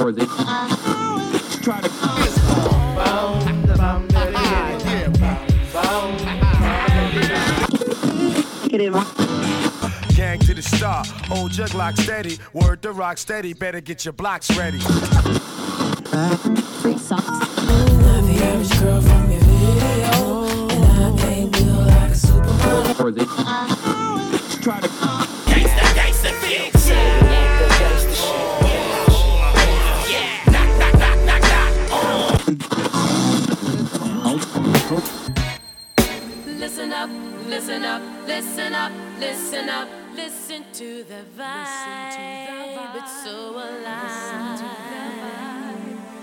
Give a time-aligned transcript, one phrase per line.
[0.00, 1.90] Try to
[10.16, 13.52] Gang to the star, old jug lock steady, word to rock steady.
[13.52, 14.78] Better get your blocks ready.
[18.24, 23.26] the average girl from your video, and I ain't built like a supermodel.
[24.62, 25.39] try to
[37.70, 42.96] listen up, listen up, listen up, listen to the vibe.
[42.96, 44.60] It's so alive.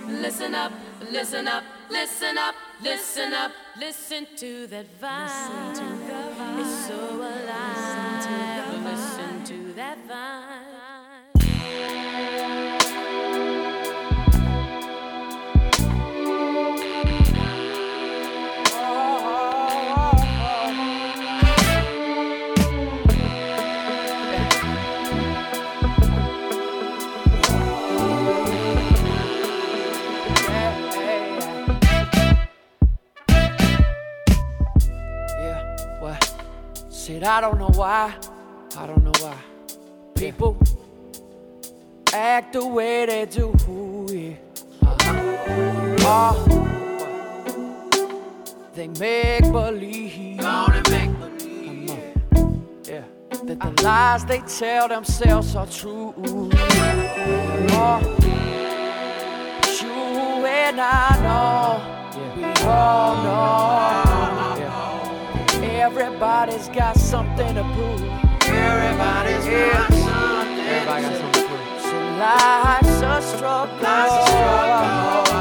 [0.10, 0.72] Listen up,
[1.10, 6.60] listen up, listen up, listen up, listen to that vibe.
[6.60, 8.28] It's so alive.
[8.84, 10.57] Listen to that vibe.
[37.08, 38.14] Said I don't know why.
[38.78, 39.38] I don't know why.
[40.14, 40.58] People
[42.12, 43.56] act the way they do.
[44.12, 44.36] Yeah.
[44.86, 45.96] Uh-huh.
[46.02, 46.36] Oh,
[48.76, 50.42] they make believe.
[50.90, 51.90] make believe.
[52.84, 53.06] Yeah.
[53.46, 56.14] That the lies they tell themselves are true.
[56.18, 58.02] Oh,
[59.82, 61.80] you and I know.
[62.36, 64.37] We all know.
[65.88, 68.02] Everybody's got something to prove.
[68.44, 70.60] Everybody's got something.
[70.60, 71.82] Everybody got something to prove.
[71.82, 73.78] So life's a struggle.
[73.82, 75.32] Life's a struggle.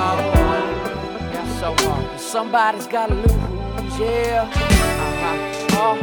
[1.32, 2.20] Yeah, so hard.
[2.20, 3.98] Somebody's gotta lose.
[3.98, 4.48] Yeah.
[4.54, 5.78] Uh-huh.
[5.82, 5.96] Oh.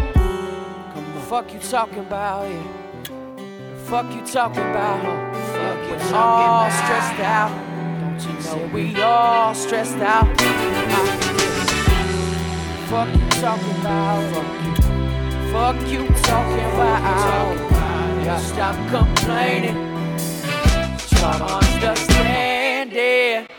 [0.93, 1.21] Come on.
[1.21, 2.43] Fuck you talking about?
[2.49, 2.63] Yeah.
[3.85, 5.01] Fuck you talking about?
[5.55, 7.51] Fuck you talking all stressed out.
[8.01, 10.27] Don't you know we all stressed out?
[10.37, 11.52] Uh,
[12.93, 14.21] Fuck you talking about?
[14.31, 14.73] Fuck you.
[15.51, 17.57] Fuck you talking about?
[18.23, 19.73] Yeah, stop complaining.
[21.09, 23.49] Try to understand it.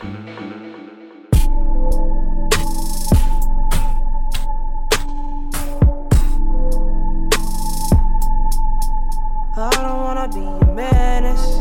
[9.56, 11.58] I don't wanna be a menace.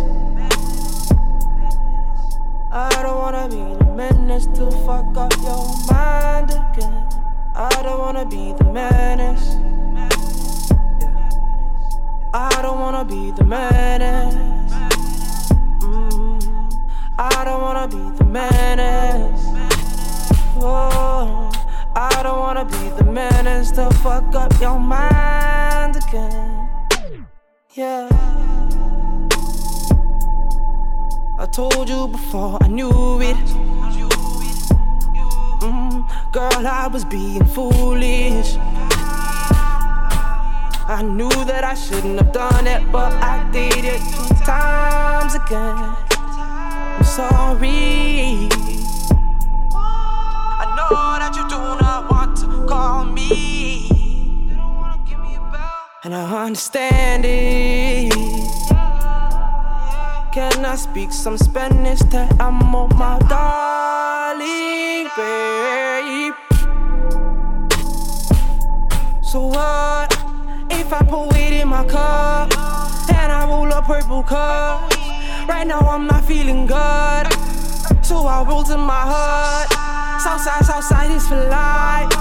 [2.72, 7.23] I don't wanna be the menace to fuck up your mind again.
[7.56, 9.56] I don't wanna be the menace.
[12.34, 14.34] I don't wanna be the menace.
[15.84, 16.74] Mm,
[17.20, 19.46] I don't wanna be the menace.
[20.58, 21.52] Oh,
[21.96, 26.70] I don't wanna be the menace to fuck up your mind again.
[27.76, 28.10] Yeah.
[31.38, 33.73] I told you before I knew it.
[35.64, 36.04] Mm,
[36.34, 38.58] girl, I was being foolish.
[40.86, 45.96] I knew that I shouldn't have done it, but I did it two times again.
[47.00, 48.50] I'm sorry.
[49.74, 53.88] I know that you do not want to call me.
[56.04, 58.43] And I understand it.
[60.34, 62.00] Can I speak some Spanish?
[62.10, 66.34] Te amo, my darling, babe.
[69.22, 70.12] So what
[70.72, 72.52] if I put weed in my cup
[73.14, 74.92] and I roll a purple cup?
[75.48, 77.28] Right now I'm not feeling good,
[78.04, 79.70] so I roll to my heart.
[80.20, 82.12] Southside, Southside is for life.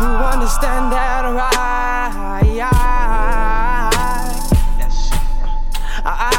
[0.00, 1.54] You understand that, right?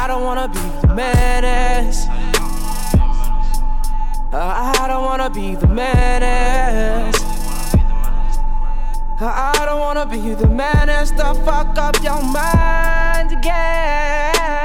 [0.06, 2.06] I, uh, I don't wanna be the menace.
[4.32, 7.24] Uh, I don't wanna be the menace.
[9.18, 14.55] I don't wanna be the menace to fuck up your mind again.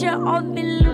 [0.00, 0.89] Picture of aluminum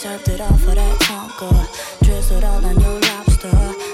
[0.00, 1.52] served it all for that tonka.
[2.02, 3.52] Drizzled all on your lobster.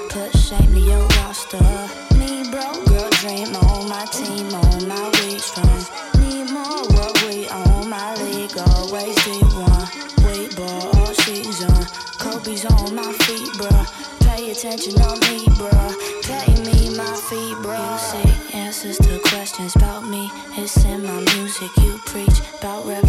[0.09, 1.67] Put shame to your roster.
[2.15, 5.83] Me, bro, girl, dream on my team, on my reach, strong.
[6.23, 9.87] Need more what we on my league, always deep one.
[10.23, 11.75] Wait, ball all season.
[12.23, 13.75] Kobe's on my feet, bro.
[14.21, 15.75] Pay attention on me, bro.
[16.23, 17.83] Pay me my feet, bro.
[17.83, 20.31] You see answers to questions about me.
[20.57, 21.71] It's in my music.
[21.79, 23.06] You preach about rap.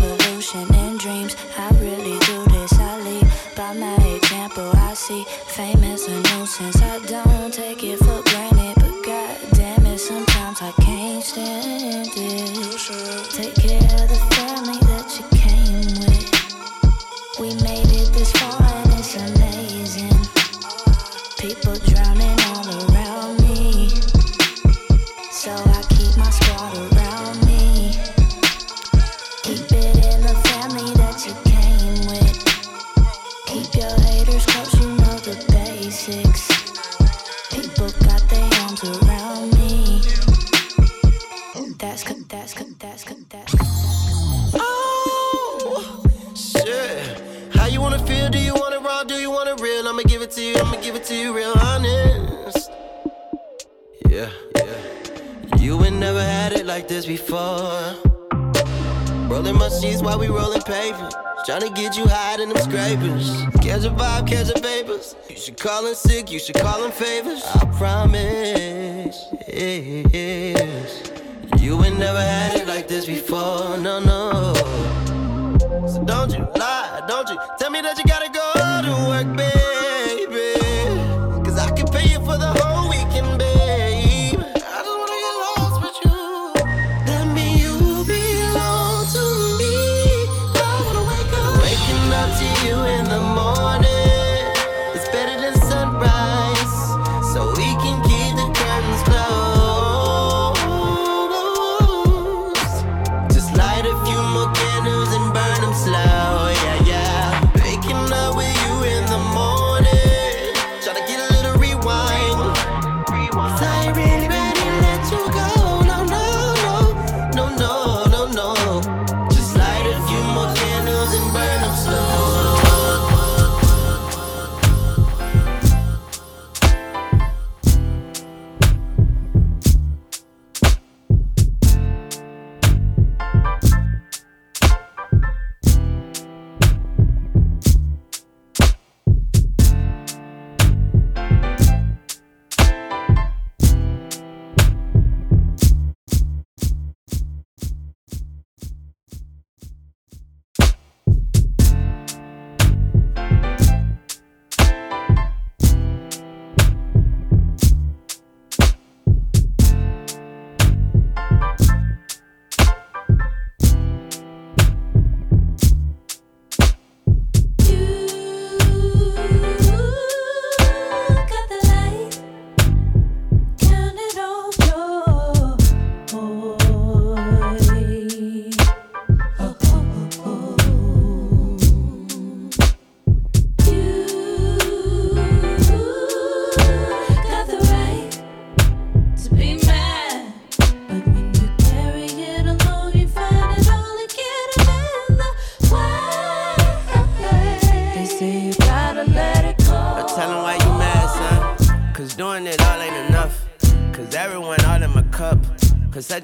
[56.67, 57.95] like this before.
[59.29, 61.13] Rolling my sheets while we rolling papers.
[61.45, 63.29] to get you high in them scrapers.
[63.61, 65.15] Catch a vibe, catch a vapors.
[65.29, 67.41] You should call in sick, you should call in favors.
[67.45, 69.17] I promise.
[71.57, 74.53] You ain't never had it like this before, no, no.
[75.87, 78.51] So don't you lie, don't you tell me that you gotta go
[78.83, 79.76] to work, babe.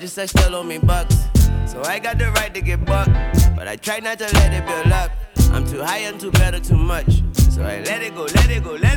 [0.04, 1.16] And such still owe me bucks.
[1.66, 3.12] So I got the right to get bucked.
[3.56, 5.12] But I try not to let it build up.
[5.54, 7.24] I'm too high, I'm too better, too much.
[7.52, 8.93] So I let it go, let it go, let it go.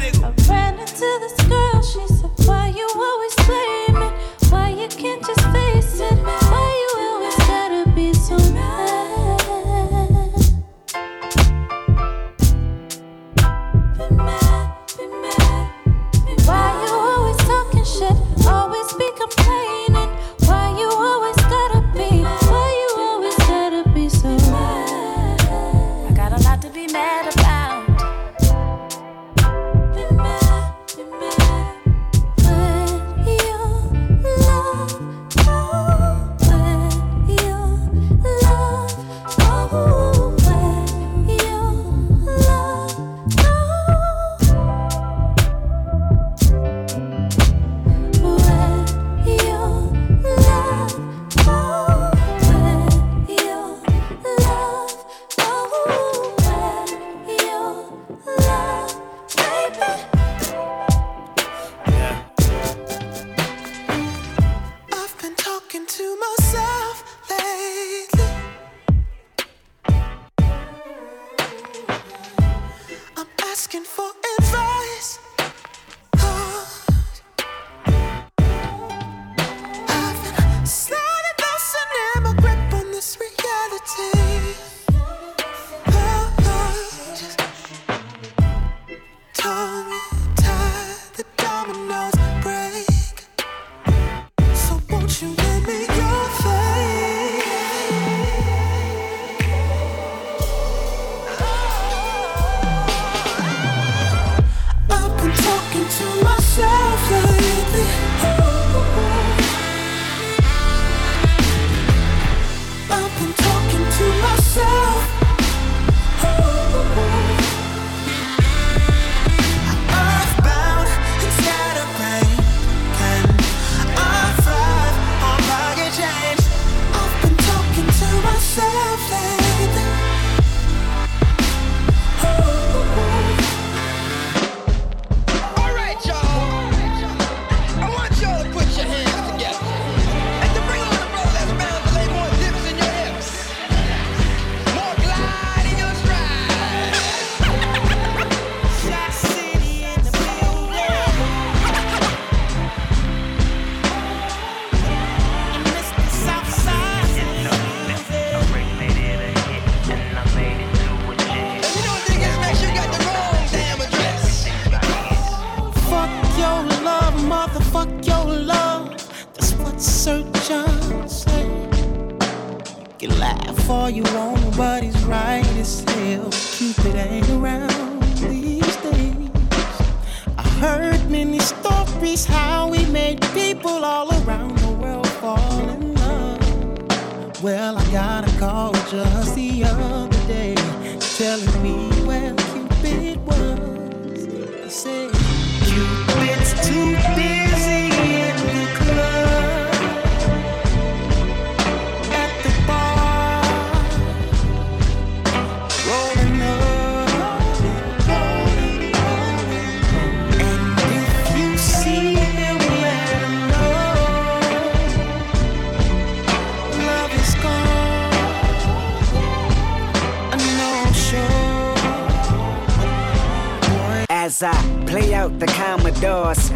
[224.37, 226.51] As I play out the Commodores,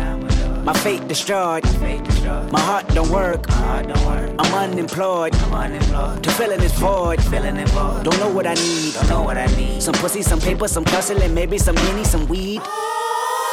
[0.66, 1.64] my fate destroyed.
[2.52, 3.46] My heart don't work.
[3.48, 5.32] I'm unemployed.
[5.32, 7.20] To filling this void.
[8.04, 9.80] Don't know what I need.
[9.80, 12.60] Some pussy, some paper, some hustling, maybe some henny, some weed.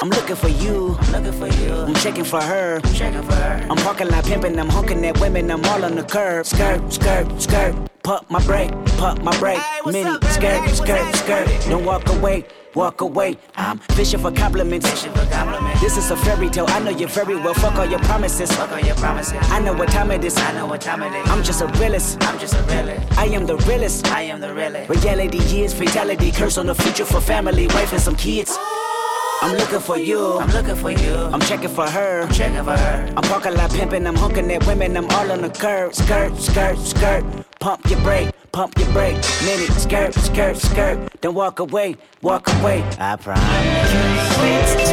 [0.02, 0.98] I'm looking for you.
[1.00, 1.74] I'm looking for you.
[1.74, 2.82] I'm checking for her.
[2.84, 3.66] I'm checking for her.
[3.70, 4.60] I'm parking lot pimping.
[4.60, 5.50] I'm honking at women.
[5.50, 6.46] I'm all on the curb.
[6.46, 7.74] Skirt, skirt, skirt.
[8.04, 9.62] Pump my brake, pump my brake.
[9.86, 11.48] Mini skirt, skirt, skirt.
[11.70, 12.46] Don't walk away,
[12.78, 13.36] walk away.
[13.56, 14.88] I'm fishing for compliments.
[15.82, 16.66] This is a fairy tale.
[16.70, 17.56] I know you very well.
[17.56, 18.52] Fuck all your promises.
[18.52, 19.40] Fuck all your promises.
[19.50, 20.38] I know what time it is.
[20.38, 21.30] I know what time it is.
[21.30, 22.18] I'm just a realist.
[22.22, 23.18] I'm just a realist.
[23.18, 24.08] I am the realest.
[24.12, 24.90] I am the realest.
[24.90, 26.32] Reality is fatality.
[26.32, 28.56] Curse on the future for family, wife and some kids.
[29.42, 30.38] I'm looking for you.
[30.40, 31.16] I'm looking for you.
[31.34, 32.22] I'm checking for her.
[32.22, 33.14] I'm checking for her.
[33.18, 34.06] I'm parking lot pimping.
[34.06, 34.96] I'm honking at women.
[34.96, 35.96] I'm all on the curb.
[35.96, 37.47] Skirt, skirt, skirt.
[37.60, 38.30] Pump your brake.
[38.52, 39.16] Pump your brake.
[39.44, 39.72] Minute.
[39.72, 41.22] Skirt, skirt, skirt.
[41.22, 41.96] Don't walk away.
[42.22, 42.84] Walk away.
[43.00, 44.87] I promise.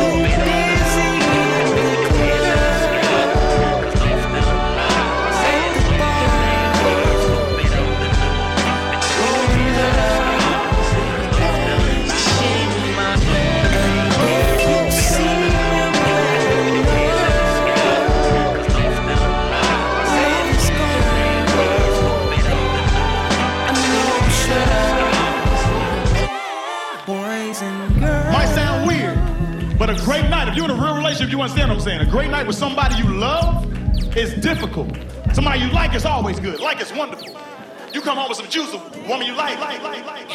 [30.00, 32.00] A great night, if you're in a real relationship, you understand what I'm saying.
[32.00, 33.66] A great night with somebody you love
[34.16, 34.96] is difficult.
[35.32, 36.60] Somebody you like is always good.
[36.60, 37.28] Like is wonderful.
[37.92, 38.78] You come home with some juice, a
[39.08, 40.28] woman you like, like, like, like.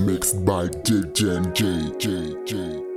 [0.00, 2.91] Mixed by DJ J, J, J.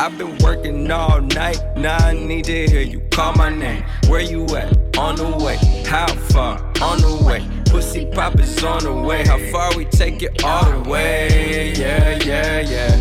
[0.00, 1.60] I've been working all night.
[1.76, 3.84] Now I need to hear you call my name.
[4.08, 4.96] Where you at?
[4.96, 5.58] On the way.
[5.86, 6.56] How far?
[6.80, 7.46] On the way.
[7.66, 9.26] Pussy pop is on the way.
[9.26, 11.74] How far we take it all the way?
[11.76, 12.96] Yeah, yeah, yeah.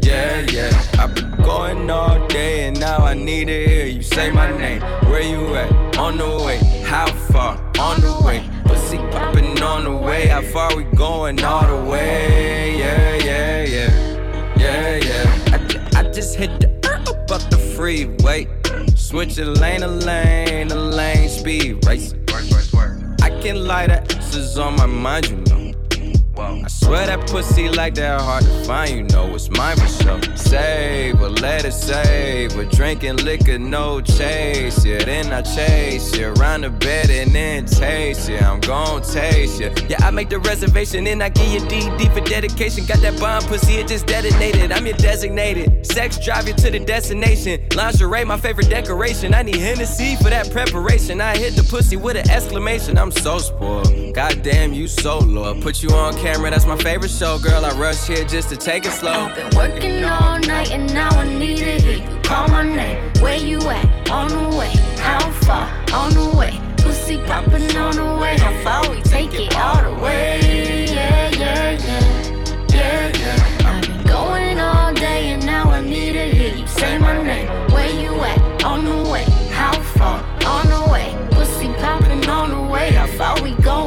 [0.00, 0.82] Yeah, yeah.
[1.00, 4.82] I've been going all day and now I need to hear you say my name.
[5.10, 5.98] Where you at?
[5.98, 6.58] On the way.
[6.84, 7.56] How far?
[7.80, 8.48] On the way.
[8.66, 10.28] Pussy popping on the way.
[10.28, 12.78] How far we going all the way?
[12.78, 13.95] Yeah, yeah, yeah.
[16.36, 16.68] Hit the
[17.08, 18.46] up up the freeway.
[18.94, 22.22] Switching lane to lane, the lane speed racing.
[23.22, 25.55] I can lie that is on my mind, you know.
[26.38, 30.20] I swear that pussy like that hard to find, you know it's mine for sure.
[30.36, 34.84] Save or let it save, or drinking liquor, no chase.
[34.84, 38.36] Yeah, then I chase you around the bed and then taste you.
[38.36, 39.72] I'm gon' taste you.
[39.88, 42.84] Yeah, I make the reservation and I give you DD for dedication.
[42.84, 44.72] Got that bomb pussy, it just detonated.
[44.72, 45.86] I'm your designated.
[45.86, 47.66] Sex drive you to the destination.
[47.74, 49.32] Lingerie, my favorite decoration.
[49.32, 51.20] I need Hennessy for that preparation.
[51.20, 52.98] I hit the pussy with an exclamation.
[52.98, 54.14] I'm so spoiled.
[54.14, 55.60] Goddamn, you so loyal.
[55.62, 57.64] Put you on camera, that's my favorite show, girl.
[57.64, 59.12] I rush here just to take it slow.
[59.12, 62.98] I've Been working all night and now I need to hear you call my name.
[63.20, 64.10] Where you at?
[64.10, 64.72] On the way.
[64.98, 65.68] How far?
[65.92, 66.60] On the way.
[66.78, 68.36] Pussy popping on the way.
[68.38, 70.88] How far we take it all the way?
[70.92, 72.66] Yeah, yeah, yeah.
[72.70, 73.68] Yeah, yeah.
[73.70, 77.46] I've been going all day and now I need to hear you say my name.
[77.70, 78.64] Where you at?
[78.64, 79.26] On the way.
[79.52, 80.18] How far?
[80.44, 81.08] On the way.
[81.30, 82.90] Pussy popping on the way.
[82.90, 83.85] How far we going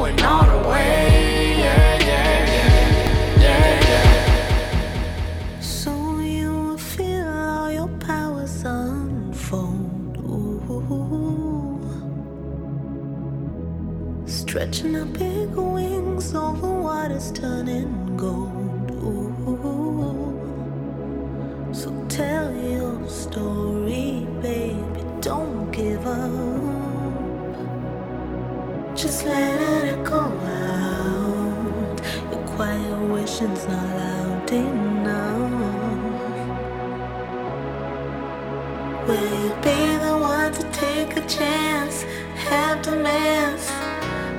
[14.72, 18.92] Stretching out big wings over waters turning gold.
[19.02, 20.38] Ooh.
[21.72, 25.02] So tell your story, baby.
[25.20, 26.30] Don't give up.
[28.94, 32.00] Just let it go out.
[32.30, 35.50] Your quiet wishing's not loud enough.
[39.08, 42.04] Will you be the one to take a chance?
[42.48, 43.68] Have demands,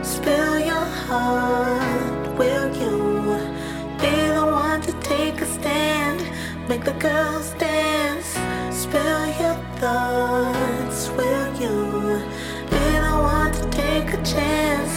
[0.03, 3.37] Spill your heart, will you
[3.99, 6.19] be the one to take a stand?
[6.67, 8.35] Make the girls dance.
[8.75, 12.19] Spill your thoughts, will you
[12.69, 14.93] be the one to take a chance?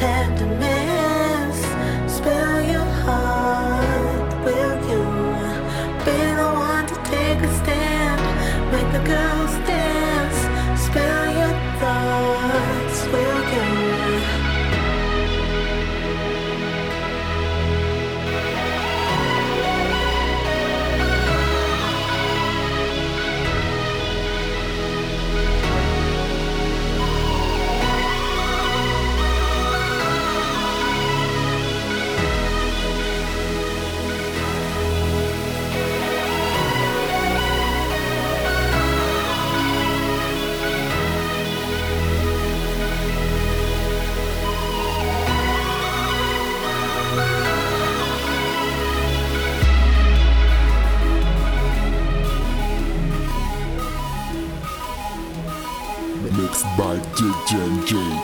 [0.00, 1.60] Have demands.
[2.10, 2.75] Spill your
[57.46, 58.15] Captain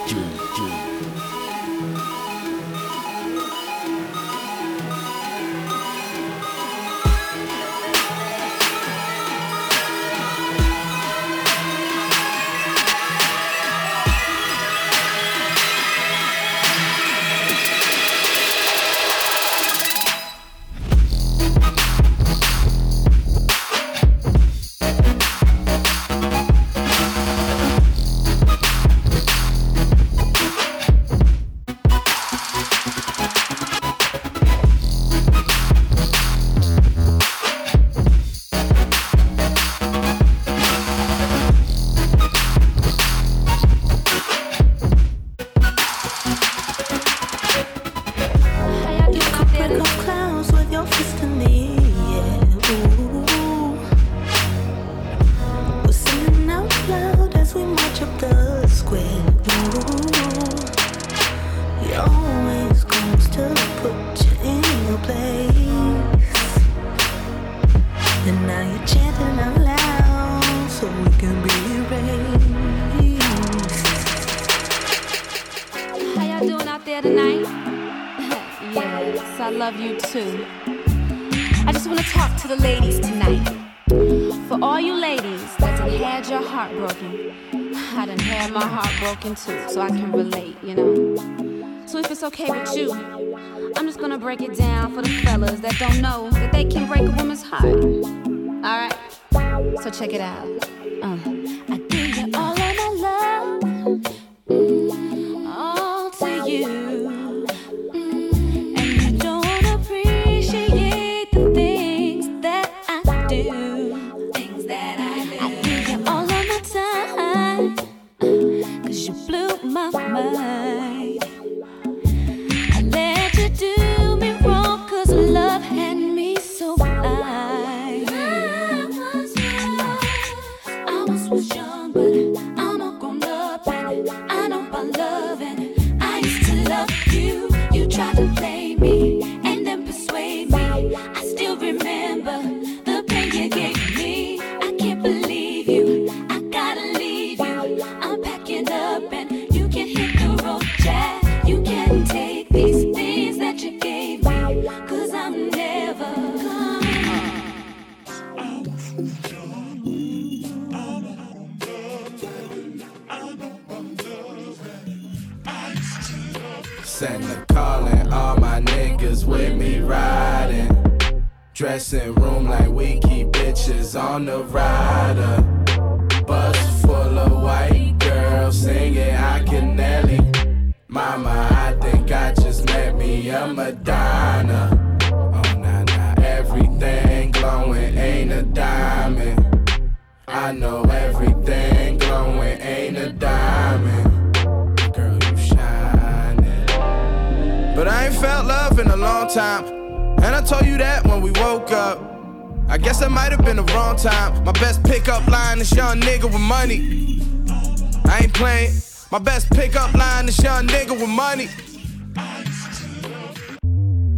[209.13, 211.49] My best pickup line is young nigga with money.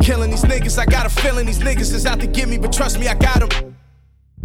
[0.01, 2.73] Killing these niggas, I got a feeling these niggas is out to get me, but
[2.73, 3.77] trust me, I got them.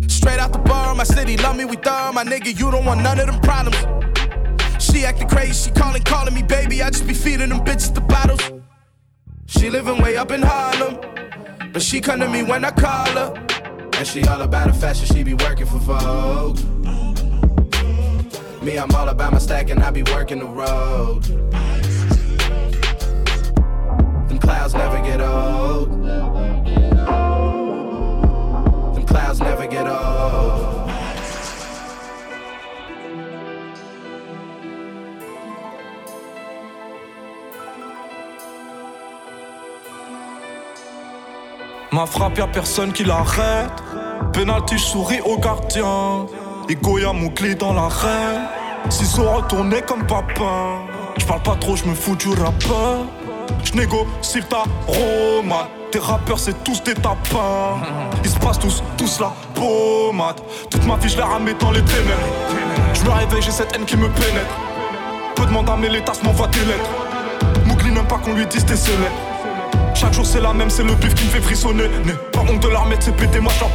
[0.08, 2.16] Straight out the bar, my city love me, we thug.
[2.16, 3.78] My nigga, you don't want none of them problems.
[4.84, 6.82] She acting crazy, she calling, calling me baby.
[6.82, 8.42] I just be feeding them bitches the bottles.
[9.46, 10.98] She living way up in Harlem,
[11.72, 13.34] but she come to me when I call her.
[14.00, 16.79] And she all about the fashion, she be working for Vogue.
[18.70, 21.24] Me, I'm all about my stack and I be working the road.
[24.28, 25.90] Them clouds never get old.
[28.96, 30.76] Them clouds never get old.
[41.92, 43.72] Ma frappe, y'a personne qui l'arrête.
[44.34, 46.28] Penalty, souris au gardien.
[46.70, 48.59] Et Goya, mon clé dans l'arène.
[48.90, 50.80] Ciseaux retournés comme papa.
[51.18, 53.06] Je parle pas trop, je me fous du rappeur.
[53.64, 55.68] Je négocie ta romade.
[55.92, 57.78] Tes rappeurs, c'est tous des tapins.
[58.24, 60.40] Ils se passent tous, tous la pommade.
[60.70, 62.14] Toute ma vie, je l'ai ramé dans les ténèbres.
[62.94, 64.56] Je me réveille, j'ai cette haine qui me pénètre.
[65.36, 66.90] Peu demande à mes tasses m'envoie des lettres.
[67.66, 69.10] Mougli n'aime pas qu'on lui dise tes célèbres.
[69.96, 71.90] Chaque jour c'est la même, c'est le bif qui me fait frissonner.
[72.46, 73.70] Pas de l'armée, c'est pété, moi je leur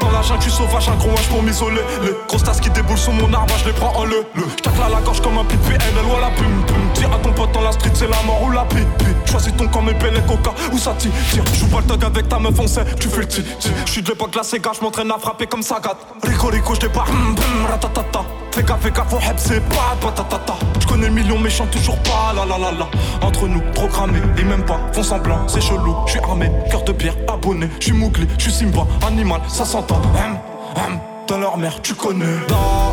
[0.00, 1.80] dans la jungle, tu sauvage, un gros H pour m'isoler.
[2.02, 4.24] Les grosses qui déboulent sur mon arbre, je les prends en le.
[4.34, 4.42] le.
[4.58, 6.76] J'tacle à la gorge comme un pipi, PNL ou à la pum pum.
[6.94, 9.06] Tire à ton pote dans la street, c'est la mort ou la pipi.
[9.30, 11.12] Choisis ton camp, mes belles coca, où ça tire.
[11.54, 13.44] Joue pas le tug avec ta meuf, on sait, tu fais le ti.
[13.86, 15.96] J'suis de l'époque, la Sega, j'm'entraîne à frapper comme Sagat.
[16.22, 18.24] Rico Rico, j'débarque, hum hum, ratatata.
[18.52, 20.54] Fais gaffe, fais gaffe, heb, c'est pas patatata.
[20.80, 22.88] J'connais le million, mais chante toujours pas, la la la la.
[23.26, 25.96] Entre nous, trop cramé, et même pas, font semblant, c'est chelou.
[26.06, 27.63] J'suis armé, cœur de pierre, abonné.
[27.80, 29.96] J'suis mougli, j'suis Simba, animal, ça s'entend.
[29.96, 30.38] Hum,
[30.76, 32.24] hum, dans leur mère, tu connais.
[32.48, 32.92] Da,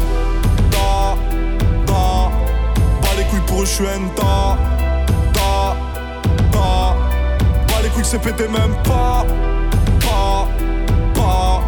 [0.71, 1.15] da,
[1.85, 2.31] da.
[3.01, 4.57] Pas les couilles pour eux, j'suis un da.
[5.33, 5.75] Da,
[6.51, 6.95] da.
[7.67, 9.25] Pas les couilles, c'est pété même pas.
[9.99, 10.47] Pas,
[11.13, 11.61] pas.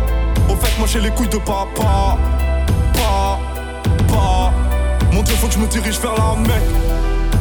[0.49, 2.17] Au fait, moi j'ai les couilles de papa.
[2.93, 3.39] Pas,
[4.07, 4.53] pas.
[5.11, 6.63] Mon dieu, faut que je me dirige vers la mec.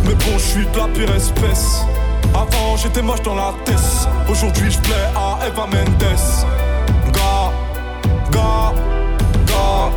[0.05, 1.85] Mais bon, je suis de la pire espèce.
[2.35, 4.09] Avant, j'étais moche dans la tête.
[4.29, 6.19] Aujourd'hui, je plais à Eva Mendes.
[7.13, 7.53] Gars,
[8.31, 8.73] gars,
[9.47, 9.91] gars,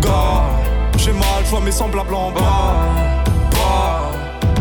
[0.00, 0.42] gars.
[0.96, 2.40] J'ai mal, je vois mes semblables en bas.
[3.50, 4.10] Bas,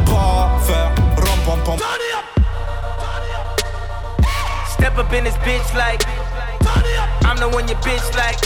[0.05, 1.77] bas, faire ram pam pam.
[4.67, 6.03] Step up in this bitch like
[7.25, 8.37] I'm the one your bitch like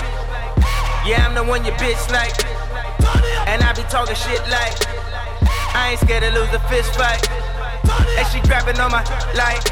[1.06, 2.38] Yeah, I'm the one your bitch like
[3.48, 4.78] And I be talking shit like
[5.74, 7.28] I ain't scared to lose a fist fight
[8.18, 9.04] And she grabbing on my
[9.36, 9.64] like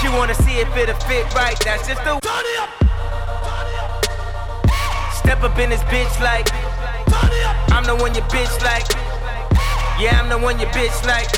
[0.00, 1.58] She wanna see if it'll fit right.
[1.64, 2.18] That's just the
[5.12, 6.48] Step up in this bitch like
[7.72, 8.86] I'm the one your bitch like
[10.00, 11.30] Yeah, I'm the one your bitch like.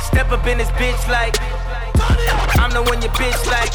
[0.00, 1.36] Step up in this bitch like
[2.58, 3.72] I'm the one your bitch like.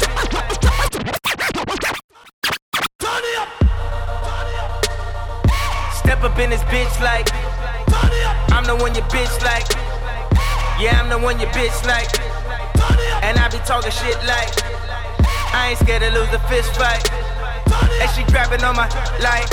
[5.94, 7.28] Step up in this bitch like
[8.62, 9.66] I'm the one your bitch like.
[10.78, 12.06] Yeah, I'm the one your bitch like.
[13.24, 14.54] And I be talking shit like.
[15.50, 17.02] I ain't scared to lose a fist fight.
[17.98, 18.86] And she grabbing on my
[19.18, 19.50] like.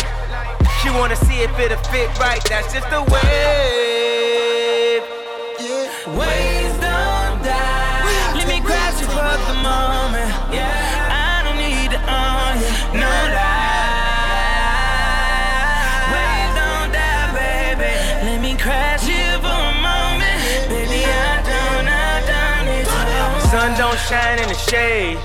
[0.83, 2.43] She wanna see if it'll fit right.
[2.45, 5.01] That's just the way.
[6.13, 8.35] Waves don't die.
[8.37, 10.18] Let me grasp you for the moment.
[24.09, 25.19] Shine in the shade.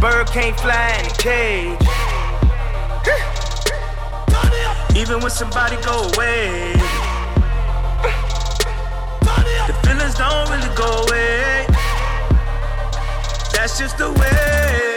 [0.00, 1.80] Bird can't fly in a cage.
[4.96, 6.74] Even when somebody go away,
[9.66, 11.66] the feelings don't really go away.
[13.52, 14.95] That's just the way.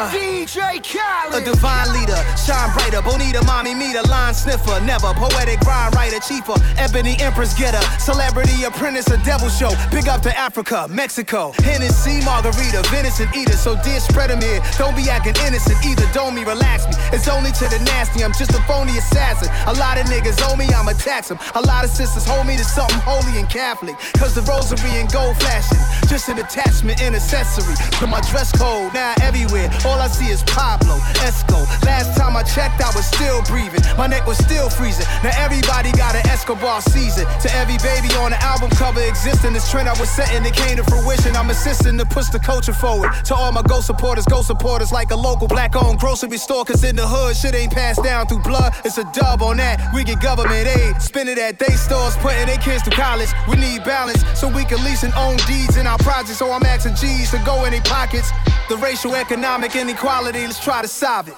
[0.00, 0.08] Uh.
[0.16, 1.42] DJ Khaled.
[1.42, 3.02] A divine leader, shine brighter.
[3.02, 4.80] Bonita, mommy, meter, line sniffer.
[4.80, 6.56] Never poetic rhyme writer, chiefer.
[6.78, 7.80] Ebony empress getter.
[8.00, 9.68] Celebrity apprentice, a devil show.
[9.90, 11.52] Big up to Africa, Mexico.
[11.60, 13.52] Hennessy, margarita, venison eater.
[13.60, 14.62] So dear, spread 'em here.
[14.78, 16.08] Don't be acting innocent either.
[16.14, 16.94] Don't me, relax me.
[17.12, 18.24] It's only to the nasty.
[18.24, 19.52] I'm just a phony assassin.
[19.66, 21.38] A lot of niggas owe me, I'ma tax them.
[21.54, 23.96] A lot of sisters hold me to something holy and Catholic.
[24.18, 25.78] Cause the rosary and gold flashing.
[26.08, 28.94] Just an attachment and accessory to my dress code.
[28.94, 29.68] Now everywhere.
[29.90, 30.94] All I see is Pablo,
[31.26, 31.66] Esco.
[31.84, 33.82] Last time I checked, I was still breathing.
[33.98, 35.04] My neck was still freezing.
[35.24, 37.26] Now everybody got an Escobar season.
[37.26, 40.76] To every baby on the album cover existing, this trend I was setting, it came
[40.76, 41.34] to fruition.
[41.34, 43.10] I'm assisting to push the culture forward.
[43.24, 46.64] To all my go supporters, go supporters like a local black owned grocery store.
[46.64, 48.72] Cause in the hood, shit ain't passed down through blood.
[48.84, 49.92] It's a dub on that.
[49.92, 51.02] We get government aid.
[51.02, 53.30] Spend it at day stores, putting their kids through college.
[53.48, 56.38] We need balance so we can lease and own deeds in our projects.
[56.38, 58.30] So I'm asking G's to go in their pockets.
[58.70, 61.34] The racial economic inequality, let's try to solve it.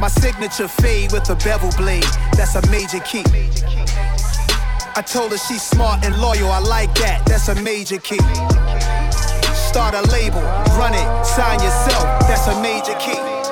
[0.00, 3.22] My signature fade with a bevel blade, that's a major key.
[4.96, 8.18] I told her she's smart and loyal, I like that, that's a major key.
[9.54, 10.42] Start a label,
[10.74, 13.45] run it, sign yourself, that's a major key.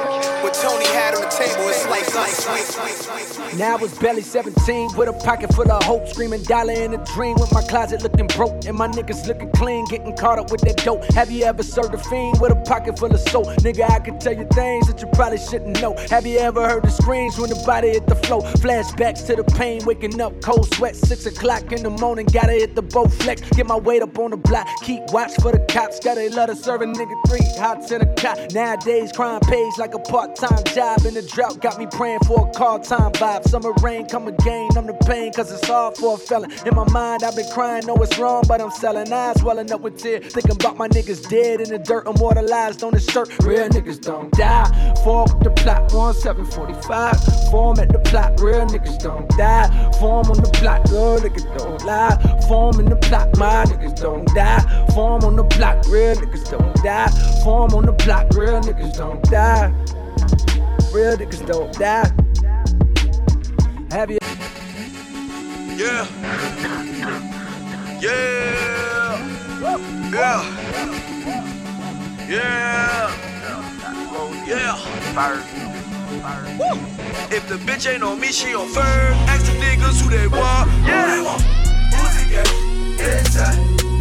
[3.56, 7.04] Now I was barely 17 with a pocket full of hope, screaming dollar in a
[7.14, 10.60] dream with my closet looking broke and my niggas looking clean, getting caught up with
[10.62, 11.04] that dope.
[11.14, 13.46] Have you ever served a fiend with a pocket full of soap?
[13.62, 15.96] Nigga, I can tell you things that you probably shouldn't know.
[16.10, 18.42] Have you ever heard the screams when the body hit the floor?
[18.42, 22.74] Flashbacks to the pain, waking up cold sweat, six o'clock in the morning, gotta hit
[22.74, 26.00] the boat flex, get my weight up on the block, keep watch for the cops,
[26.00, 28.36] gotta let her serve a nigga three hots in a cop.
[28.52, 29.98] Nowadays, crime pays like a
[30.34, 33.46] part-time job, and the drought got me praying for a call time vibe.
[33.48, 36.48] Summer rain come again, I'm the pain, cause it's hard for a fella.
[36.66, 39.80] In my mind, I've been crying, know it's wrong, but I'm selling eyes, swelling up
[39.80, 40.32] with tears.
[40.32, 43.28] Thinking about my niggas dead in the dirt, immortalized on the shirt.
[43.44, 44.94] Real niggas don't die.
[45.04, 47.50] Form the plot, 1745.
[47.50, 49.68] Form at the plot, real niggas don't die.
[49.98, 52.16] Form on the plot, real niggas don't lie.
[52.48, 54.86] Form in the plot, my niggas don't die.
[54.94, 57.08] Form on the plot, real niggas don't die.
[57.42, 59.72] Form on the plot, real niggas don't die.
[60.92, 62.10] Real niggas don't die.
[63.90, 64.18] Have you?
[65.76, 66.06] Yeah.
[68.00, 68.44] Yeah.
[70.12, 70.40] Yeah.
[72.28, 73.10] Yeah.
[74.46, 74.76] Yeah.
[76.58, 76.78] Woo.
[77.30, 78.84] If the bitch ain't on me, she on firm.
[79.28, 80.70] Ask the niggas who they want.
[80.86, 81.24] Yeah.
[81.90, 82.50] Pussy gang,
[82.98, 83.58] inside.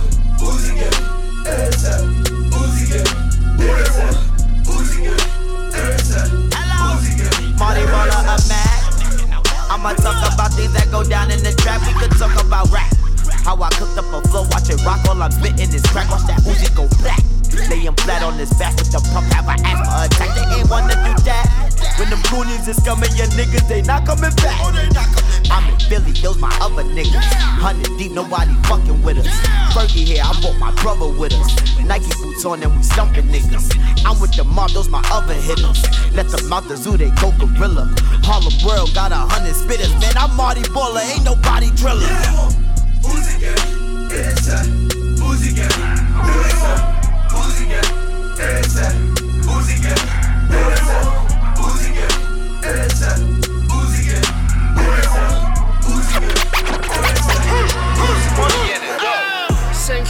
[7.59, 8.79] Marty Roller up mad.
[9.71, 11.83] I'ma talk about things that go down in the trap.
[11.87, 12.93] We could talk about rap.
[13.45, 15.05] How I cooked up a flow, watch it rock.
[15.09, 16.11] All I'm spitting is crack.
[16.11, 17.21] Watch that Uzi go black.
[17.69, 19.27] Lay flat on his back with the pump.
[19.33, 20.35] Have an asthma attack.
[20.35, 21.78] They ain't wanna do that.
[21.99, 24.55] When them goonies is coming, your niggas oh, they not coming back.
[25.51, 27.27] I'm in Philly, those my other niggas.
[27.59, 29.27] Hundred deep, nobody fucking with us.
[29.75, 31.79] Fergie here, I brought my brother with us.
[31.83, 33.75] Nike boots on and we stumping niggas.
[34.07, 35.83] I'm with the mob, those my other hitters.
[36.15, 37.93] Let them out the zoo, they go gorilla.
[38.23, 39.91] Harlem World got a hundred spitters.
[40.01, 42.07] Man, I'm Marty Baller, ain't nobody driller.
[43.03, 43.59] Pussy gang,
[44.15, 44.71] inside.
[45.19, 45.67] Pussy gang,
[46.31, 46.79] inside.
[47.27, 47.91] Pussy gang,
[48.55, 48.95] inside.
[49.43, 51.09] Pussy gang, inside.
[51.11, 51.18] Pussy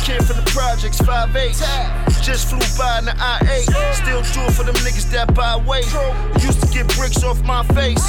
[0.09, 2.24] kid from the projects, 5'8.
[2.24, 3.68] Just flew by in the I-8.
[3.94, 5.84] Still it for them niggas that buy weight.
[6.42, 8.04] Used to get bricks off my face.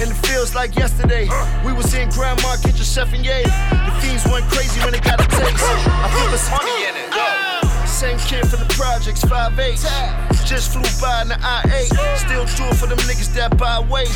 [0.00, 1.28] And it feels like yesterday.
[1.64, 3.44] We was in Grandma Kitchen Chef and Yay.
[3.44, 5.64] The fiends went crazy when they got a taste.
[6.04, 7.47] I feel there's money in it.
[7.88, 10.46] Same kid from the projects, 5'8.
[10.46, 12.16] Just flew by in the I-8.
[12.16, 14.08] Still do it for them niggas that buy weight.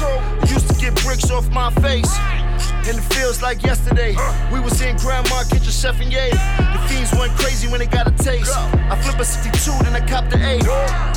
[0.48, 2.10] Used to get bricks off my face.
[2.86, 4.14] And it feels like yesterday.
[4.52, 6.30] We was in Grandma Kitchen Chef and Yay.
[6.30, 8.54] The fiends went crazy when they got a taste.
[8.56, 10.62] I flip a 62, then I cop the 8.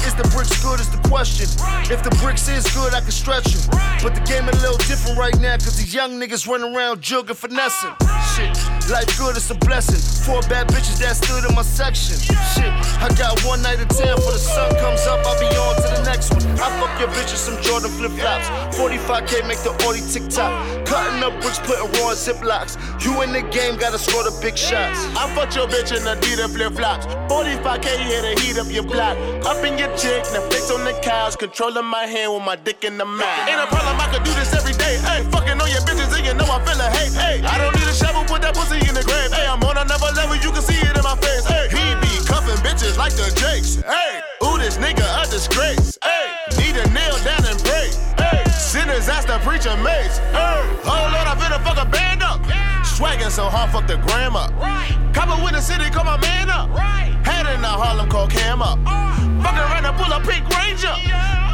[0.05, 1.45] Is the bricks good is the question.
[1.91, 3.79] If the bricks is good, I can stretch them.
[4.01, 7.35] But the game a little different right now, cause these young niggas running around jugging
[7.35, 7.93] finessing.
[8.33, 8.57] Shit,
[8.89, 10.01] life good is a blessing.
[10.25, 12.17] Four bad bitches that stood in my section.
[12.53, 12.71] Shit,
[13.01, 15.87] I got one night of ten for the sun comes up, I'll be on to
[15.95, 16.43] the next one.
[16.57, 18.47] I fuck your bitches some Jordan flip flops.
[18.77, 20.53] 45k make the Audi tick tock.
[20.85, 22.77] Cutting up bricks, putting raw in ziplocs.
[23.03, 25.05] You in the game, gotta score the big shots.
[25.17, 27.05] I fuck your bitch in Adidas flip flops.
[27.29, 29.17] 45k here to heat up your block.
[29.45, 32.97] Up in your chick, Netflix on the couch, controlling my hand with my dick in
[32.97, 33.49] the mouth.
[33.49, 34.97] Ain't a problem, I could do this every day.
[35.05, 37.13] Hey, fucking on your bitches and you know I feel a hate.
[37.13, 39.31] Hey, I don't need a shovel, put that pussy in the grave.
[39.31, 41.45] Hey, I'm on another level, you can see it in my face.
[41.45, 43.79] Hey, he be cuffing bitches like the Jakes.
[43.83, 45.97] Hey, ooh, this nigga a disgrace.
[46.03, 46.27] Hey,
[46.59, 47.91] need a nail down and pray.
[48.17, 50.17] Hey, sinners ask the preacher mates.
[50.35, 52.41] Hey, oh Lord, I finna fuck a band up.
[52.85, 54.51] Swagging so hard, fuck the gram up.
[54.55, 54.95] Right.
[55.13, 56.69] Copper with the city, call my man up.
[56.69, 57.11] Right.
[57.25, 58.79] Head in the Harlem, call Cam up.
[58.85, 60.95] Uh, fuck around and pull a pink ranger.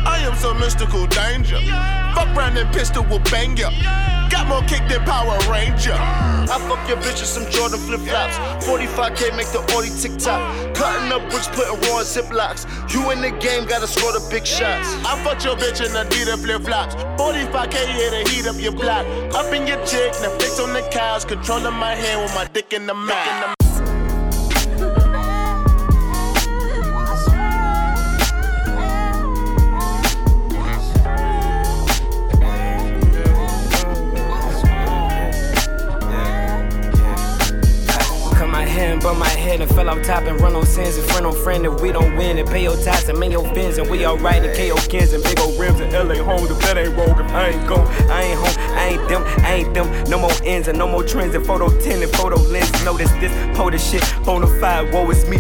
[0.06, 1.60] I am some mystical danger.
[2.16, 3.70] Fuck round Brandon pistol will bang ya.
[4.30, 5.94] Got more kick than Power Ranger.
[5.94, 8.38] I fuck your bitch with some Jordan flip flops.
[8.66, 10.42] 45k make the Audi tick tock.
[10.76, 12.66] Cutting up bricks, putting raw in ziplocs.
[12.94, 14.88] You in the game, gotta score the big shots.
[15.06, 16.96] I fuck your bitch in Adidas flip flops.
[17.22, 19.06] 45k here to heat up your block.
[19.36, 21.28] Up in your chick, Netflix on the couch.
[21.28, 23.56] Controlling my hand with my dick in the mouth.
[39.52, 41.66] Bump my head and fell off top and run on sins and friend on friend
[41.66, 44.44] if we don't win and pay your ties and make your fins and we alright
[44.44, 47.50] and KO kins and big old rims and LA home if that ain't if I
[47.50, 47.76] ain't go
[48.10, 49.88] I ain't home I ain't them I ain't them.
[50.10, 52.72] No more ends and no more trends and photo 10 and photo lens.
[52.86, 55.38] Notice this the shit bonafide woe is me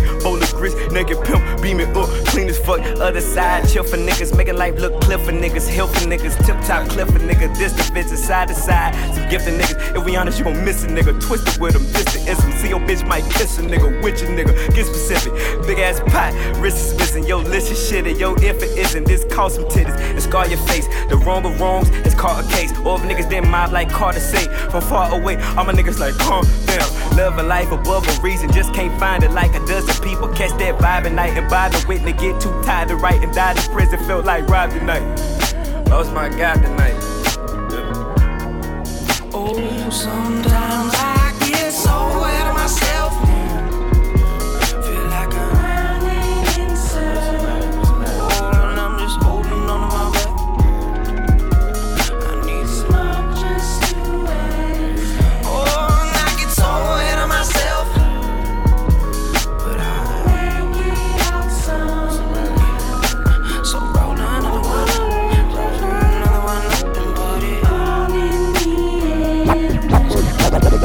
[0.65, 4.57] of grits naked pimp beaming up clean as fuck other side chill for niggas making
[4.57, 7.83] life look clear for niggas hill for niggas tip top cliff for niggas this the
[7.93, 11.19] bitches side to side some gifted niggas if we honest you gon' miss a nigga
[11.21, 12.51] twisted with them this the some.
[12.53, 15.33] see your bitch might kiss a nigga, which a nigga, get specific.
[15.65, 17.23] Big ass pot, wrist is missing.
[17.23, 20.59] Yo, listen shit, and yo, if it isn't, this cause some titties and scar your
[20.59, 20.87] face.
[21.09, 22.71] The wrong of wrongs is caught a case.
[22.79, 26.13] Or if niggas didn't mob like Carter say, from far away, all my niggas like,
[26.15, 27.17] calm down.
[27.17, 30.27] Love a life above a reason, just can't find it like a dozen people.
[30.29, 33.51] Catch that vibe at night and the witness, get too tired to write and die
[33.51, 33.99] in prison.
[34.05, 35.03] Felt like robbed tonight.
[35.89, 36.95] Lost my God tonight.
[39.33, 42.90] Oh, sometimes I get so out of myself.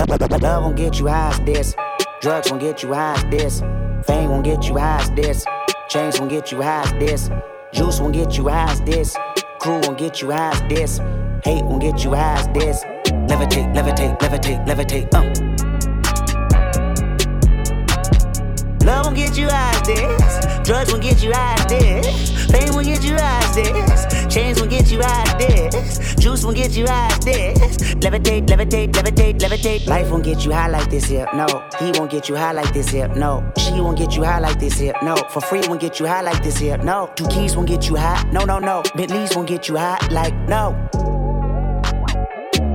[0.08, 1.74] Love won't get you high as this.
[2.20, 3.60] Drugs won't get you high as this.
[4.06, 5.44] Fame won't get you high as this.
[5.88, 7.30] Chains won't get you high as this.
[7.72, 9.16] Juice won't get you high as this.
[9.58, 10.98] Crew won't get you high as this.
[11.44, 12.84] Hate won't get you high as this.
[13.28, 15.12] Levitate, levitate, levitate, levitate.
[15.12, 15.24] Uh.
[18.86, 20.66] Love won't get you high as this.
[20.66, 22.35] Drugs won't get you high as this.
[22.50, 24.34] Fame won't get you high as this.
[24.34, 26.14] Chains won't get you high as this.
[26.16, 27.76] Juice won't get you high as this.
[27.96, 29.86] Levitate, levitate, levitate, levitate.
[29.86, 31.26] Life won't get you high like this here.
[31.34, 31.46] No,
[31.78, 33.08] he won't get you high like this here.
[33.08, 34.94] No, she won't get you high like this here.
[35.02, 36.78] No, for free won't get you high like this here.
[36.78, 38.22] No, two keys won't get you high.
[38.30, 38.82] No, no, no.
[38.94, 41.15] Bentleys won't get you high like no.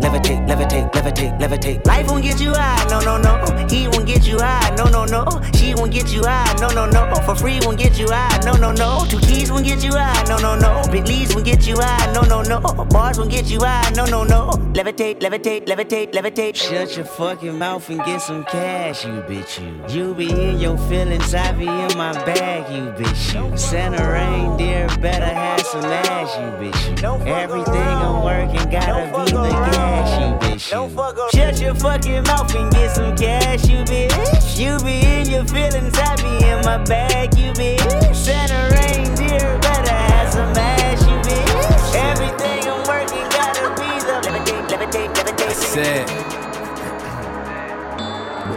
[0.01, 1.85] Levitate, levitate, levitate, levitate.
[1.85, 3.67] Life won't get you high, no, no, no.
[3.69, 5.25] He won't get you high, no, no, no.
[5.55, 7.13] She won't get you high, no, no, no.
[7.23, 9.05] For free won't get you high, no, no, no.
[9.07, 10.81] Two keys won't get you high, no, no, no.
[10.91, 12.59] Bentleys won't get you high, no, no, no.
[12.85, 14.49] Bars won't get you high, no, no, no.
[14.73, 16.55] Levitate, levitate, levitate, levitate.
[16.55, 20.07] Shut your fucking mouth and get some cash, you bitch, you.
[20.07, 23.57] You be in your feelings, I be in my bag, you bitch, you.
[23.57, 27.27] Santa reindeer better have some ass, you bitch, you.
[27.27, 31.39] Everything I'm working gotta be the gas, you bitch, you.
[31.39, 34.59] Shut your fucking mouth and get some cash, you bitch.
[34.59, 38.15] You be in your feelings, I be in my bag, you bitch.
[38.15, 41.95] Santa reindeer better have some ass, you bitch.
[42.09, 45.49] Everything I'm working gotta be the levitate, levitate, levitate.
[45.49, 46.07] I said,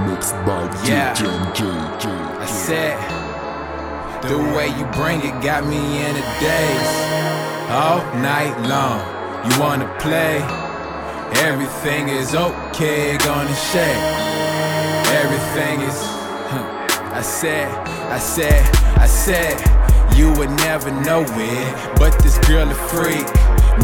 [0.07, 1.15] Mixed by Yeah.
[1.15, 1.61] DJ
[2.41, 2.99] I said,
[4.23, 6.95] the way you bring it got me in a daze.
[7.71, 9.01] All night long,
[9.49, 10.64] you wanna play?
[11.39, 14.05] Everything is okay, gonna shake.
[15.23, 15.99] Everything is.
[16.51, 17.13] huh.
[17.13, 17.69] I said,
[18.11, 18.63] I said,
[18.97, 19.59] I said,
[20.17, 21.99] you would never know it.
[21.99, 23.27] But this girl a freak,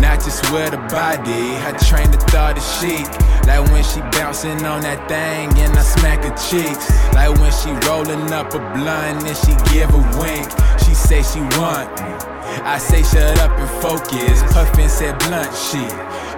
[0.01, 1.57] not just with a body.
[1.67, 3.07] I train the thought of chic.
[3.47, 6.87] Like when she bouncing on that thing and I smack her cheeks.
[7.15, 10.49] Like when she rolling up a blunt and she give a wink.
[10.85, 12.15] She say she want me.
[12.63, 14.43] I say shut up and focus.
[14.53, 15.91] Puffin said blunt shit.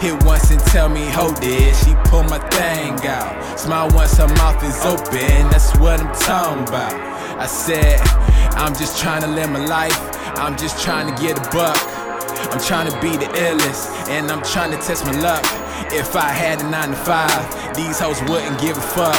[0.03, 1.76] Hit once and tell me hold it.
[1.76, 3.57] She pull my thing out.
[3.57, 5.48] Smile once her mouth is open.
[5.48, 6.92] That's what I'm talking about.
[7.38, 8.00] I said
[8.59, 9.96] I'm just trying to live my life.
[10.36, 11.78] I'm just trying to get a buck.
[12.50, 15.44] I'm trying to be the illest, and I'm trying to test my luck.
[15.92, 19.14] If I had a 9 to 5, these hoes wouldn't give a fuck.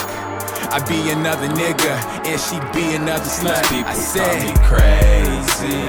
[0.74, 1.96] I'd be another nigga,
[2.28, 3.64] and she'd be another slut.
[3.72, 5.80] People I call said, me crazy,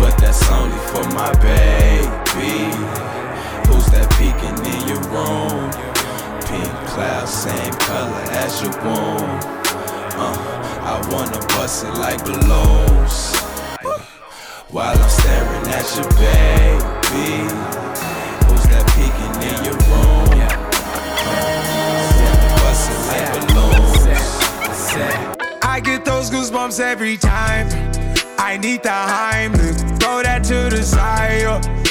[0.00, 3.11] but that's only for my baby.
[3.66, 5.70] Who's that peeking in your room?
[6.46, 9.30] Pink clouds, same color as your womb.
[10.16, 10.36] Uh,
[10.92, 13.34] I wanna bust it like balloons.
[14.70, 17.30] while I'm staring at your baby.
[18.46, 20.28] Who's that peeking in your room?
[22.62, 23.32] Bustin' like.
[25.62, 27.68] I get those goosebumps every time.
[28.38, 31.81] I need the Heimlich, throw that to the side.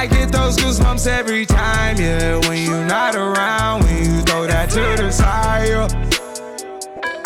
[0.00, 2.38] I get those goosebumps every time, yeah.
[2.48, 5.68] When you're not around, when you throw that to the side.
[5.68, 5.86] yo.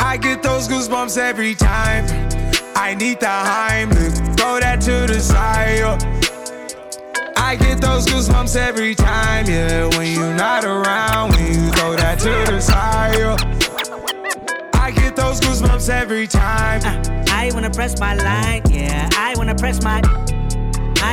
[0.00, 2.04] I get those goosebumps every time.
[2.74, 5.78] I need the Heimlich, throw that to the side.
[5.78, 5.96] yo.
[7.36, 9.86] I get those goosebumps every time, yeah.
[9.96, 13.16] When you're not around, when you throw that to the side.
[13.20, 13.36] yo.
[14.74, 16.80] I get those goosebumps every time.
[16.84, 19.08] Uh, I wanna press my line, yeah.
[19.16, 20.02] I wanna press my.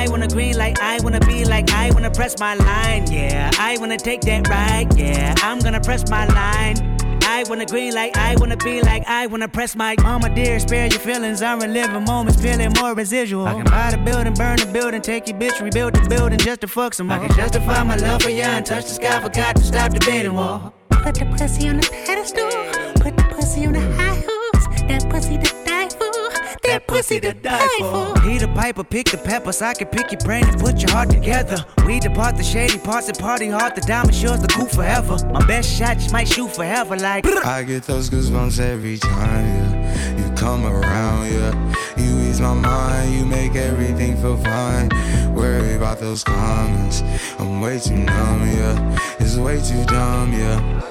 [0.01, 3.51] I wanna green like I wanna be like I wanna press my line, yeah.
[3.59, 5.35] I wanna take that ride, yeah.
[5.43, 6.75] I'm gonna press my line.
[7.21, 10.87] I wanna green like I wanna be like I wanna press my mama dear, spare
[10.87, 11.43] your feelings.
[11.43, 13.45] I'm reliving moments, feeling more residual.
[13.45, 16.61] I can buy the building, burn the building, take your bitch, rebuild the building just
[16.61, 17.17] to fuck some more.
[17.17, 19.99] I can justify my love for you and touch the sky, forgot to stop the
[19.99, 20.73] bidding war.
[20.89, 22.49] Put the pussy on the pedestal,
[23.03, 24.81] put the pussy on the high horse.
[24.87, 25.60] That pussy to die for, that
[26.91, 28.19] pussy to die for.
[28.21, 29.61] He the piper, pick the peppers.
[29.61, 31.57] I can pick your brain and put your heart together.
[31.85, 33.75] We depart the shady parts and party hard.
[33.75, 35.17] The diamond yours, the cool forever.
[35.31, 37.25] My best shot just might shoot forever, like.
[37.45, 40.17] I get those goosebumps every time, yeah.
[40.17, 41.53] You come around, yeah.
[41.97, 44.89] You ease my mind, you make everything feel fine.
[45.33, 47.01] Worry about those comments.
[47.39, 48.99] I'm way too numb, yeah.
[49.19, 50.90] It's way too dumb, yeah.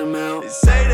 [0.00, 0.44] Help.
[0.44, 0.89] They say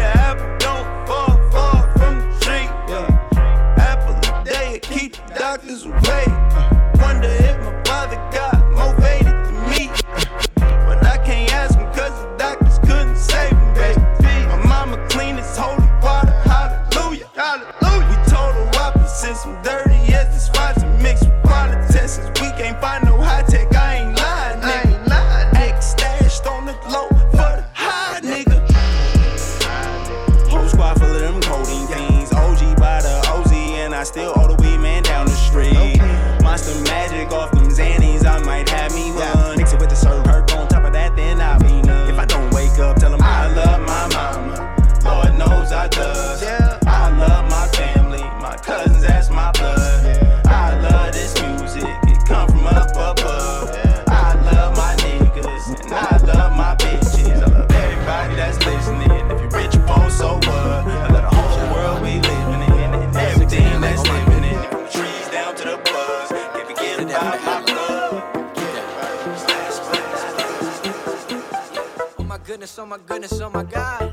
[72.66, 74.12] goodness, oh my goodness, oh my god.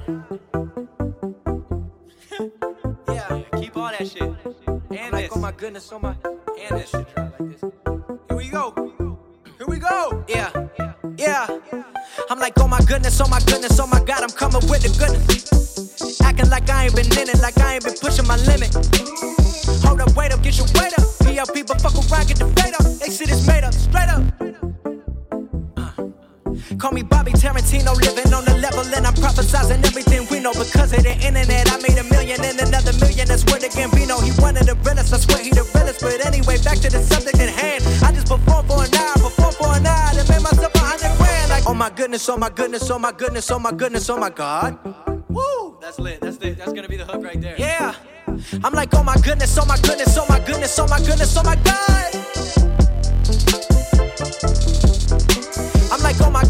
[3.08, 4.22] yeah, keep all that shit.
[4.91, 6.16] And like, oh my goodness, oh my.
[6.60, 7.62] And this shit like this.
[7.62, 8.72] Here we go.
[9.58, 10.24] Here we go.
[10.28, 10.51] Yeah.
[11.18, 11.47] Yeah.
[12.30, 14.89] I'm like, oh my goodness, oh my goodness, oh my god, I'm coming with the
[14.99, 16.22] goodness.
[16.22, 18.72] Acting like I ain't been in it, like I ain't been pushing my limit.
[19.84, 21.06] Hold up, wait up, get your weight up.
[21.26, 22.86] BL people fuck around, get the fade up.
[22.99, 24.73] They shit is made up, straight up.
[26.78, 30.92] Call me Bobby Tarantino, living on the level, and I'm prophesizing everything we know because
[30.94, 31.72] of the internet.
[31.72, 33.28] I made a million and another million.
[33.28, 35.14] That's where the Gambino, he one of the realest.
[35.14, 36.02] I swear he the realest.
[36.02, 37.84] But anyway, back to the subject at hand.
[38.04, 41.16] I just performed for an hour, performed for an hour, and made myself a hundred
[41.18, 41.50] grand.
[41.50, 44.30] Like, oh my goodness, oh my goodness, oh my goodness, oh my goodness, oh my
[44.30, 44.78] god.
[45.30, 45.78] Woo!
[45.80, 46.22] That's lit.
[46.22, 46.58] That's lit.
[46.58, 47.56] That's gonna be the hook right there.
[47.58, 47.96] Yeah.
[48.64, 51.44] I'm like, oh my goodness, oh my goodness, oh my goodness, oh my goodness, oh
[51.44, 52.73] my god.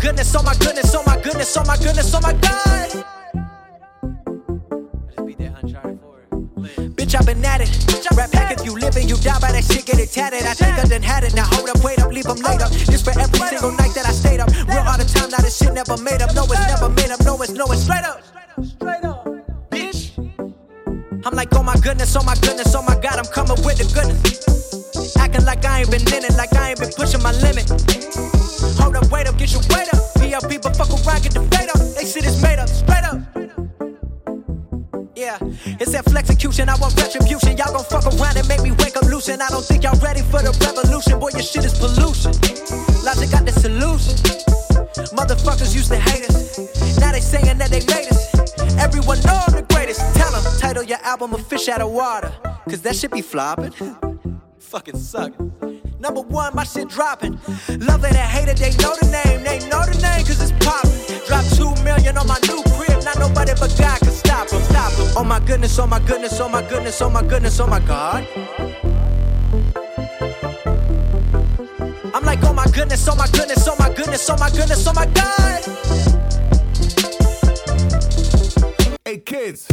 [0.04, 2.90] Goodness, oh my goodness, oh my goodness, oh my goodness, oh my god.
[7.00, 7.72] Bitch, I've been at it.
[8.14, 10.44] Rap back if you live and you die by that shit, get it tatted.
[10.44, 11.34] I think I done had it.
[11.34, 12.70] Now hold up, wait up, leave them laid up.
[12.72, 14.52] This for every single night that I stayed up.
[14.68, 16.36] Real all the time, now this shit never made up.
[16.36, 17.24] No, it's never made up.
[17.24, 18.20] No, it's no, it's straight up.
[18.62, 19.26] Straight up.
[19.72, 20.12] Bitch.
[21.26, 23.88] I'm like, oh my goodness, oh my goodness, oh my god, I'm coming with the
[23.96, 25.16] goodness.
[25.16, 27.72] Acting like I ain't been in it, like I ain't been pushing my limit.
[28.80, 29.93] Hold up, wait up, get your weight up.
[35.84, 36.70] It's that execution.
[36.70, 37.58] I want retribution.
[37.58, 39.42] Y'all gon' fuck around and make me wake up loosen.
[39.42, 41.20] I don't think y'all ready for the revolution.
[41.20, 42.32] Boy, your shit is pollution.
[43.04, 44.16] Logic got the solution.
[45.12, 46.58] Motherfuckers used to hate us.
[47.00, 48.32] Now they saying that they made us.
[48.80, 50.00] Everyone know I'm the greatest.
[50.16, 52.32] Tell them, title your album A Fish Out of Water.
[52.70, 53.74] Cause that shit be flopping.
[54.60, 55.34] Fucking suck.
[56.00, 57.34] Number one, my shit dropping.
[57.80, 59.44] Love that hater, they know the name.
[59.44, 60.92] They know the name cause it's popping.
[61.28, 62.83] Drop two million on my new crib.
[63.16, 64.62] Not nobody but God can stop them.
[64.64, 65.08] Stop them.
[65.16, 68.28] Oh my goodness, oh my goodness, oh my goodness, oh my goodness, oh my God.
[72.16, 74.94] I'm like, oh my goodness, oh my goodness, oh my goodness, oh my goodness, oh
[74.94, 75.64] my God.
[79.06, 79.68] Hey kids,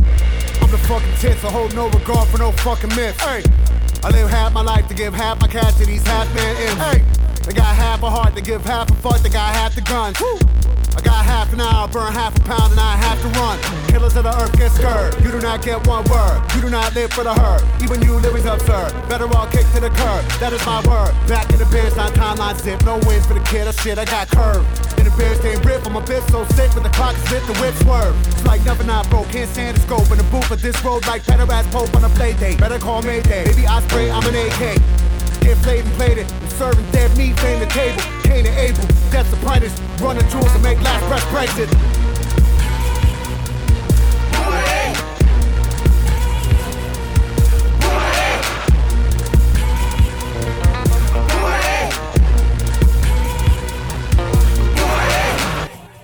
[0.60, 3.22] I'm the fucking tits, I hold no regard for no fucking myths.
[3.22, 3.42] Hey,
[4.04, 6.82] I live half my life to give half my cash to these half imps.
[6.82, 7.04] Hey,
[7.46, 10.20] they got half a heart to give half a fuck, they got half the guns.
[10.20, 10.38] Woo.
[10.96, 13.58] I got half an hour, burn half a pound, and I have to run.
[13.88, 15.14] Killers of the earth get scared.
[15.22, 16.42] You do not get one word.
[16.54, 17.62] You do not live for the herd.
[17.82, 18.92] Even you living's absurd.
[19.08, 20.24] Better all kick to the curb.
[20.40, 21.12] That is my word.
[21.28, 22.84] Back in the bench, on timeline zip.
[22.84, 23.66] No wins for the kid.
[23.66, 24.66] Oh shit, I got curved.
[24.98, 25.86] In the bears came rip.
[25.86, 28.14] I'm a bitch so sick when the clock is lit, the whip swerve.
[28.28, 29.28] It's like nothing I broke.
[29.28, 32.04] Can't stand the scope in the booth of this road like better ass Pope on
[32.04, 32.58] a play date.
[32.58, 33.44] Better call Mayday.
[33.44, 35.09] Baby, I spray, I'm an AK.
[35.40, 36.30] And.
[36.42, 38.02] I'm serving dead meat, the table.
[38.22, 39.78] Cain and Abel, death's apprentice.
[40.00, 41.68] Running jewels to make last Brexit.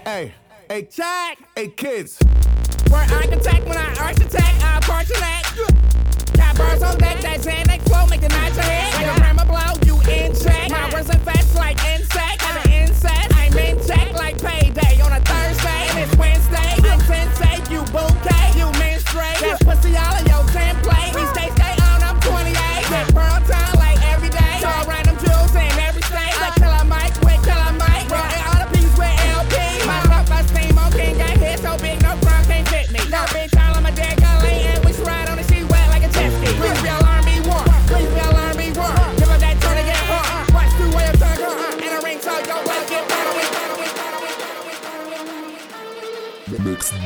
[0.05, 0.32] Hey,
[0.70, 2.18] hey, Jack, hey, kids.
[2.91, 4.37] Where I can take when I arch I
[6.57, 8.95] bars on deck, that Xanax flow, make the nights ahead.
[8.95, 10.71] Like a hammer blow, you in check.
[10.71, 12.06] My words infest like insect,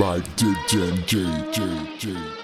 [0.01, 2.40] by DJ J J J.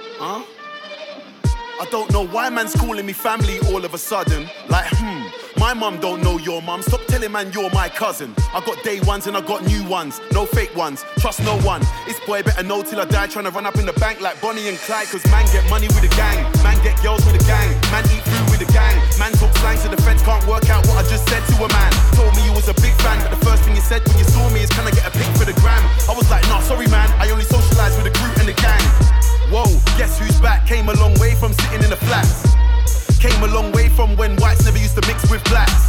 [1.86, 4.50] I don't know why man's calling me family all of a sudden.
[4.68, 5.22] Like, hmm,
[5.60, 6.82] my mum don't know your mum.
[6.82, 8.34] Stop telling man you're my cousin.
[8.52, 10.20] I got day ones and I got new ones.
[10.32, 11.04] No fake ones.
[11.22, 11.82] Trust no one.
[12.10, 13.28] It's boy better know till I die.
[13.28, 15.06] Trying to run up in the bank like Bonnie and Clyde.
[15.14, 16.42] Cause man get money with a gang.
[16.66, 17.70] Man get girls with a gang.
[17.94, 18.98] Man eat food with a gang.
[19.22, 21.68] Man talk slang so the feds can't work out what I just said to a
[21.70, 21.92] man.
[22.18, 24.26] Told me you was a big fan, but the first thing you said when you
[24.26, 25.86] saw me is can I get a pic for the gram?
[26.10, 27.06] I was like, nah, sorry man.
[27.22, 29.05] I only socialize with the group and the gang.
[29.46, 30.66] Whoa, guess who's back?
[30.66, 32.42] Came a long way from sitting in the flats.
[33.22, 35.86] Came a long way from when whites never used to mix with blacks.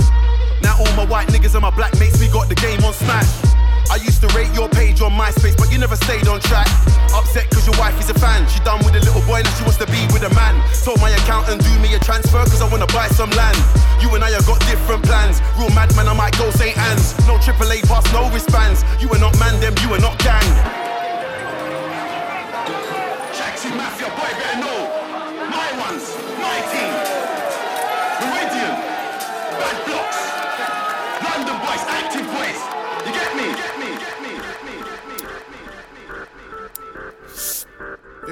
[0.62, 3.26] Now all my white niggas and my black mates, we got the game on smash.
[3.90, 6.70] I used to rate your page on MySpace, but you never stayed on track.
[7.18, 8.46] Upset cause your wife is a fan.
[8.48, 10.54] She done with a little boy, now she wants to be with a man.
[10.86, 13.58] Told my accountant do me a transfer cause I wanna buy some land.
[13.98, 15.42] You and I have got different plans.
[15.58, 16.78] Real madman, I might go St.
[16.78, 17.18] Anne's.
[17.26, 18.86] No AAA pass, no wristbands.
[19.02, 20.87] You are not man, them, you are not gang.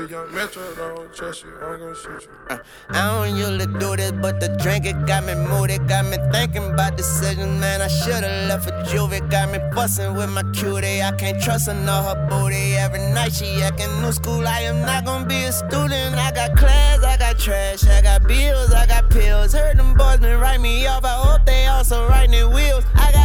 [0.06, 2.56] Metro don't trust you, I'm gonna shoot you.
[2.56, 6.18] Uh, I don't usually do this, but the drink it got me moody, got me
[6.32, 7.82] thinking about decisions, man.
[7.82, 11.02] I should've left for juvie, got me bustin' with my cutie.
[11.02, 12.76] I can't trust her, know her booty.
[12.76, 14.48] Every night she acting new school.
[14.48, 16.16] I am not gonna be a student.
[16.16, 19.54] I got class, I got trash, I got bills, I got pills.
[19.54, 21.04] Heard them boys been write me off.
[21.04, 22.84] I hope they also writing their wheels.
[22.94, 23.25] I got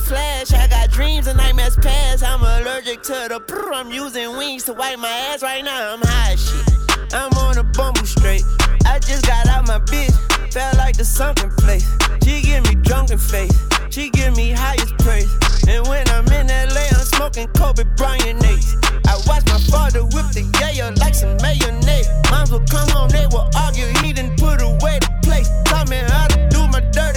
[0.00, 2.24] flash, I got dreams and nightmares past.
[2.24, 3.72] I'm allergic to the brr.
[3.72, 5.94] I'm using wings to wipe my ass right now.
[5.94, 7.14] I'm high shit.
[7.14, 8.44] I'm on a bumble straight.
[8.86, 10.14] I just got out my bitch.
[10.52, 11.86] Felt like the sunken place.
[12.24, 13.56] She give me drunken face.
[13.90, 15.30] She give me highest praise.
[15.68, 18.74] And when I'm in LA, I'm smoking Kobe Bryant Nates.
[19.06, 22.08] I watch my father whip the yayo like some mayonnaise.
[22.30, 23.86] Moms will come home, they will argue.
[24.02, 25.48] He didn't put away the place.
[25.64, 27.16] Taught me how to do my dirt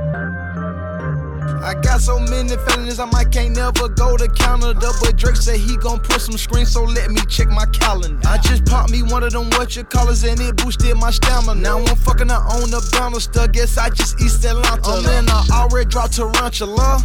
[1.41, 4.91] I got so many feelings, I might can't never go to Canada.
[5.01, 8.19] But Drake said he gon' put some screens, so let me check my calendar.
[8.27, 11.59] I just popped me one of them what you callers and it boosted my stamina.
[11.59, 14.81] Now I'm fucking I own the banister, guess I just East Atlanta.
[14.85, 16.99] Oh, I'm in, I already dropped tarantula.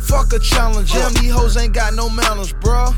[0.00, 2.94] Fuck a challenge, damn these hoes ain't got no manners, bruh.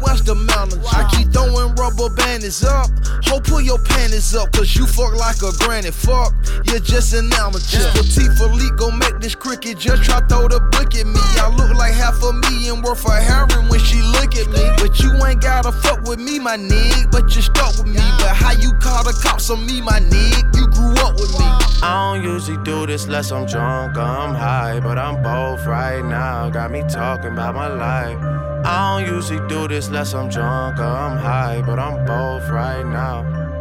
[0.00, 0.84] What's the mountains?
[0.92, 2.90] I keep throwing rubber bandits up.
[3.24, 5.90] Ho, pull your panties up, cause you fuck like a granny.
[5.90, 6.34] Fuck,
[6.66, 7.88] you're just an amateur.
[7.96, 11.20] Patek Philippe gon' make this cricket just try throw the book at me.
[11.38, 14.64] I look like half a million worth of heroin when she look at me.
[14.78, 17.10] But you ain't gotta fuck with me, my nigga.
[17.10, 18.04] But you stuck with me.
[18.18, 20.56] But how you call the cops on me, my nigga?
[20.56, 21.46] You grew up with me.
[21.82, 26.50] I don't usually do this unless I'm drunk I'm high, but I'm both right now.
[26.50, 28.18] Got me talking about my life.
[28.66, 33.53] I don't usually do this unless I'm drunk I'm high, but I'm both right now.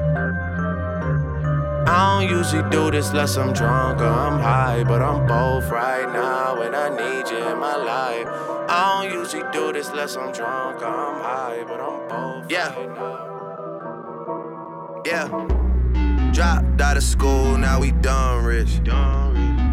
[1.85, 6.05] I don't usually do this unless I'm drunk or I'm high, but I'm both right
[6.11, 8.27] now, and I need you in my life.
[8.69, 12.73] I don't usually do this unless I'm drunk or I'm high, but I'm both Yeah.
[12.73, 13.29] right now.
[15.05, 15.27] Yeah.
[16.31, 18.81] Dropped out of school, now we done rich.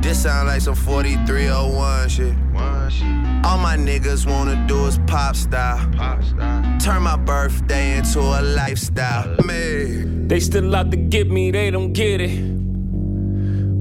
[0.03, 2.35] This sound like some 4301 shit.
[3.45, 5.79] All my niggas wanna do is pop style.
[6.79, 9.37] Turn my birthday into a lifestyle.
[9.39, 9.45] Uh.
[9.45, 10.27] Man.
[10.27, 12.39] They still out to get me, they don't get it.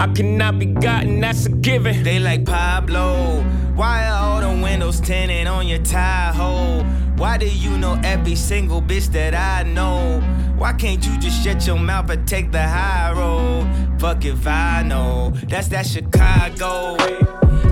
[0.02, 2.04] I cannot be gotten, that's a given.
[2.04, 3.42] They like Pablo.
[3.76, 6.86] Why are all the windows tinted on your Tahoe?
[7.20, 10.22] Why do you know every single bitch that I know?
[10.58, 13.68] Why can't you just shut your mouth and take the high road?
[14.00, 15.34] Fuck if I know.
[15.50, 16.96] That's that Chicago.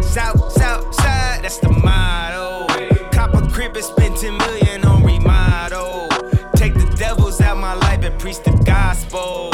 [0.02, 2.68] South, south side, that's the motto.
[3.14, 6.10] Cop a crib and spend 10 million on remodel.
[6.58, 9.52] Take the devils out my life and preach the gospel.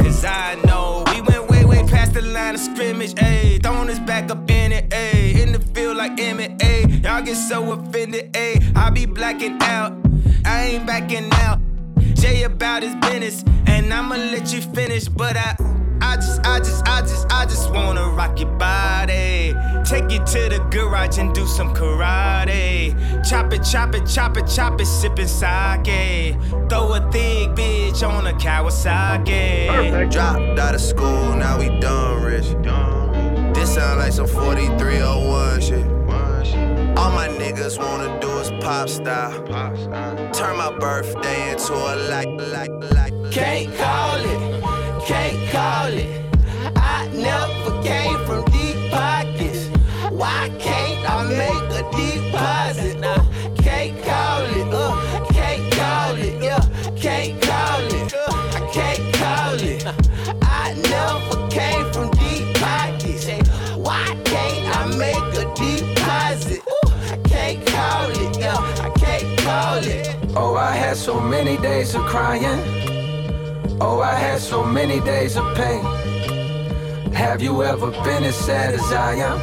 [0.00, 3.62] Cause I know we went way, way past the line of scrimmage, ayy.
[3.62, 4.49] Throwing us back up
[7.20, 8.74] Y'all get so offended, ayy.
[8.74, 9.92] I be blacking out,
[10.46, 11.60] I ain't backing out.
[12.14, 15.54] Jay about his business, and I'ma let you finish, but I.
[16.02, 19.54] I just, I just, I just, I just wanna rock your body.
[19.84, 22.96] Take you to the garage and do some karate.
[23.28, 26.36] Chop it, chop it, chop it, chop it, sipping sake.
[26.70, 29.68] Throw a thick bitch on a Kawasaki.
[29.68, 30.12] Perfect.
[30.12, 32.46] Dropped out of school, now we done rich.
[33.54, 35.99] This sound like some 4301 shit.
[37.10, 39.42] All my niggas wanna do is pop style.
[40.32, 43.32] Turn my birthday into a like, like, like.
[43.32, 44.62] Can't call it,
[45.08, 46.24] can't call it.
[46.76, 49.66] I never came from deep pockets.
[50.10, 51.59] Why can't I make
[67.80, 70.16] call it, yeah, I can't call it.
[70.36, 72.60] Oh, I had so many days of crying.
[73.80, 75.82] Oh, I had so many days of pain.
[77.12, 79.38] Have you ever been as sad as I am?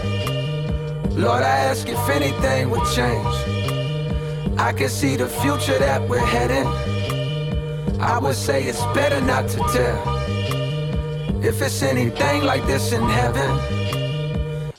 [1.15, 3.35] Lord, I ask if anything would change.
[4.59, 6.67] I can see the future that we're heading.
[7.99, 9.99] I would say it's better not to tell.
[11.43, 13.51] If it's anything like this in heaven,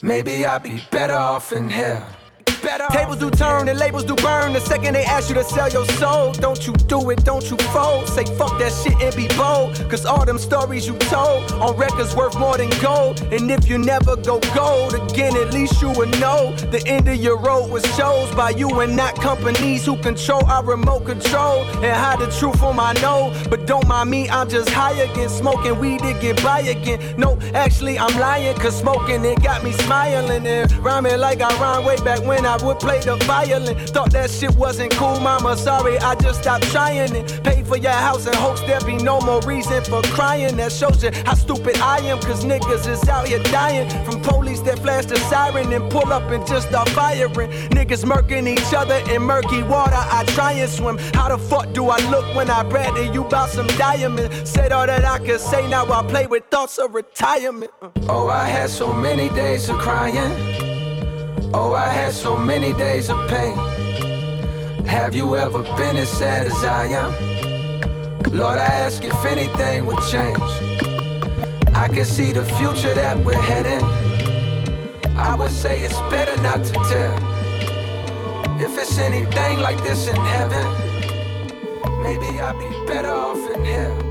[0.02, 2.06] maybe I'd be better off in hell.
[2.90, 4.52] Tables do turn and labels do burn.
[4.52, 7.56] The second they ask you to sell your soul, don't you do it, don't you
[7.72, 8.08] fold.
[8.08, 9.74] Say fuck that shit and be bold.
[9.90, 13.20] Cause all them stories you told on records worth more than gold.
[13.32, 17.16] And if you never go gold again, at least you would know the end of
[17.16, 21.96] your road was chose by you and not companies who control our remote control and
[21.96, 23.36] hide the truth on my nose.
[23.48, 27.00] But don't mind me, I'm just high again, smoking weed to get by again.
[27.18, 31.86] No, actually, I'm lying, cause smoking it got me smiling and rhyming like I rhymed
[31.86, 33.76] way back when I would play the violin.
[33.88, 35.56] Thought that shit wasn't cool, mama.
[35.56, 37.42] Sorry, I just stopped trying it.
[37.44, 40.56] Paid for your house and hopes there be no more reason for crying.
[40.56, 44.60] That shows you how stupid I am, cause niggas is out here dying from police
[44.60, 47.50] that flash the siren and pull up and just start firing.
[47.70, 49.96] Niggas murking each other in murky water.
[49.96, 50.98] I try and swim.
[51.14, 54.32] How the fuck do I look when I brag to you about some diamond?
[54.46, 57.70] Said all that I could say, now I play with thoughts of retirement.
[58.08, 60.67] Oh, I had so many days of crying.
[61.54, 63.56] Oh, I had so many days of pain.
[64.84, 67.12] Have you ever been as sad as I am?
[68.32, 70.38] Lord, I ask if anything would change.
[71.74, 73.82] I can see the future that we're heading.
[75.16, 77.16] I would say it's better not to tell.
[78.60, 80.66] If it's anything like this in heaven,
[82.02, 84.07] maybe I'd be better off in hell.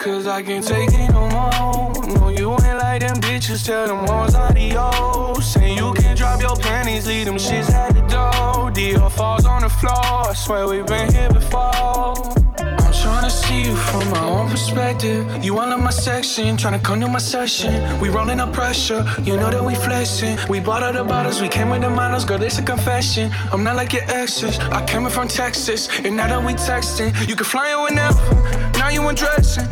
[0.00, 1.92] Cause I can't take it no more.
[2.06, 3.66] No, you ain't like them bitches.
[3.66, 5.52] Tell them hoes adios.
[5.52, 8.70] Say you can drop your panties, leave them shits at the door.
[8.72, 9.92] Dior falls on the floor.
[9.92, 12.14] I swear we've been here before.
[12.56, 15.44] I'm trying to see you from my own perspective.
[15.44, 18.00] You all in my section, trying to come to my session.
[18.00, 20.38] We rolling up pressure, you know that we flexing.
[20.48, 23.30] We bought all the bottles, we came with the models, girl, it's a confession.
[23.52, 24.58] I'm not like your exes.
[24.58, 28.59] I came in from Texas, and now that we texting, you can fly in whenever.
[28.92, 29.68] You undressing,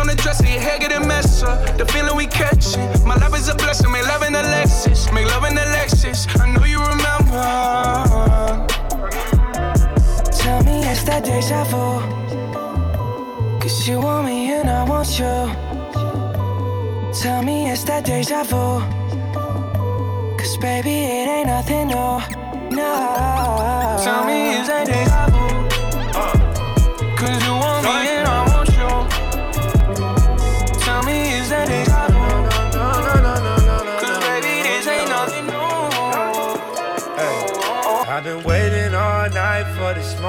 [0.00, 1.76] on the dresser, your hair getting messed up.
[1.76, 3.92] The feeling we catching, my love is a blessing.
[3.92, 6.26] Make love in the Lexus, make love in the Lexus.
[6.40, 7.44] I know you remember.
[10.32, 12.00] Tell me it's that deja vu.
[13.60, 15.52] Cause you want me and I want you.
[17.20, 18.80] Tell me it's that deja vu.
[20.38, 22.18] Cause baby, it ain't nothing new.
[22.74, 24.00] No.
[24.02, 25.48] Tell me is that deja vu.
[27.16, 28.23] Cause you want me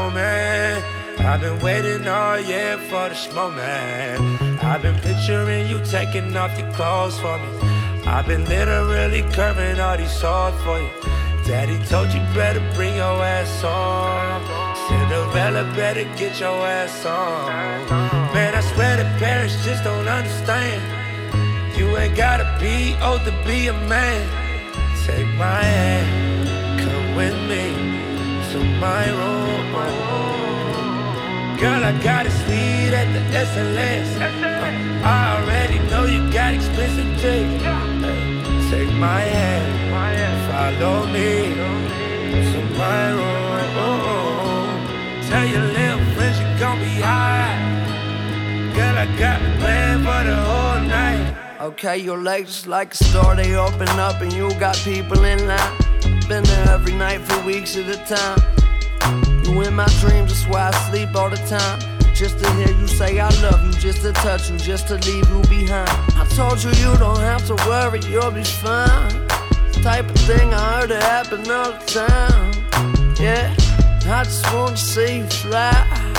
[0.06, 0.86] moment.
[1.20, 4.64] I've been waiting all year for this moment.
[4.64, 7.50] I've been picturing you taking off your clothes for me.
[8.06, 10.90] I've been literally curving all these swords for you.
[11.48, 14.42] Daddy told you better bring your ass on.
[14.88, 17.88] Cinderella better get your ass on.
[18.34, 20.82] Man, I swear the parents just don't understand.
[21.78, 24.22] You ain't gotta be old to be a man.
[25.06, 28.05] Take my hand, come with me
[28.56, 29.60] to my room.
[31.60, 34.08] Girl, I got it sweet at the SLS.
[35.04, 37.64] I already know you got expensive taste.
[38.72, 39.68] Take my hand,
[40.50, 41.30] follow me
[42.52, 43.56] to my room.
[45.28, 47.56] Tell your little friends you gon' be high.
[48.76, 51.26] Girl, I got a plan for the whole night.
[51.62, 55.46] Okay, your legs is like a store, they open up and you got people in
[55.48, 55.95] line.
[56.28, 59.44] Been there every night for weeks at a time.
[59.44, 61.80] You in my dreams, that's why I sleep all the time.
[62.16, 65.30] Just to hear you say I love you, just to touch you, just to leave
[65.30, 65.88] you behind.
[66.18, 69.28] I told you you don't have to worry, you'll be fine.
[69.74, 73.16] The Type of thing I heard it happen all the time.
[73.20, 73.54] Yeah,
[74.08, 76.15] I just wanna see you fly.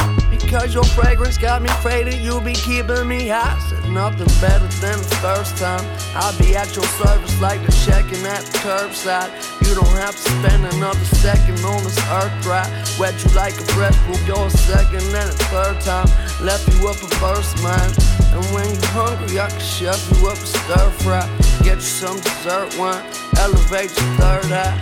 [0.57, 3.59] Because your fragrance got me faded, you'll be keeping me high.
[3.68, 5.84] Said nothing better than the first time.
[6.16, 9.28] I'll be at your service like the checking at the curbside.
[9.68, 12.64] You don't have to spend another second on this earth right.
[12.98, 16.09] Wet you like a breath, will go a second and a third time.
[16.40, 17.92] Left you up a first mind.
[18.32, 21.28] And when you're hungry, I can shove you up a stir fry.
[21.64, 23.04] Get you some dessert wine,
[23.36, 24.80] elevate your third eye.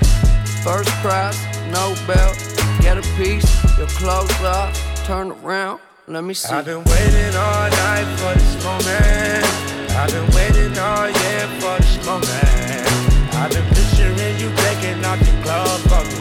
[0.63, 1.43] First prize,
[1.75, 2.39] no belt.
[2.79, 6.49] Get a piece, your clothes off, turn around, let me see.
[6.49, 9.45] I've been waiting all night for this moment.
[9.93, 13.35] I've been waiting all year for this moment.
[13.37, 16.17] I've been picturing you taking off your clothes for me.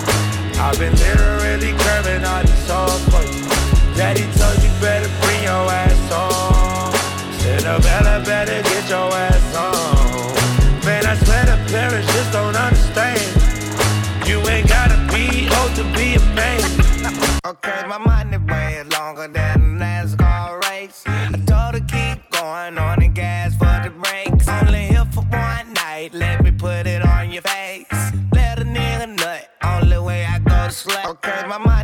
[0.59, 3.47] I've been literally curving all these songs for you.
[3.95, 6.91] Daddy told you better bring your ass on.
[7.39, 10.83] Cinderella better get your ass on.
[10.83, 14.27] Man, I swear the parents just don't understand.
[14.27, 16.82] You ain't gotta be old to be a man.
[17.45, 21.03] Okay, my money way longer than a NASCAR race.
[21.05, 24.47] I told her keep going on the gas for the brakes.
[24.47, 27.91] Only here for one night, let me put it on your face.
[28.31, 31.05] Let a nigga nut, only way I go to sleep.
[31.05, 31.82] Okay, my money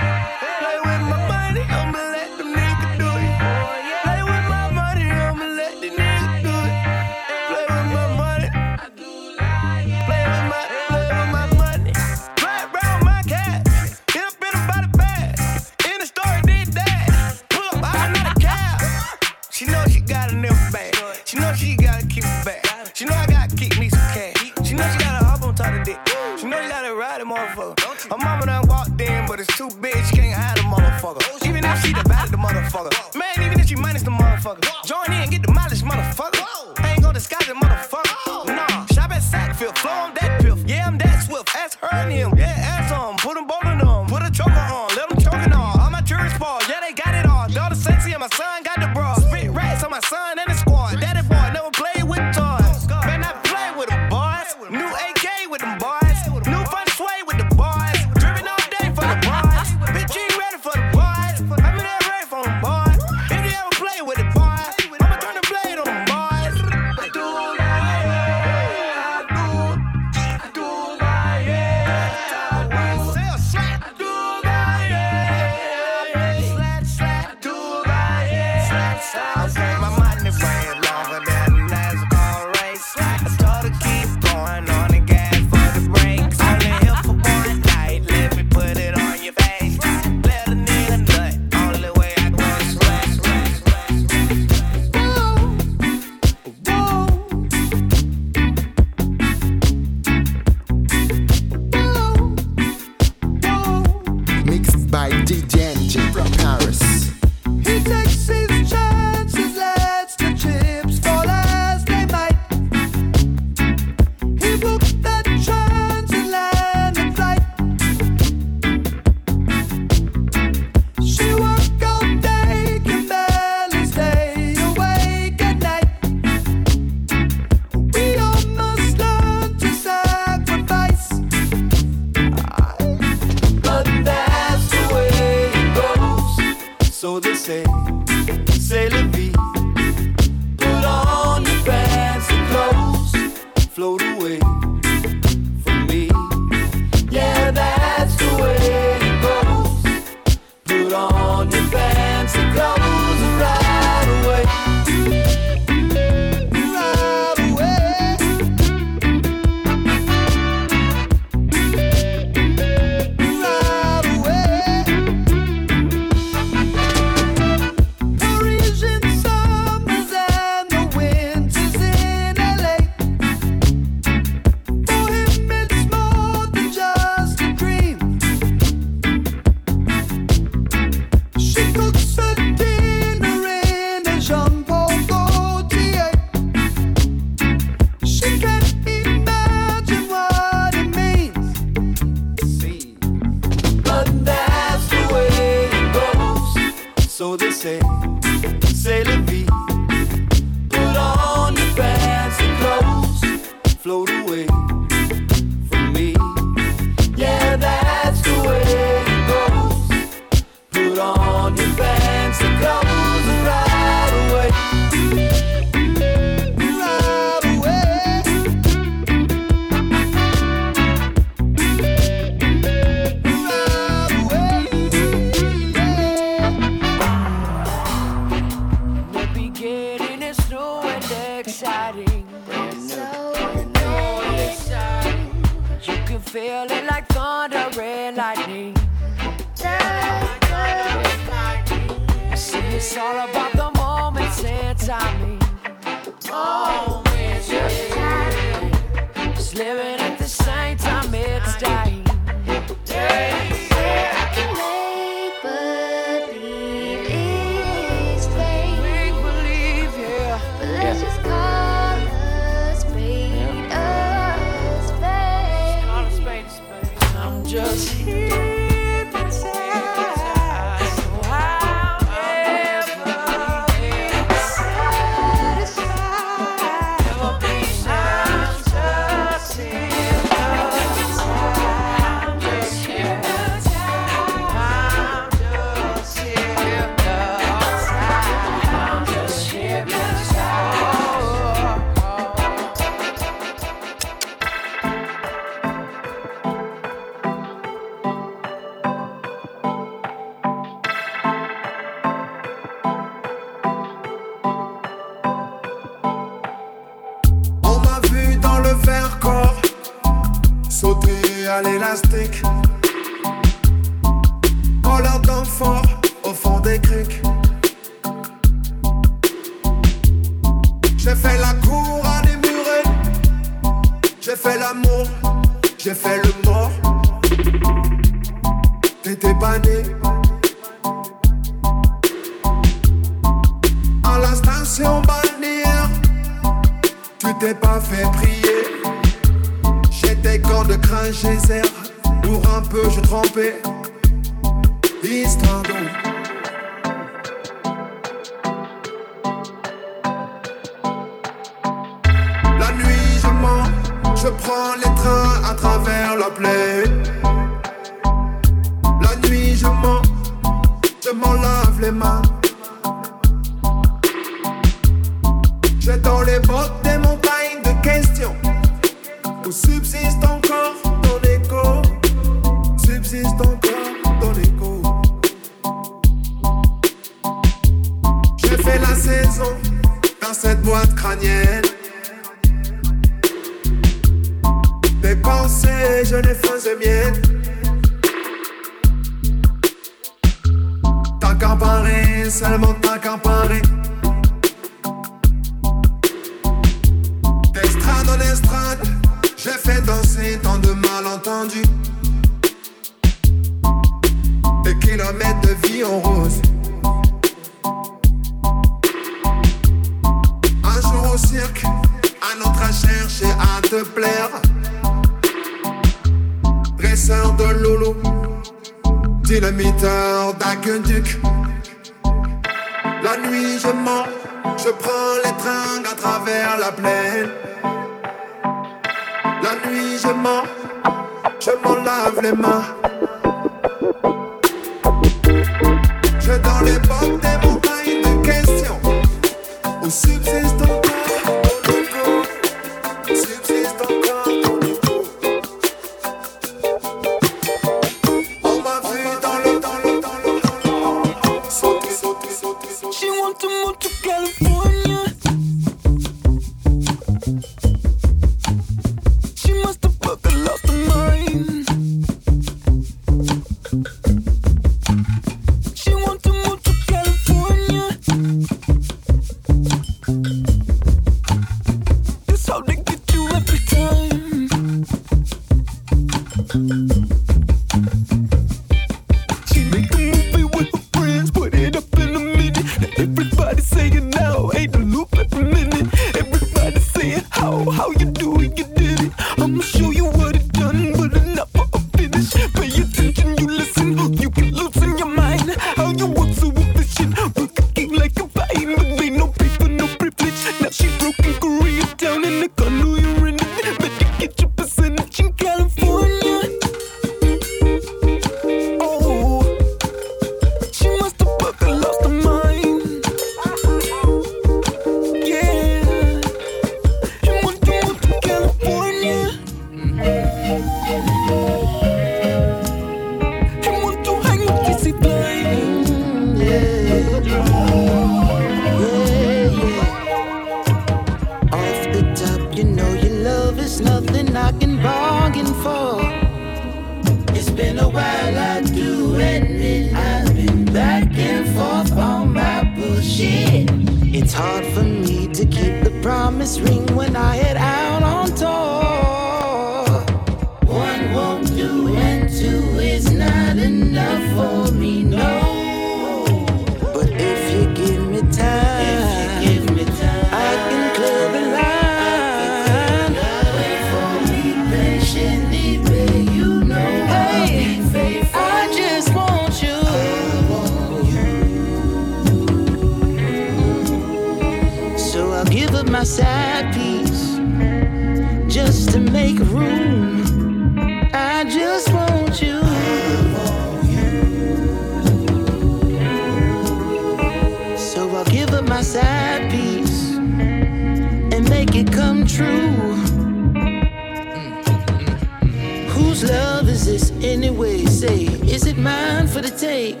[597.98, 600.00] say, is it mine for the take?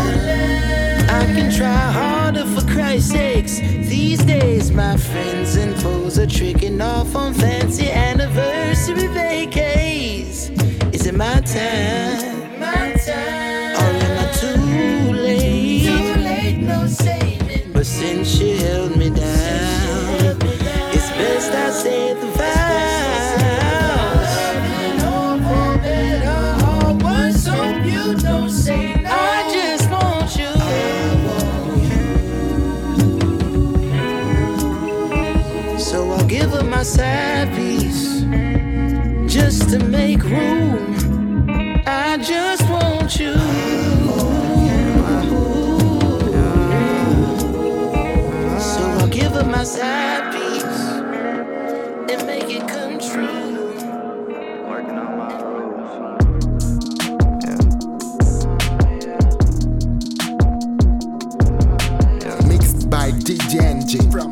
[1.09, 3.59] I can try harder for Christ's sakes.
[3.59, 10.49] These days, my friends and foes are tricking off on fancy anniversary vacays.
[10.93, 12.20] Is it my time?
[63.91, 64.31] From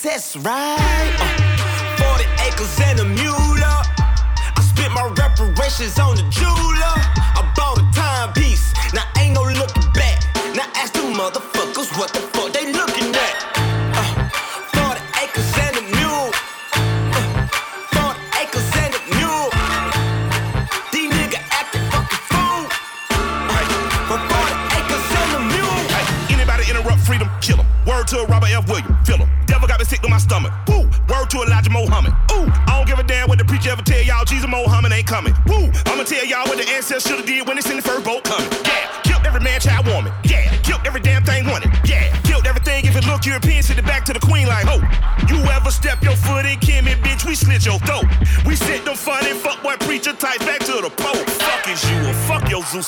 [0.00, 1.16] princess right.
[1.20, 3.49] Uh, 40 acres and a mule.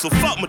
[0.03, 0.49] So fuck my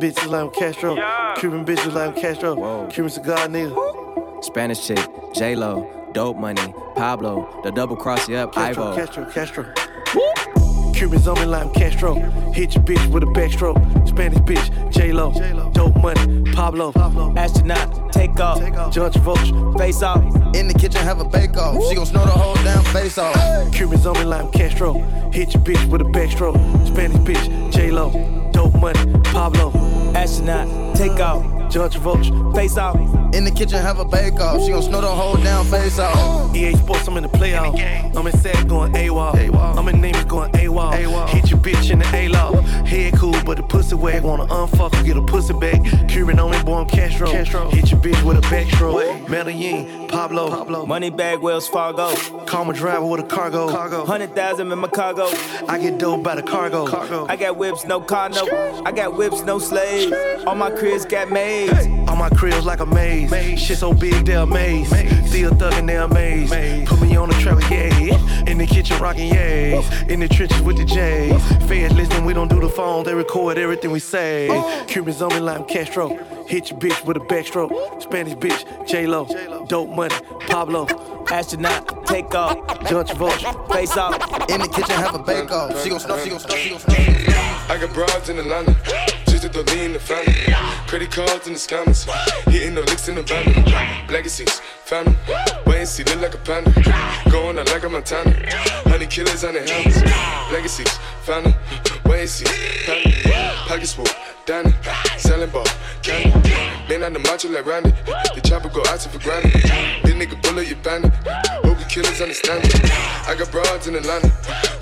[0.00, 0.96] Bitches like I'm Castro.
[0.96, 1.34] Yeah.
[1.36, 2.54] Cuban bitches like I'm Castro.
[2.54, 2.86] Whoa.
[2.86, 4.42] Cuban cigar nigga.
[4.42, 4.98] Spanish chick,
[5.34, 8.96] J Lo, dope money, Pablo, the double cross you up, Castro, Ivo.
[8.96, 9.74] Castro, Castro.
[10.06, 12.14] Cuban Cubans on me like I'm Castro.
[12.52, 14.08] Hit your bitch with a backstroke.
[14.08, 15.32] Spanish bitch, J Lo,
[15.74, 16.92] dope money, Pablo.
[16.92, 17.34] Pablo.
[17.36, 18.58] Astronaut, take off.
[18.58, 19.76] Take off.
[19.76, 20.24] Face off.
[20.56, 21.76] In the kitchen, have a bake off.
[21.76, 21.86] Woo.
[21.90, 23.34] She gon' snow the whole damn face off.
[23.34, 23.68] Hey.
[23.70, 24.94] Cubans on me like I'm Castro.
[25.30, 26.56] Hit your bitch with a backstroke.
[26.86, 29.72] Spanish bitch, J Lo dope money, Pablo,
[30.14, 32.96] astronaut, take off, John Travolta, face off.
[33.34, 34.60] In the kitchen, have a bake off.
[34.62, 36.54] She gon' snow the whole damn face off.
[36.54, 37.72] EA Sports, I'm in the playoff.
[38.16, 39.78] I'm in set going AWOL.
[39.78, 41.28] I'm in Neiman going AWOL.
[41.28, 42.60] Hit your bitch in the A-Law.
[42.84, 44.22] Head cool, but the pussy wet.
[44.24, 45.80] Wanna unfuck, get a pussy back.
[46.08, 47.30] Cuban only born Castro.
[47.30, 47.70] Castro.
[47.70, 49.28] Hit your bitch with a backstroke.
[49.28, 50.50] Medellin, Pablo.
[50.50, 50.86] Pablo.
[50.86, 52.14] Money bag, Wells Fargo.
[52.46, 53.68] Call my driver with a cargo.
[53.70, 53.98] cargo.
[54.00, 55.28] 100,000 in my cargo.
[55.68, 56.86] I get dope by the cargo.
[56.86, 57.26] cargo.
[57.28, 58.82] I got whips, no car, no.
[58.84, 60.12] I got whips, no slaves.
[60.46, 61.72] All my cribs got mades.
[61.72, 62.04] Hey.
[62.08, 63.30] All my cribs like a maze.
[63.30, 63.60] maze.
[63.60, 64.92] Shit so big, they're amazed.
[64.92, 65.28] Maze.
[65.28, 66.50] Still thuggin', they're amazed.
[66.50, 66.88] Maze.
[66.88, 68.44] Put me on the trailer, yeah.
[68.46, 70.06] In the kitchen, rockin' yeah.
[70.08, 71.40] In the trenches with the J's.
[71.68, 73.04] Feds listen, we don't do the phone.
[73.04, 74.48] They record everything we say.
[74.50, 74.84] Oh.
[74.88, 76.39] Cubans on me like I'm Castro.
[76.50, 78.02] Hit your bitch with a backstroke.
[78.02, 79.24] Spanish bitch, J-Lo.
[79.68, 80.16] Dope money,
[80.48, 80.84] Pablo.
[81.30, 82.56] Astronaut, take off.
[82.88, 84.14] John Travolta, face off.
[84.50, 85.80] In the kitchen, have a bake off.
[85.80, 87.70] She gon' snuff, she gon' snuff, she gon' snuff.
[87.70, 88.74] I got broads in Atlanta,
[89.28, 90.34] just to the lean the family.
[90.88, 92.10] Credit cards in the scammers,
[92.50, 94.08] hitting the licks in the van.
[94.08, 95.14] Legacies, family,
[95.66, 96.72] wait and see, look like a panda.
[97.30, 98.34] Going out like a Montana,
[98.90, 100.02] honey killers on the helmets.
[100.52, 101.54] Legacies, family,
[102.06, 102.70] wait and.
[103.70, 104.06] Pockets full,
[104.46, 104.74] Danny,
[105.16, 105.64] selling ball,
[106.02, 106.50] candy.
[106.88, 107.90] Man on the macho like Randy,
[108.34, 109.52] the chopper go out for granted.
[109.52, 111.12] This nigga bullet you bandit,
[111.62, 112.74] hope killers understand it.
[113.28, 114.28] I got broads in Atlanta,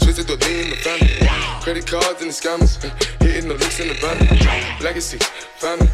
[0.01, 1.29] twisted lean in the family.
[1.61, 2.81] Credit cards and the scammers,
[3.21, 4.17] hitting the licks in the van.
[4.81, 5.19] Legacy,
[5.57, 5.89] family,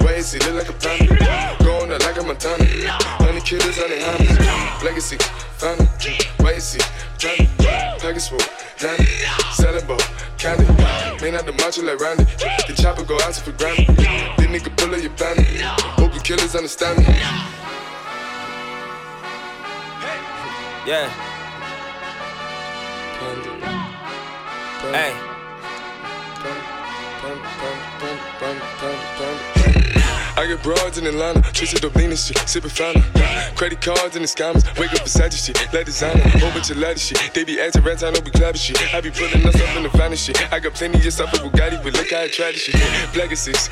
[0.00, 1.64] wait and look like a panda.
[1.64, 2.64] Going out like a Montana,
[3.20, 4.84] honey killers on the hammers.
[4.84, 5.18] Legacy,
[5.62, 5.88] and
[6.58, 6.78] see,
[7.18, 7.48] family.
[7.98, 8.38] Package full,
[8.78, 9.04] Danny,
[9.52, 9.98] selling ball,
[10.38, 10.64] candy.
[11.22, 13.88] Man out the macho like Randy, the chopper go out for granted.
[13.96, 15.60] This nigga pull up your bandit,
[15.98, 17.04] hope the killers understand me.
[20.86, 21.10] Yeah.
[24.92, 25.12] Hey.
[30.38, 32.38] I get broads in Atlanta, twisted up lean and shit,
[32.70, 33.02] fountain.
[33.56, 36.76] Credit cards and the scammers, wake up beside your shit, let designer, whole bunch of
[36.76, 37.18] lattice shit.
[37.34, 38.78] They be acting rats, I know we clapping shit.
[38.94, 40.38] I be pulling us up in the finest shit.
[40.52, 42.78] I got plenty of stuff with Bugatti, but look how I try this shit.
[43.12, 43.66] Black is six,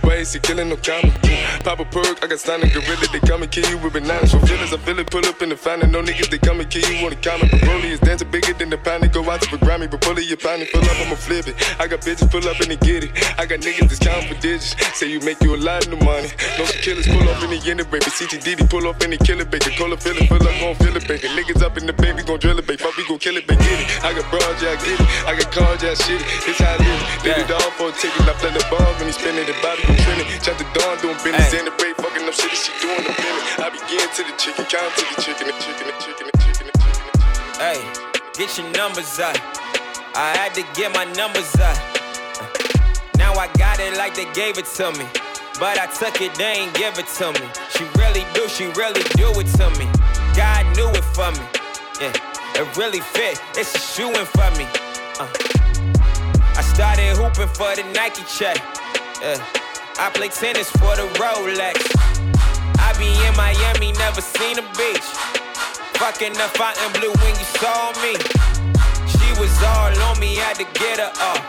[0.00, 1.12] why is he killing no comma?
[1.60, 4.32] Pop a perk, I got stunning gorilla, they come and kill you with bananas.
[4.32, 5.92] For feelings, I feel it, pull up in the fountain.
[5.92, 7.50] No niggas, they come and kill you on the comment.
[7.50, 10.16] But Broly is dancing bigger than the pound, they go out to Grammy, but pull
[10.16, 11.56] it, your pound, pull up, I'ma flip it.
[11.78, 13.12] I got bitches pull up and they get it.
[13.38, 16.30] I got niggas that's counting for digits, say you make you a lot of money.
[16.56, 18.06] No killers pull up in the end baby.
[18.06, 19.74] CTDD pull up in the killer baby.
[19.74, 21.28] Call a feeling, fill up, gon' feel it, baby.
[21.34, 22.78] Niggas up in the baby, gon' drill it, baby.
[22.78, 23.62] Fuck, we gon' kill it, baby.
[23.62, 23.88] Get it.
[24.04, 25.08] I got broads, yeah, I get it.
[25.26, 26.26] I got cars, yeah, shit it.
[26.46, 27.02] It's how I live.
[27.24, 28.22] Baby dog for a ticket.
[28.22, 30.28] I play the balls when he spinning the body, gon' trend it.
[30.42, 31.52] Chop the dawn, doing business.
[31.54, 33.44] In the break, fucking up shit, she doing the feeling.
[33.58, 36.64] I begin to the chicken, count to the chicken, the chicken, the chicken, the chicken,
[36.70, 36.98] the chicken.
[37.58, 37.78] Hey,
[38.38, 39.34] get your numbers up.
[40.14, 41.78] I had to get my numbers up.
[43.18, 45.27] Now I got it like they gave it to me.
[45.58, 47.48] But I took it, they ain't give it to me.
[47.70, 49.90] She really do, she really do it to me.
[50.36, 51.44] God knew it for me.
[52.00, 52.14] Yeah,
[52.54, 53.42] it really fit.
[53.56, 54.66] It's a shoe in for me.
[55.18, 55.26] Uh.
[56.54, 58.58] I started hooping for the Nike check.
[59.98, 61.74] I play tennis for the Rolex.
[62.78, 65.08] I be in Miami, never seen a beach.
[65.98, 68.57] Fucking the Fontainebleau when you saw me.
[69.38, 71.42] Was all on me, had to get her up.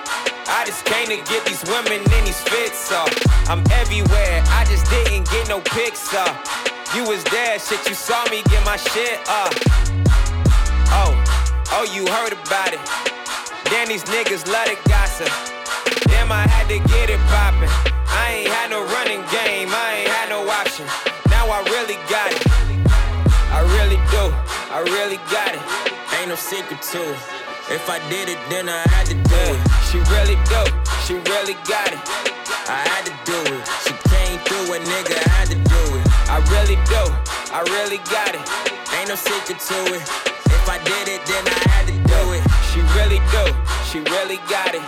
[0.45, 3.09] I just came to get these women in these fits off.
[3.49, 6.37] I'm everywhere, I just didn't get no pics up.
[6.93, 9.53] You was there, shit, you saw me get my shit up.
[10.93, 11.17] Oh,
[11.73, 12.81] oh, you heard about it.
[13.73, 15.33] Then these niggas love to gossip.
[16.05, 17.73] Damn, I had to get it poppin'.
[18.05, 20.85] I ain't had no running game, I ain't had no option.
[21.33, 22.45] Now I really got it.
[23.49, 24.29] I really do,
[24.69, 25.61] I really got it.
[26.21, 27.19] Ain't no secret to it.
[27.71, 29.61] If I did it, then I had to do it.
[29.93, 30.61] She really do,
[31.05, 32.01] she really got it.
[32.65, 33.61] I had to do it.
[33.85, 36.05] She came through, a nigga I had to do it.
[36.33, 37.03] I really do,
[37.53, 38.41] I really got it.
[38.97, 40.01] Ain't no secret to it.
[40.49, 42.43] If I did it, then I had to do it.
[42.73, 43.45] She really do,
[43.85, 44.81] she really got it.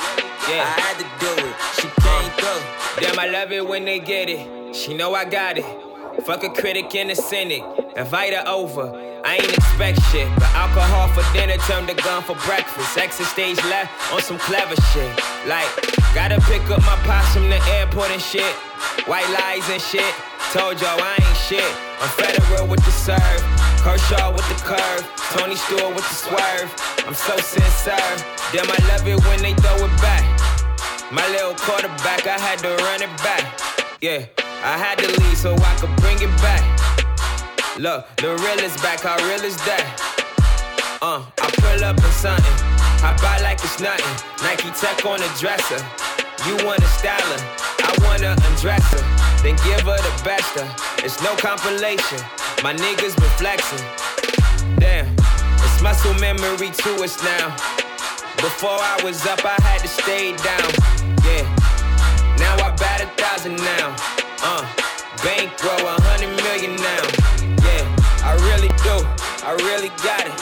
[0.50, 1.56] Yeah, I had to do it.
[1.78, 2.62] She came through.
[2.98, 4.76] Damn, I love it when they get it.
[4.76, 5.91] She know I got it.
[6.20, 7.64] Fuck a critic and a cynic.
[7.96, 8.92] Invite her over.
[9.24, 12.98] I ain't expect shit, but alcohol for dinner turned to gun for breakfast.
[12.98, 15.10] Exit stage left on some clever shit.
[15.48, 15.68] Like,
[16.14, 18.54] gotta pick up my pops from the airport and shit.
[19.08, 20.14] White lies and shit.
[20.52, 21.72] Told y'all I ain't shit.
[22.02, 23.42] I'm federal with the serve.
[23.82, 25.04] Kershaw with the curve.
[25.34, 26.70] Tony Stewart with the swerve.
[27.08, 27.96] I'm so sincere.
[28.52, 30.28] Damn, I love it when they throw it back.
[31.12, 33.60] My little quarterback, I had to run it back.
[34.02, 34.26] Yeah,
[34.64, 36.62] I had to leave so I could bring it back.
[37.80, 39.82] Look, the real is back, how real is that?
[41.02, 42.58] Uh, I pull up in something,
[43.02, 44.06] I buy like it's nothing.
[44.46, 45.82] Nike Tech on a dresser.
[46.46, 47.42] You wanna style her,
[47.82, 49.02] I wanna undress her,
[49.42, 50.54] then give her the best.
[51.02, 52.22] It's no compilation,
[52.62, 53.82] my niggas been flexing.
[54.78, 55.10] Damn,
[55.58, 57.50] it's muscle memory to us now.
[58.38, 60.70] Before I was up, I had to stay down.
[61.26, 61.50] Yeah,
[62.38, 64.21] now I bat a thousand now.
[64.44, 64.66] Uh,
[65.22, 67.04] bankroll a hundred million now.
[67.62, 67.86] Yeah,
[68.26, 69.06] I really do,
[69.46, 70.34] I really got it.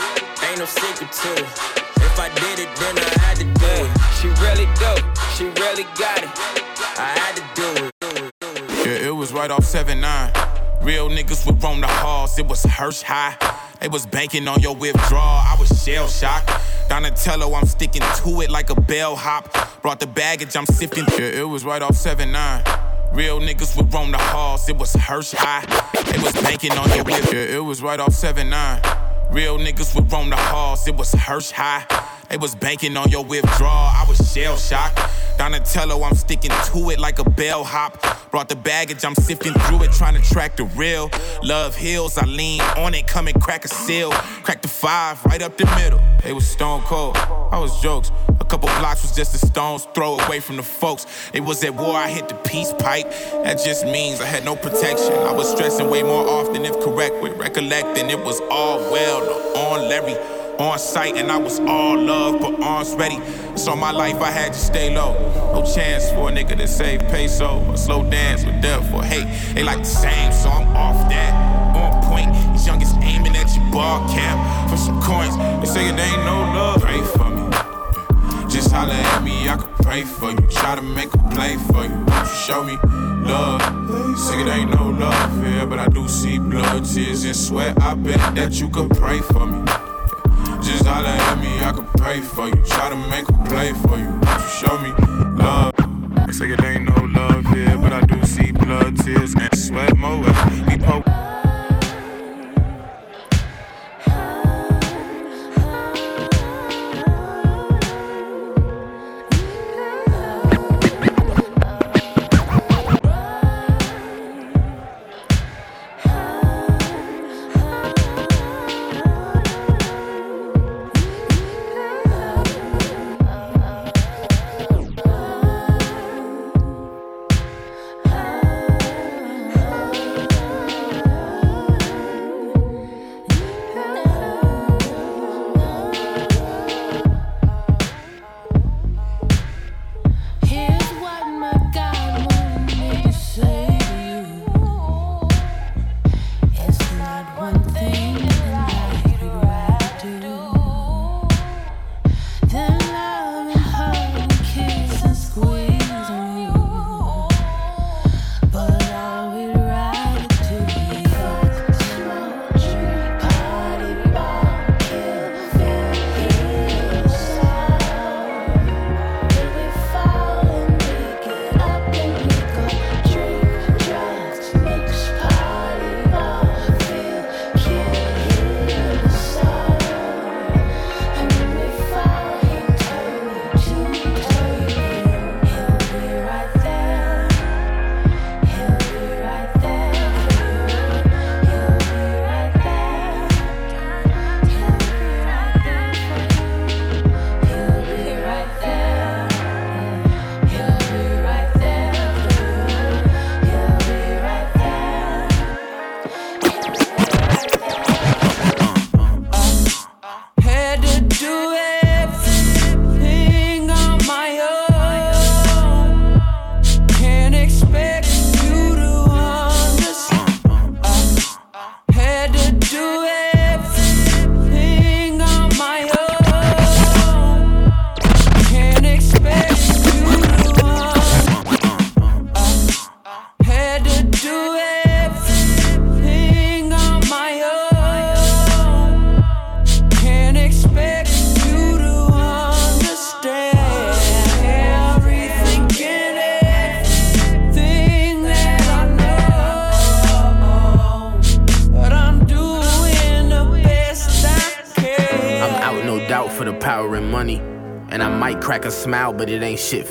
[0.48, 1.50] Ain't no secret to it.
[2.00, 3.92] If I did it, then I had to do it.
[4.16, 4.92] She really do,
[5.36, 6.32] she really got it.
[6.98, 8.88] I had to do it.
[8.88, 10.34] Yeah, it was right off 7 9.
[10.82, 13.36] Real niggas would roam the halls, it was Hirsch high.
[13.82, 16.52] They was banking on your withdrawal, I was shell shocked.
[16.88, 19.82] Donatello, I'm sticking to it like a bellhop.
[19.82, 21.04] Brought the baggage, I'm sifting.
[21.18, 22.89] Yeah, it was right off 7 9.
[23.12, 25.66] Real niggas would roam the halls, it was Hirsch high.
[26.12, 27.26] They was banking on your whip.
[27.32, 28.82] Yeah, it was right off 7 9.
[29.32, 31.86] Real niggas would roam the halls, it was Hirsch high.
[32.30, 35.00] They was banking on your withdrawal, I was shell shocked.
[35.40, 38.30] Donatello, I'm sticking to it like a bellhop.
[38.30, 41.10] Brought the baggage, I'm sifting through it, trying to track the real.
[41.42, 44.12] Love hills, I lean on it, come and crack a seal.
[44.44, 46.00] Crack the five right up the middle.
[46.24, 48.12] They was stone cold, I was jokes.
[48.40, 51.08] A couple blocks was just a stone's throw away from the folks.
[51.34, 53.10] It was at war, I hit the peace pipe.
[53.44, 55.14] That just means I had no protection.
[55.14, 59.58] I was stressing way more often, if correct, with recollecting it was all well.
[59.58, 60.16] On Larry
[60.60, 63.20] on sight, and I was all love, but arms ready.
[63.56, 65.14] So my life, I had to stay low.
[65.54, 69.28] No chance for a nigga to save peso or slow dance with death or hate.
[69.54, 71.34] They like the same, so I'm off that.
[71.76, 75.38] On point, these youngest aiming at your bar cap for some coins.
[75.62, 76.82] They say it ain't no love.
[76.82, 78.50] Pray for me.
[78.50, 80.48] Just holler at me, I could pray for you.
[80.52, 82.06] Try to make a play for you.
[82.06, 82.78] you Show me
[83.26, 83.62] love.
[84.20, 87.82] Say it ain't no love here, but I do see blood, tears, and sweat.
[87.82, 89.64] I bet that you could pray for me.
[90.62, 92.56] Just holler at me, I could pray for you.
[92.66, 94.12] Try to make a play for you.
[94.22, 94.92] you Show me
[95.42, 95.74] love.
[96.28, 99.98] They say it ain't no love here, but I do see blood, tears, and sweat
[99.98, 100.20] more.
[100.68, 101.06] We poke.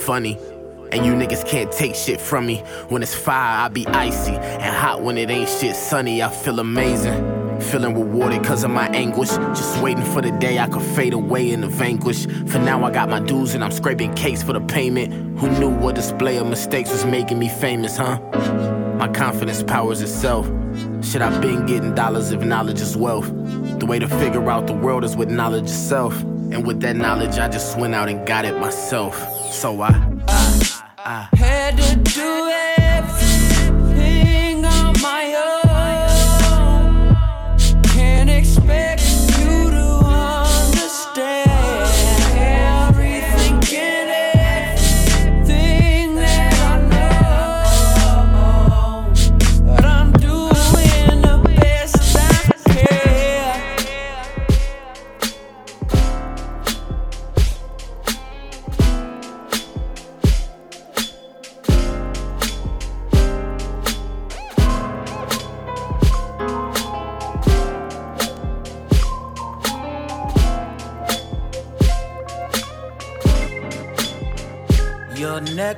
[0.09, 0.39] Funny.
[0.91, 2.61] And you niggas can't take shit from me.
[2.89, 4.33] When it's fire, I be icy.
[4.33, 7.61] And hot when it ain't shit sunny, I feel amazing.
[7.61, 9.29] Feeling rewarded cause of my anguish.
[9.29, 12.25] Just waiting for the day I could fade away in the vanquish.
[12.25, 15.39] For now, I got my dues and I'm scraping cakes for the payment.
[15.41, 18.19] Who knew what display of mistakes was making me famous, huh?
[18.97, 20.47] My confidence powers itself.
[21.03, 23.31] Shit, I've been getting dollars if knowledge is wealth.
[23.79, 26.19] The way to figure out the world is with knowledge itself.
[26.51, 29.38] And with that knowledge, I just went out and got it myself.
[29.51, 29.89] So I,
[30.29, 31.37] I, I.
[31.37, 32.68] Had to do everything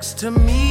[0.01, 0.70] next to me.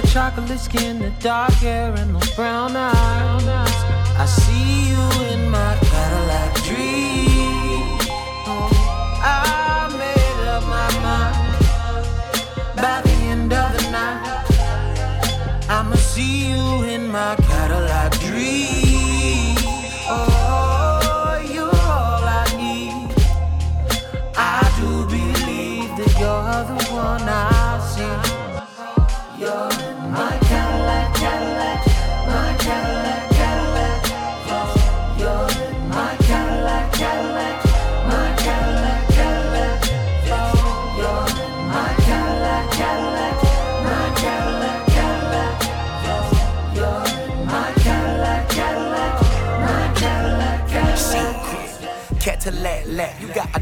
[0.00, 3.74] That chocolate skin, the dark hair, and those brown eyes.
[4.18, 5.35] I see you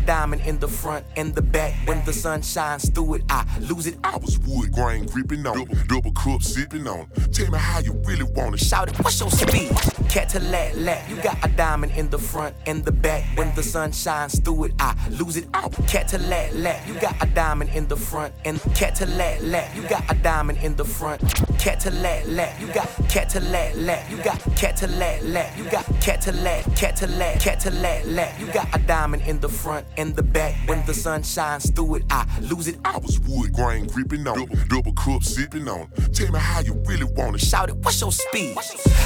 [0.07, 1.75] diamond in the front and the back.
[1.87, 3.97] When the sun shines through it, I lose it.
[4.05, 7.09] I was Wood grain gripping on, double, double cup sipping on.
[7.33, 8.61] Tell me how you really want it.
[8.61, 9.71] Shout it, what's your speed?
[10.09, 11.09] Cadillac, lack.
[11.09, 13.25] You got a diamond in the front and the back.
[13.37, 15.47] When the sun shines through it, I lose it.
[15.55, 16.87] Oh, Cadillac, lack.
[16.87, 19.75] You got a diamond in the front and Cadillac, lack.
[19.75, 21.23] You got a diamond in the front.
[21.65, 22.61] Cadillac, lack.
[22.61, 24.11] You got Cadillac, lack.
[24.11, 25.57] You got Cadillac, lack.
[25.57, 28.39] You got Cadillac, Cadillac, Cadillac, lack.
[28.39, 30.55] You got a diamond in the front and the back.
[30.69, 32.77] When the sun shines through it, I lose it.
[32.85, 35.89] I was Wood grain gripping on, double, double cup sipping on.
[36.13, 37.41] Tell me how you really want it.
[37.41, 38.59] Shout it, what's your speed?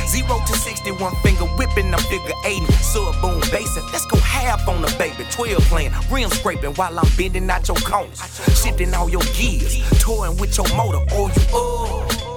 [0.08, 2.66] Zero to 61 finger whipping, I'm figure 80.
[2.72, 5.24] Sub boom basing, let's go half on the baby.
[5.30, 8.20] 12 playing, rim scraping while I'm bending out your corners.
[8.60, 12.27] Shifting all your gears, toying with your motor, or you up.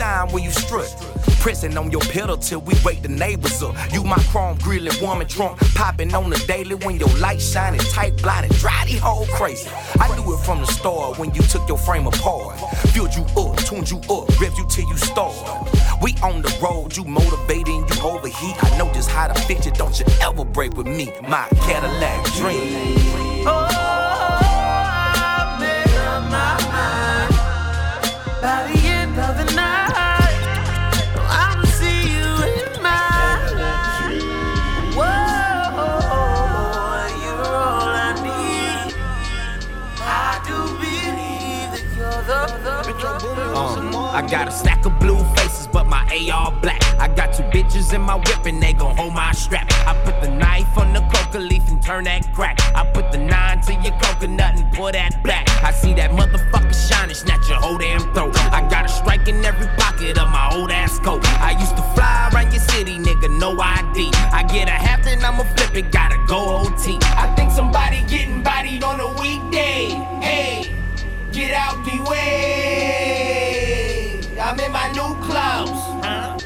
[0.00, 0.88] Shine when you strut.
[1.40, 3.74] Pressing on your pedal till we wake the neighbors up.
[3.92, 8.16] You my chrome grilling woman trunk, popping on the daily when your light shining tight,
[8.22, 9.68] blinding, drive the whole crazy.
[10.00, 12.58] I knew it from the start when you took your frame apart.
[12.94, 15.34] Filled you up, tuned you up, revved you till you start.
[16.00, 18.56] We on the road, you motivating, you overheat.
[18.64, 21.12] I know just how to fix it, don't you ever break with me.
[21.28, 23.44] My Cadillac dream.
[23.46, 23.68] Oh,
[24.80, 28.40] I made up my mind.
[28.40, 28.79] By
[44.12, 46.82] I got a stack of blue faces, but my AR black.
[46.98, 49.70] I got two bitches in my whip and they gon' hold my strap.
[49.86, 52.58] I put the knife on the coca leaf and turn that crack.
[52.74, 55.48] I put the nine to your coconut and pour that back.
[55.62, 58.36] I see that motherfucker shining, snatch your whole damn throat.
[58.52, 61.24] I got a strike in every pocket of my old ass coat.
[61.40, 64.10] I used to fly around your city, nigga, no ID.
[64.32, 66.98] I get a half, and I'ma flip it, gotta go OT.
[67.02, 69.90] I think somebody getting bodied on a weekday.
[70.20, 70.74] Hey,
[71.30, 73.29] get out the way.
[74.50, 75.78] I'm in my new clothes.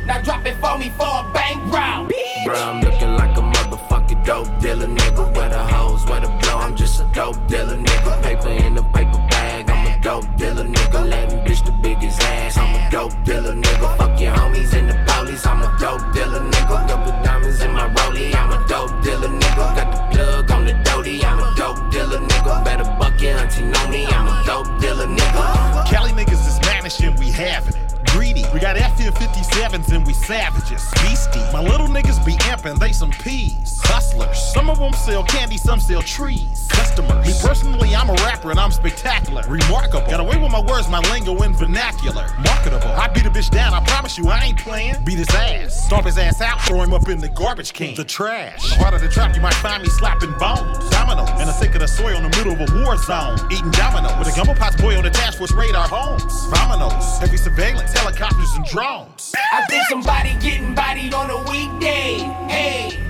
[0.04, 2.12] Now drop it for me for a bank round.
[2.44, 5.34] Bro, I'm looking like a motherfucking dope dealer, nigga.
[5.34, 8.22] Where the hoes, where the blow, I'm just a dope dealer, nigga.
[8.22, 11.08] Paper in a paper bag, I'm a dope dealer, nigga.
[11.08, 13.96] Latin bitch the biggest ass, I'm a dope dealer, nigga.
[13.96, 16.86] Fuck your homies and the police, I'm a dope dealer, nigga.
[16.86, 19.76] Double diamonds in my rollie, I'm a dope dealer, nigga.
[19.76, 22.64] Got the plug on the doty, I'm a dope dealer, nigga.
[22.66, 25.86] Better buck your auntie know me, I'm a dope dealer, nigga.
[25.88, 27.83] Cali niggas is vanishing, we having it.
[28.14, 30.88] Greedy, we got F-57s and we savages.
[31.02, 33.80] Beastie, my little niggas be amping, they some peas.
[33.82, 36.68] Hustlers, some of them sell candy, some sell trees.
[36.70, 38.13] Customers, me personally, I'm a
[38.50, 39.42] and I'm spectacular.
[39.48, 42.26] Remarkable, got away with my words, my lingo and vernacular.
[42.44, 45.02] Marketable, I beat a bitch down, I promise you, I ain't playing.
[45.04, 47.94] Beat his ass, stomp his ass out, throw him up in the garbage can.
[47.94, 50.90] The trash, in the heart of the trap, you might find me slapping bones.
[50.90, 53.38] Dominoes, in the thick of the soil in the middle of a war zone.
[53.50, 56.22] Eating dominoes, with a gumbo pots boy on the task force radar homes.
[56.52, 59.34] Vominos, heavy surveillance, helicopters and drones.
[59.52, 62.18] I think somebody getting bodied on a weekday.
[62.48, 63.00] Hey,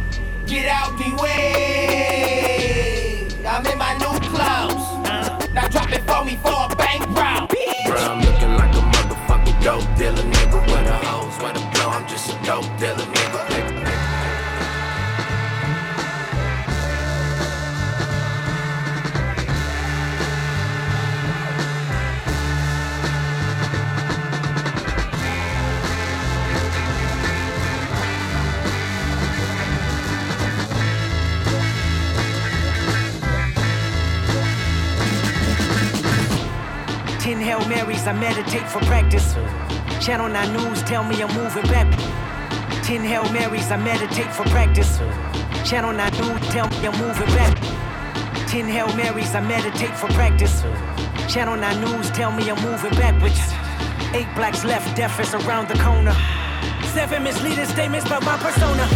[0.47, 2.55] get out the way.
[3.47, 4.84] I'm in my new clothes.
[6.25, 7.51] Me for a bank round.
[7.85, 10.67] Bro, I'm looking like a motherfucking dope dealer, nigga.
[10.69, 13.34] Where the hoes, where the blow, I'm just a dope dealer, nigga.
[37.25, 39.33] Hail Marys, I meditate for practice.
[40.05, 41.91] Channel 9 News tell me I'm moving back.
[42.85, 44.99] 10 Hail Marys, I meditate for practice.
[45.65, 47.57] Channel 9 News tell me I'm moving back.
[48.49, 50.61] 10 Hail Marys, I meditate for practice.
[51.33, 53.41] Channel 9 News tell me I'm moving backwards.
[54.13, 56.15] Eight blacks left, death is around the corner.
[56.93, 58.87] Seven misleading statements about my persona.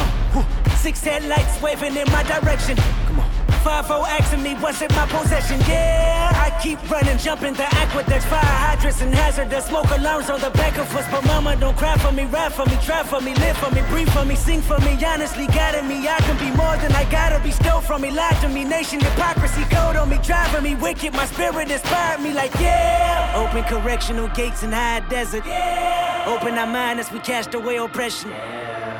[0.77, 2.77] Six headlights waving in my direction.
[3.07, 3.38] Come on.
[3.65, 5.59] Five O asking me what's in my possession.
[5.69, 9.49] Yeah, I keep running, jumping the aqueducts, fire hydrants and hazard.
[9.49, 11.07] hazardous smoke alarms on the back of us.
[11.11, 13.83] But mama, don't cry for me, rap for me, try for me, live for me,
[13.91, 14.97] breathe for me, sing for me.
[15.05, 17.51] Honestly, guiding me, I can be more than I gotta be.
[17.51, 21.13] Stole from me, lied to me, nation hypocrisy, code on me, driving me wicked.
[21.13, 23.33] My spirit inspired me, like yeah.
[23.37, 25.45] Open correctional gates in high desert.
[25.47, 26.25] Yeah.
[26.27, 28.31] Open our mind as we cast away oppression.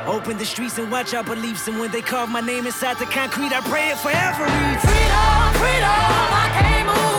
[0.09, 1.69] Open the streets and watch our beliefs.
[1.69, 4.47] And when they carve my name inside the concrete, I pray it forever.
[4.81, 7.18] Freedom, freedom, I can't move.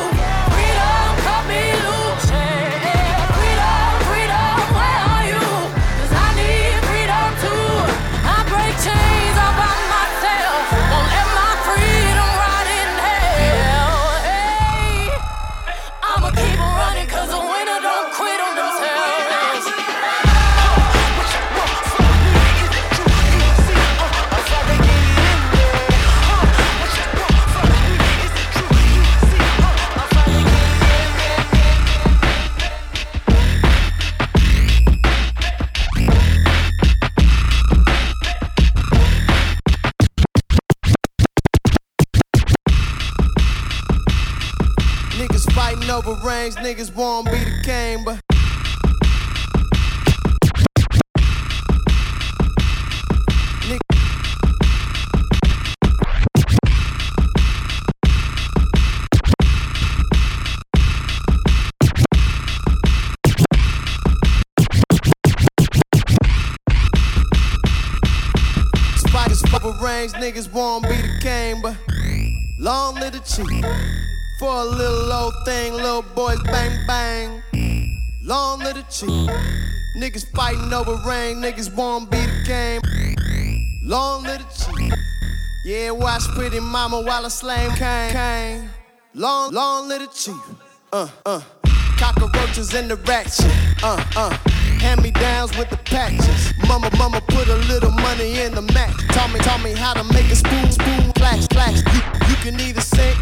[46.15, 48.19] Niggas won't be the king, but.
[68.98, 71.76] Spiders over rings, niggas won't be the king, but.
[72.60, 74.09] Long live the chief.
[74.40, 78.02] For a little old thing, little boys bang bang.
[78.24, 79.30] Long little chief.
[79.98, 82.82] Niggas fighting over ring, niggas won't be the game.
[83.84, 84.94] Long little chief.
[85.66, 88.70] Yeah, watch pretty mama while I slam cane.
[89.14, 90.40] Long, long little chief.
[90.94, 91.41] Uh, uh.
[91.98, 93.52] Cockroaches in the ratchet.
[93.84, 94.30] Uh, uh.
[94.80, 96.53] Hand me downs with the patches.
[96.66, 98.95] Mama, mama put a little money in the match.
[99.10, 101.84] Taught me, taught me how to make a spoon, spoon, flash, flash.
[101.94, 103.18] You, you can either sink,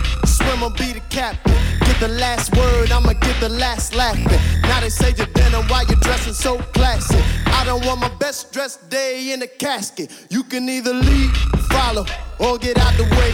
[0.64, 1.54] or be the captain.
[1.82, 4.26] Get the last word, I'ma get the last laughing.
[4.64, 7.20] Now they say you're dinner while you're dressing so classy.
[7.48, 10.12] I don't want my best dressed day in a casket.
[10.30, 11.32] You can either lead,
[11.72, 12.06] follow,
[12.40, 13.34] or get out the way.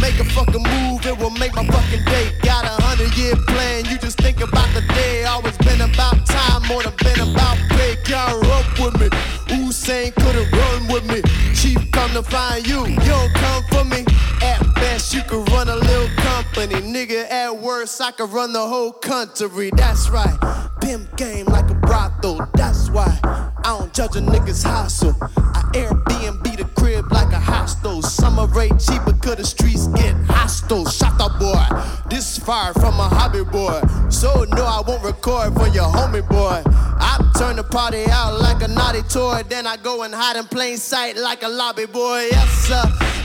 [0.00, 2.32] Make a fucking move, it will make my fucking day.
[2.42, 5.24] Got a hundred year plan, you just think about the day.
[5.24, 7.96] Always been about time, more than been about pay.
[8.04, 9.08] Can't up with me.
[9.48, 11.20] Usain couldn't run with me.
[11.54, 14.04] Chief come to find you, you don't come for me.
[14.42, 16.74] At you could run a little company.
[16.74, 19.70] Nigga, at worst, I could run the whole country.
[19.74, 20.38] That's right.
[20.80, 22.46] Pimp game like a brothel.
[22.54, 25.16] That's why I don't judge a nigga's hustle.
[25.20, 28.02] I Airbnb the crib like a hostel.
[28.02, 30.86] Summer rate cheaper, cause the streets get hostile.
[30.86, 31.66] Shut up, boy.
[32.08, 33.80] This fire from a hobby boy.
[34.08, 36.62] So no, I won't record for your homie boy.
[36.66, 39.42] I turn the party out like a naughty toy.
[39.48, 42.28] Then I go and hide in plain sight like a lobby boy.
[42.32, 42.84] Yes, sir.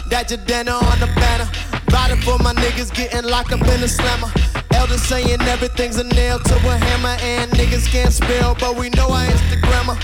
[0.10, 1.50] That your dinner on the banner.
[1.92, 4.32] Riding for my niggas getting locked up in the slammer.
[4.74, 9.10] Elders saying everything's a nail to a hammer, and niggas can't spell, but we know
[9.10, 9.98] our Instagrammer.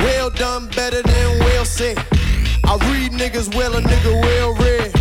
[0.00, 1.96] Well done, better than we'll said.
[2.70, 4.94] I read niggas well, a nigga well read.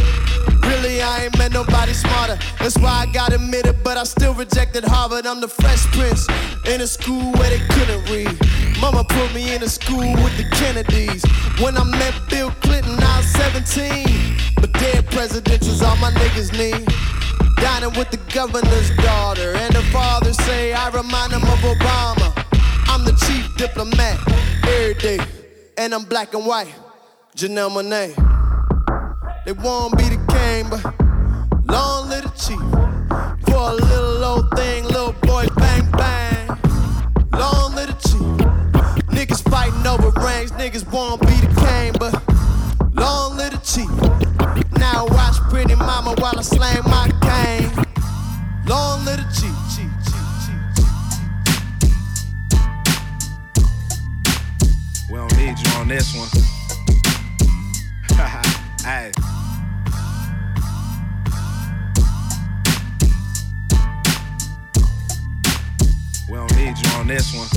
[0.66, 2.40] Really, I ain't met nobody smarter.
[2.58, 5.28] That's why I got admitted, but I still rejected Harvard.
[5.28, 6.28] I'm the fresh prince
[6.66, 8.34] in a school where they couldn't read.
[8.82, 11.24] Mama put me in a school with the Kennedys.
[11.62, 14.36] When I met Bill Clinton, I was 17.
[14.56, 16.90] But dead presidentials, all my niggas need.
[17.58, 22.34] Dining with the governor's daughter, and the father say I remind him of Obama.
[22.88, 24.18] I'm the chief diplomat
[24.68, 25.20] every day,
[25.78, 26.74] and I'm black and white.
[27.40, 28.14] Janelle Monae.
[29.46, 30.84] They won't be the king, but
[31.72, 32.60] long live the chief.
[33.46, 36.48] For a little old thing, little boy, bang bang.
[37.32, 39.06] Long live the chief.
[39.08, 42.12] Niggas fighting over rings, niggas won't be the king, but
[42.94, 43.90] long live the chief.
[44.78, 47.72] Now watch pretty mama while I slang my cane.
[48.68, 49.88] Long chief, chief.
[55.10, 56.49] We don't need you on this one.
[58.84, 59.12] hey.
[66.30, 67.48] We don't need you on this one.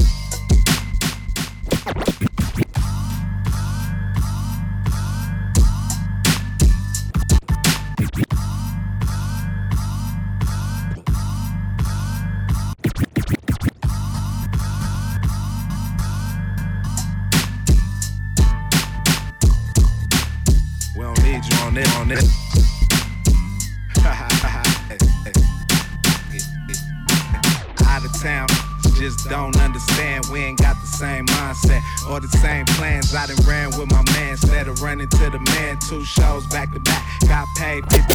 [31.03, 33.13] Same mindset or the same plans.
[33.13, 35.77] I done ran with my man instead of running to the man.
[35.89, 38.15] Two shows back to back, got paid 50.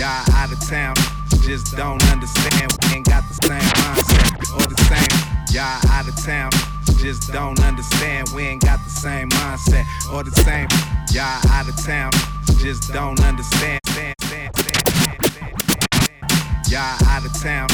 [0.00, 0.94] Y'all out of town,
[1.44, 2.72] just don't understand.
[2.80, 5.12] We ain't got the same mindset or the same.
[5.52, 6.50] Y'all out of town,
[7.04, 8.30] just don't understand.
[8.34, 10.68] We ain't got the same mindset or the same.
[11.12, 12.12] Y'all out of town,
[12.64, 13.80] just don't understand.
[16.72, 17.68] Y'all out of town,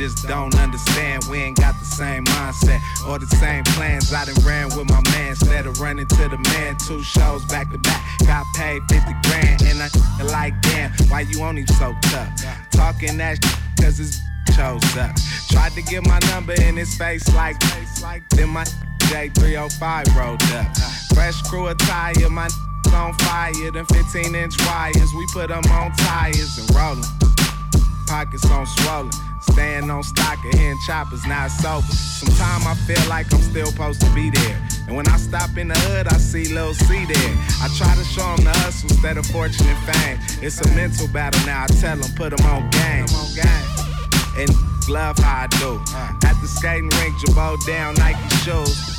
[0.00, 1.22] just don't understand.
[1.30, 4.10] We ain't got the same mindset or the same plans.
[4.14, 6.76] I done ran with my man instead of running to the man.
[6.78, 9.62] Two shows back to back, got paid 50 grand.
[9.62, 9.90] And I
[10.32, 12.30] like, damn, why you on him so tough?
[12.72, 14.18] Talking that shit, cause his
[14.56, 15.14] chose up.
[15.50, 17.60] Tried to get my number in his face like,
[18.30, 18.64] then my
[19.12, 20.76] J305 rolled up.
[21.12, 22.48] Fresh crew attire, my
[22.94, 23.70] on fire.
[23.70, 27.04] Them 15 inch wires, we put them on tires and rollin'
[28.10, 29.12] pockets on swollen.
[29.40, 31.86] Staying on stock of hitting choppers, not sober.
[31.86, 34.58] Sometimes I feel like I'm still supposed to be there.
[34.88, 37.32] And when I stop in the hood, I see Lil C there.
[37.62, 40.18] I try to show him the hustle instead of fortune and fame.
[40.42, 43.06] It's a mental battle now, I tell him, put him on game.
[44.36, 44.50] And
[44.88, 45.78] love how I do.
[46.26, 48.98] At the skating rink, Jabot down Nike shoes.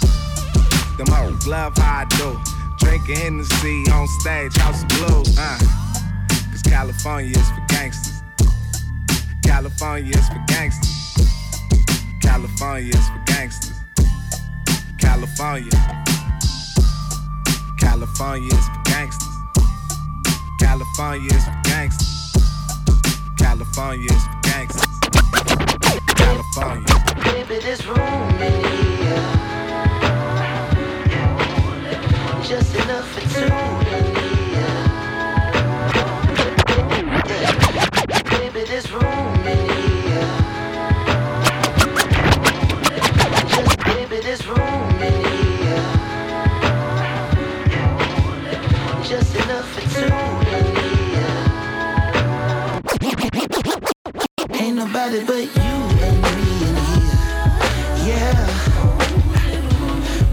[0.98, 2.40] Them hoes love how I do.
[2.80, 5.38] Drinking Hennessy on stage, House of Blues.
[5.38, 5.60] Uh.
[6.52, 8.21] Cause California is for gangsters.
[9.52, 11.18] California is for gangsters.
[12.22, 13.78] California is for gangsters.
[14.98, 15.70] California.
[17.78, 19.28] California is for gangsters.
[20.58, 22.32] California is for gangsters.
[23.38, 24.88] California is for gangsters.
[26.16, 26.86] California.
[27.26, 29.28] Baby, there's room in here.
[32.48, 34.11] Just enough for two
[54.72, 55.74] Ain't nobody but you
[56.08, 56.30] and me
[56.70, 57.18] in here.
[58.08, 58.48] Yeah.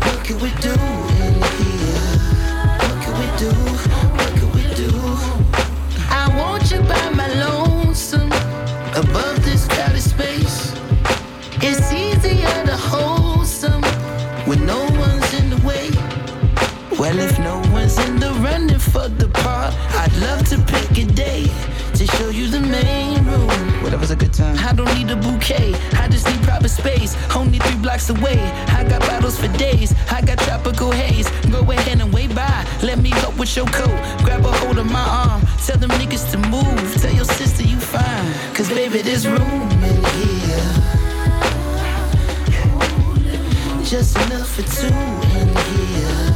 [0.05, 0.75] What can we do
[1.27, 2.07] in here?
[2.79, 3.51] What can we do?
[4.19, 4.91] What can we do?
[6.23, 8.31] I want you by my lonesome,
[8.95, 10.73] above this crowded space.
[11.61, 13.83] It's easier to hold some
[14.47, 15.91] when no one's in the way.
[16.97, 21.07] Well, if no one's in the running for the part, I'd love to pick a
[21.07, 21.51] day
[21.95, 22.98] to show you the main
[24.39, 24.57] time.
[24.59, 27.13] I don't need a bouquet, I just need proper space.
[27.35, 28.39] Only three blocks away.
[28.79, 31.29] I got bottles for days, I got tropical haze.
[31.51, 32.59] Go ahead and wait by.
[32.83, 33.99] Let me help with your coat.
[34.25, 35.43] Grab a hold of my arm.
[35.67, 36.81] Tell them niggas to move.
[37.03, 38.29] Tell your sister you fine.
[38.55, 40.69] Cause baby, there's room in here.
[43.93, 44.95] Just enough for two
[45.41, 46.28] in here.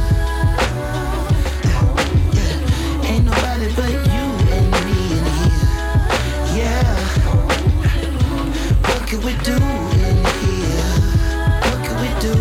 [9.13, 10.91] What can we do in here?
[11.61, 12.33] What can we do?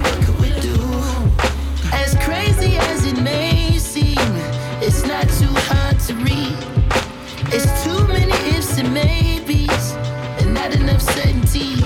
[0.00, 0.76] What can we do?
[1.92, 4.16] As crazy as it may seem,
[4.80, 6.56] it's not too hard to read.
[7.52, 9.92] It's too many ifs and maybes,
[10.40, 11.82] and not enough certainty.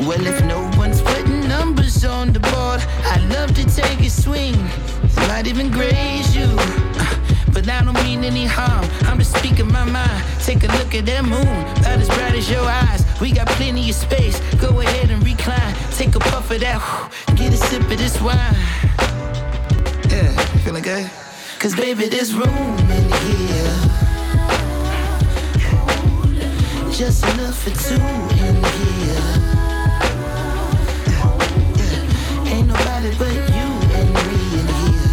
[0.00, 4.56] Well, if no one's putting numbers on the board, I'd love to take a swing.
[5.28, 6.48] Might even graze you.
[6.58, 7.14] Uh,
[7.52, 8.84] But I don't mean any harm.
[9.06, 10.24] I'm just speaking my mind.
[10.42, 13.07] Take a look at that moon, about as bright as your eyes.
[13.20, 14.38] We got plenty of space.
[14.60, 15.74] Go ahead and recline.
[15.92, 16.80] Take a puff of that.
[17.34, 18.54] Get a sip of this wine.
[20.08, 20.30] Yeah,
[20.62, 21.10] feeling good?
[21.58, 23.74] Cause baby, there's room in here.
[26.92, 28.00] Just enough for two
[28.46, 29.58] in here.
[32.54, 33.68] Ain't nobody but you
[33.98, 34.30] and me
[34.60, 35.10] in here.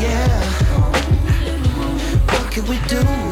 [0.00, 0.40] Yeah.
[2.32, 3.29] What can we do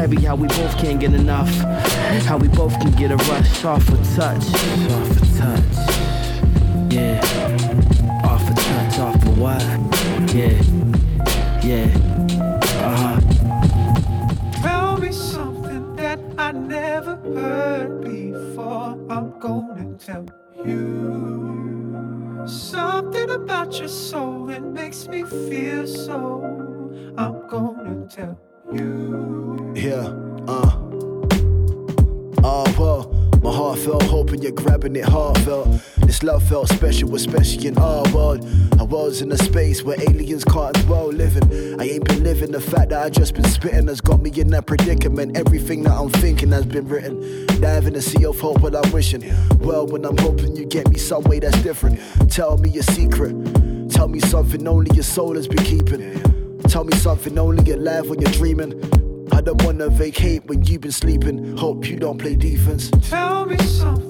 [0.00, 1.50] heavy how we both can't get enough.
[2.24, 4.42] How we both can get a rush off a touch,
[4.96, 5.74] off a touch.
[6.90, 7.49] Yeah,
[36.30, 38.46] love felt special, especially in our world.
[38.78, 41.80] I was in a space where aliens can't dwell living.
[41.80, 42.52] I ain't been living.
[42.52, 45.36] The fact that I just been spitting has got me in that predicament.
[45.36, 47.46] Everything that I'm thinking has been written.
[47.60, 49.22] Dive in the sea of hope while I'm wishing.
[49.58, 51.98] Well, when I'm hoping you get me some way that's different.
[52.30, 53.34] Tell me your secret.
[53.90, 56.00] Tell me something only your soul has been keeping.
[56.68, 58.72] Tell me something only you're when you're dreaming.
[59.32, 61.56] I don't wanna vacate when you've been sleeping.
[61.56, 62.90] Hope you don't play defense.
[63.08, 64.09] Tell me something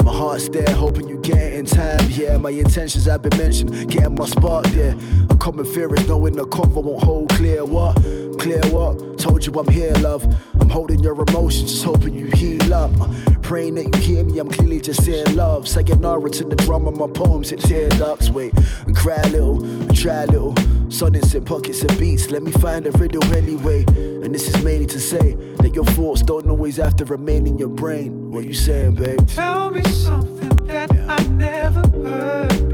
[0.00, 0.10] yeah.
[0.10, 2.08] My heart's there, hoping you get it in time.
[2.10, 4.96] Yeah, my intentions have been mentioned, getting my spark there.
[5.30, 7.64] A common fear is knowing the convo won't hold clear.
[7.64, 7.96] What?
[8.38, 9.18] Clear what?
[9.18, 10.24] Told you I'm here, love.
[10.58, 12.90] I'm holding your emotions, just hoping you heal up.
[13.00, 13.08] Uh,
[13.42, 15.68] praying that you hear me, I'm clearly just saying love.
[15.68, 18.30] Second Sayonara to the drum of my poems, it tear ducts.
[18.30, 18.52] Wait,
[18.86, 20.54] and cry a little, and try a little.
[20.90, 23.84] Sonnets in pockets and beats, let me find a riddle anyway.
[23.84, 27.58] And this is mainly to say that your thoughts don't always have to remain in
[27.58, 28.30] your brain.
[28.30, 29.26] What you saying, babe?
[29.28, 32.69] Tell me something that I never heard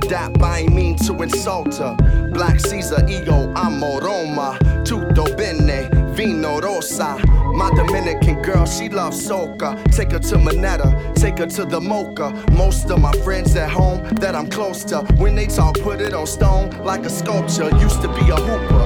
[0.00, 1.96] the I ain't mean to insult her.
[2.32, 4.58] Black Caesar, ego, amo Roma.
[4.84, 7.16] Tutto bene, vino rosa.
[7.54, 9.76] My Dominican girl, she loves soca.
[9.92, 12.32] Take her to Manetta, take her to the Mocha.
[12.52, 16.14] Most of my friends at home that I'm close to, when they talk, put it
[16.14, 17.70] on stone like a sculpture.
[17.78, 18.77] Used to be a hooper.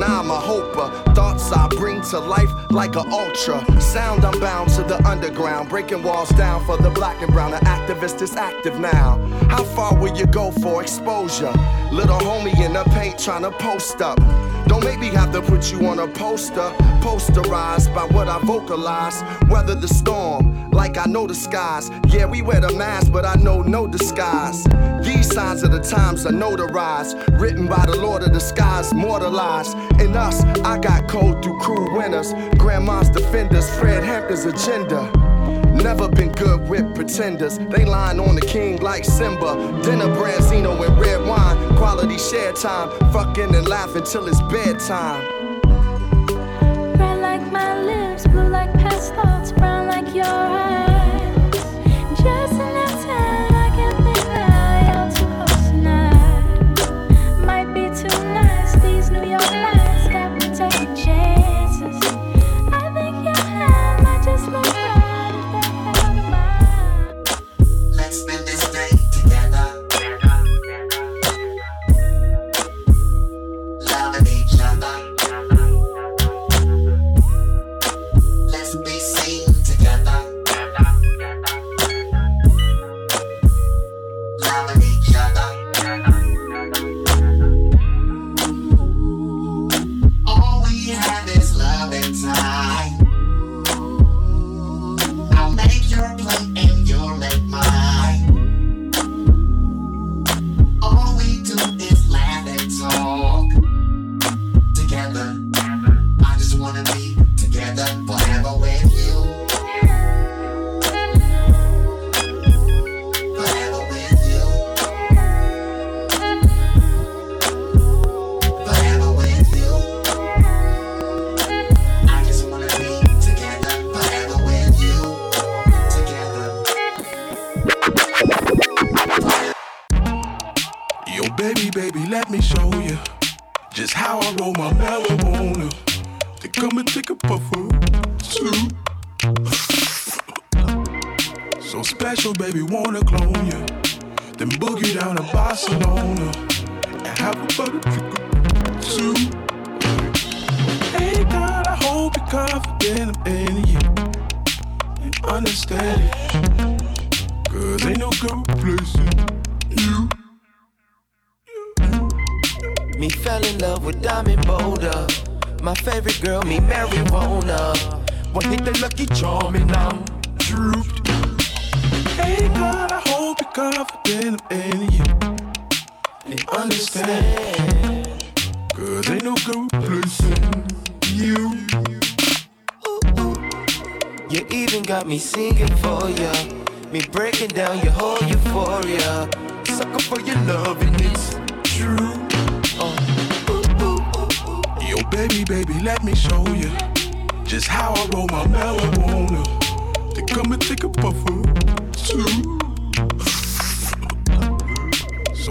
[0.00, 0.80] Now I'm a hoper.
[0.80, 3.60] Uh, thoughts I bring to life like a ultra.
[3.82, 5.68] Sound I'm bound to the underground.
[5.68, 7.50] Breaking walls down for the black and brown.
[7.50, 9.18] The activist is active now.
[9.50, 11.52] How far will you go for exposure?
[11.92, 14.18] Little homie in the paint trying to post up.
[14.68, 16.70] Don't make me have to put you on a poster.
[17.02, 19.22] Posterized by what I vocalize.
[19.50, 21.90] Weather the storm, like I know the skies.
[22.06, 24.64] Yeah, we wear the mask, but I know no disguise.
[25.02, 27.40] These signs of the times are notarized.
[27.40, 29.74] Written by the Lord of the skies, mortalized.
[30.00, 32.32] In us, I got code through cruel winters.
[32.58, 35.10] Grandma's defenders, Fred Hampton's agenda.
[35.72, 37.58] Never been good with pretenders.
[37.58, 39.80] They lying on the king like Simba.
[39.82, 41.76] Dinner, branzino, and red wine.
[41.76, 42.90] Quality share time.
[43.12, 45.39] Fucking and laughing till it's bedtime.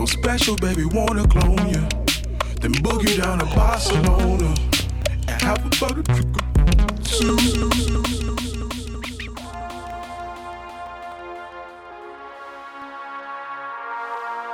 [0.10, 1.84] Special, baby, wanna clone you.
[2.62, 4.54] Then boogie down to Barcelona
[5.28, 6.36] and have a butter drink.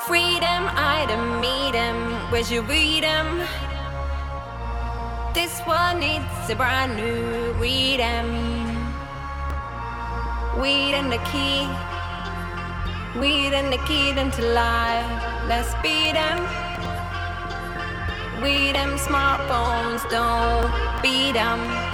[0.08, 0.62] Freedom,
[0.94, 1.98] I done meet him.
[2.32, 3.28] Where's your freedom?
[5.34, 8.28] This one needs a brand new freedom.
[10.60, 11.95] Weed and the key.
[13.20, 15.24] Weed and the key them to life.
[15.48, 16.40] Let's beat them.
[18.44, 21.85] We them smartphones don't beat them.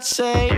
[0.00, 0.49] Crib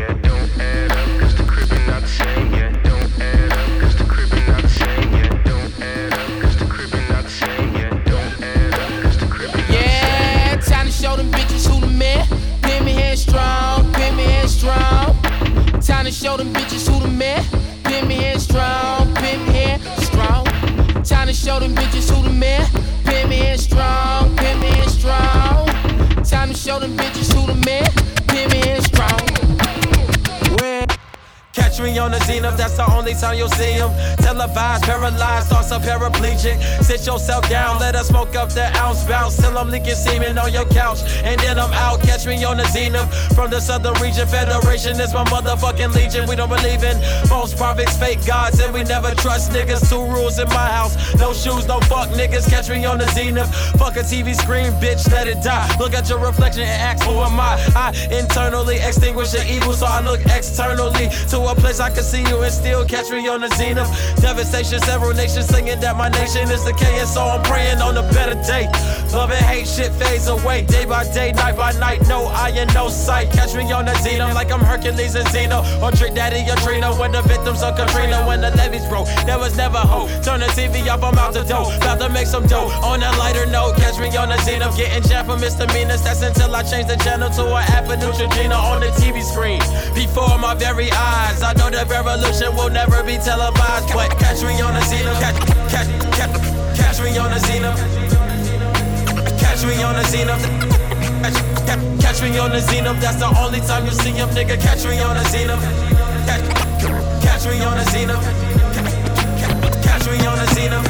[37.07, 39.42] Yourself down, let us smoke up the ounce bounce.
[39.53, 41.01] Till I'm leaking semen on your couch.
[41.25, 43.05] And then I'm out, catch me on the zenith.
[43.35, 46.27] From the southern region, Federation is my motherfucking legion.
[46.27, 46.97] We don't believe in
[47.27, 49.91] false prophets, fake gods, and we never trust niggas.
[49.91, 52.49] Two rules in my house no shoes, no fuck niggas.
[52.49, 53.47] Catch me on the zenith.
[53.77, 55.69] Fuck a TV screen, bitch, let it die.
[55.79, 57.61] Look at your reflection and ask, who am I?
[57.77, 62.23] I internally extinguish the evil, so I look externally to a place I can see
[62.23, 63.91] you and still catch me on the zenith.
[64.21, 68.03] Devastation, several nations singing that my nation is the and so I'm praying on a
[68.13, 68.67] better day.
[69.13, 72.01] Love and hate shit fades away day by day, night by night.
[72.09, 73.31] No eye and no sight.
[73.31, 77.13] Catch me on the zenith like I'm Hercules and Xena or Trick Daddy Trina when
[77.13, 79.07] the victims of Katrina when the levees broke.
[79.27, 80.09] There was never hope.
[80.25, 81.69] Turn the TV off, I'm out the door.
[81.77, 82.73] About to make some dough.
[82.83, 86.03] On a lighter note, catch me on the zenith, getting jammed for misdemeanors.
[86.03, 89.61] That's until I change the channel to an app for Neutrogena on the TV screen.
[89.95, 93.93] Before my very eyes, I know the revolution will never be televised.
[93.93, 95.37] But catch me on the zenith, catch,
[95.69, 96.33] catch, catch,
[96.81, 98.02] catch me on the zenith.
[99.63, 100.43] Catch me on the zenith.
[101.23, 103.01] Catch, catch, catch me on the zenith.
[103.01, 104.61] That's the only time you see him, nigga.
[104.61, 105.63] Catch me on the zenith.
[106.27, 106.43] Catch,
[107.23, 108.19] catch me on the zenith.
[109.87, 110.83] Catch me on the zenith.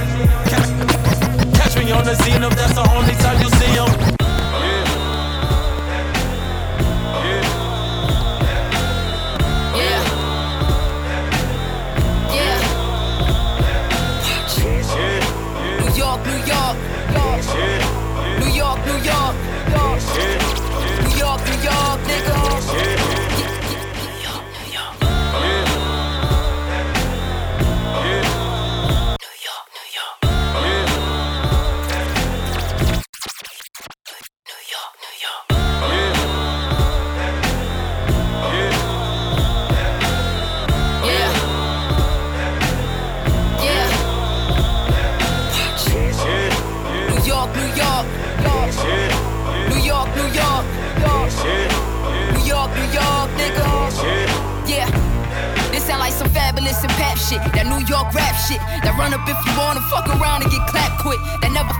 [0.48, 0.68] Catch,
[1.52, 2.56] catch me on the zenith.
[2.56, 3.51] That's the only time you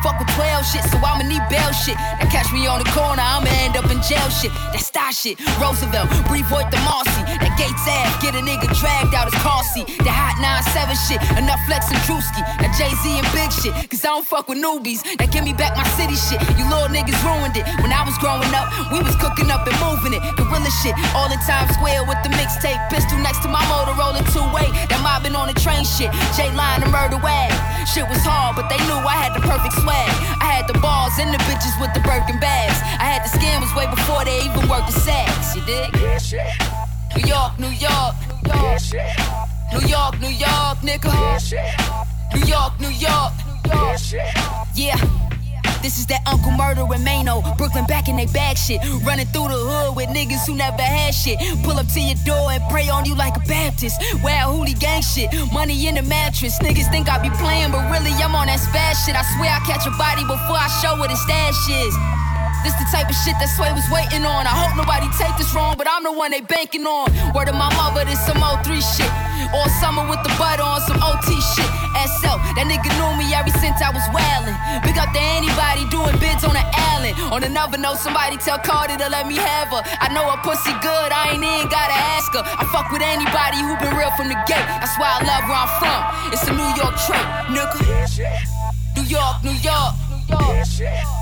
[0.05, 1.97] fuck with 12 shit, so I'ma need bail shit.
[1.97, 4.53] That catch me on the corner, I'ma end up in jail shit.
[4.75, 5.41] That star shit.
[5.57, 7.23] Roosevelt, Brevoort the Marcy.
[7.41, 9.87] That Gates Ave, get a nigga dragged out his car seat.
[10.05, 11.21] That hot 9-7 shit.
[11.63, 12.43] Funk Flex and Drewski.
[12.59, 13.73] That Jay-Z and big shit.
[13.91, 15.05] Cause I don't fuck with newbies.
[15.19, 16.41] That give me back my city shit.
[16.59, 17.65] You little niggas ruined it.
[17.85, 20.23] When I was growing up, we was cooking up and moving it.
[20.37, 20.95] Gorilla shit.
[21.15, 22.81] All in Times Square with the mixtape.
[22.91, 24.69] Pistol next to my Motorola two-way.
[24.89, 26.11] That mobbing on the train shit.
[26.35, 27.53] J-Line and Murder Wag.
[27.87, 29.92] Shit was hard, but they knew I had the perfect swag.
[30.41, 32.79] I had the balls and the bitches with the Birkin bags.
[32.99, 35.55] I had the scammers way before they even worked the sacks.
[35.55, 35.93] You dig?
[37.17, 38.83] New York, New York, New York.
[39.73, 41.13] New York, New York, nigga.
[42.35, 44.01] New York, New York, New York.
[44.75, 45.22] Yeah.
[45.83, 47.43] This is that Uncle Murder and Mano.
[47.59, 48.81] Brooklyn back in they bag shit.
[49.03, 51.39] Running through the hood with niggas who never had shit.
[51.65, 54.01] Pull up to your door and pray on you like a Baptist.
[54.23, 55.29] Wild hoolie gang shit.
[55.53, 56.59] Money in the mattress.
[56.61, 59.19] Niggas think I be playing, but really I'm on that spaz shit.
[59.19, 62.22] I swear I catch a body before I show what his stash is.
[62.63, 64.47] This the type of shit that Sway was waiting on.
[64.47, 67.11] I hope nobody take this wrong, but I'm the one they banking on.
[67.35, 69.11] Word of my mother, this some 03 shit.
[69.51, 71.67] All summer with the butt on some OT shit.
[72.07, 74.55] SL, that nigga knew me ever since I was wildin'.
[74.87, 76.63] Big up to anybody doing bids on the
[76.95, 77.19] island.
[77.35, 79.83] On another note, somebody tell Cardi to let me have her.
[79.99, 82.47] I know her pussy good, I ain't even gotta ask her.
[82.47, 84.67] I fuck with anybody who been real from the gate.
[84.79, 86.01] That's why I love where I'm from.
[86.31, 87.83] It's a New York trait, nigga.
[88.95, 91.22] New York, New York, New York.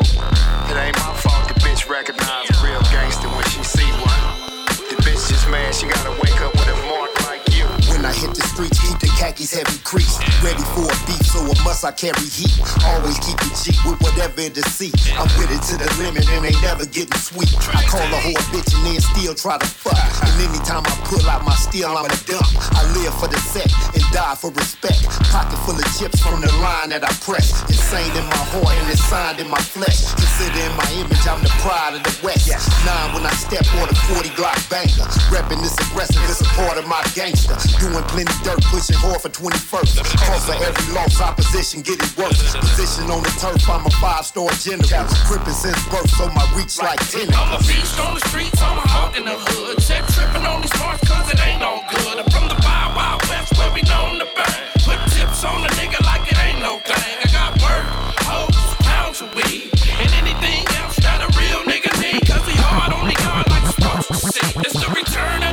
[9.41, 10.21] G's heavy crease.
[10.45, 12.53] Ready for a beef, so a must I carry heat.
[12.85, 14.93] Always keep it cheap with whatever to see.
[15.17, 17.49] I'm with it to the limit and ain't never getting sweet.
[17.73, 19.97] I call a whole bitch and then still try to fuck.
[19.97, 22.45] And anytime I pull out my steel, I'm a dump.
[22.77, 25.09] I live for the set and die for respect.
[25.33, 27.65] Pocket full of chips from the line that I press.
[27.65, 30.05] Insane in my heart and it's signed in my flesh.
[30.13, 32.45] Consider in my image, I'm the pride of the West.
[32.85, 35.09] Nine when I step on a 40 Glock banger.
[35.33, 37.57] Reppin' this aggressive, it's a part of my gangster.
[37.91, 39.99] Doing plenty dirt, pushing hard for 21st.
[39.99, 42.39] Cause for every loss, opposition get it worse.
[42.55, 44.87] Position on the turf, I'm a five star general.
[45.27, 47.27] Crippin' since birth, so my reach like 10.
[47.35, 49.83] I'm a beast on the streets, I'm a hawk in the hood.
[49.83, 52.15] Check tripping on these parts cause it ain't no good.
[52.15, 54.71] I'm from the wild, wild west where we known to bang.
[54.87, 56.95] Put tips on a nigga like it ain't no thing.
[56.95, 57.83] I got work,
[58.23, 58.55] hoes,
[58.87, 59.67] pounds of weed,
[59.99, 62.23] and anything else that a real nigga need.
[62.23, 64.47] Cause we hard on the yard like sports to see.
[64.63, 65.50] It's the return of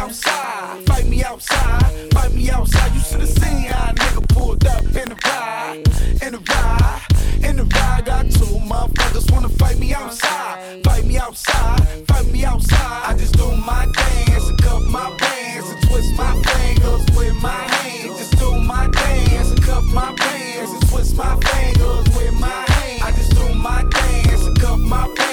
[0.00, 2.92] outside, fight me outside, fight me outside.
[2.94, 5.76] You should have seen how a nigga pulled up in the ride,
[6.24, 7.02] in the ride,
[7.44, 8.04] in the ride.
[8.06, 13.02] Got two motherfuckers wanna fight me outside, fight me outside, fight me outside.
[13.10, 14.48] I just do my dance.
[14.48, 18.18] And cup my bands and twist my fingers with my hands.
[18.18, 19.50] Just do my dance.
[19.50, 23.02] And cup my bands and twist my fingers with my hands.
[23.02, 24.46] I just do my dance.
[24.46, 25.29] And cup my pants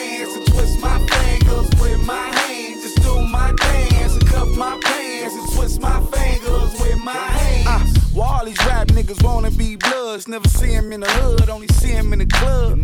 [9.07, 10.27] niggas wanna be bloods.
[10.27, 12.79] Never see him in the hood, only see him in the club.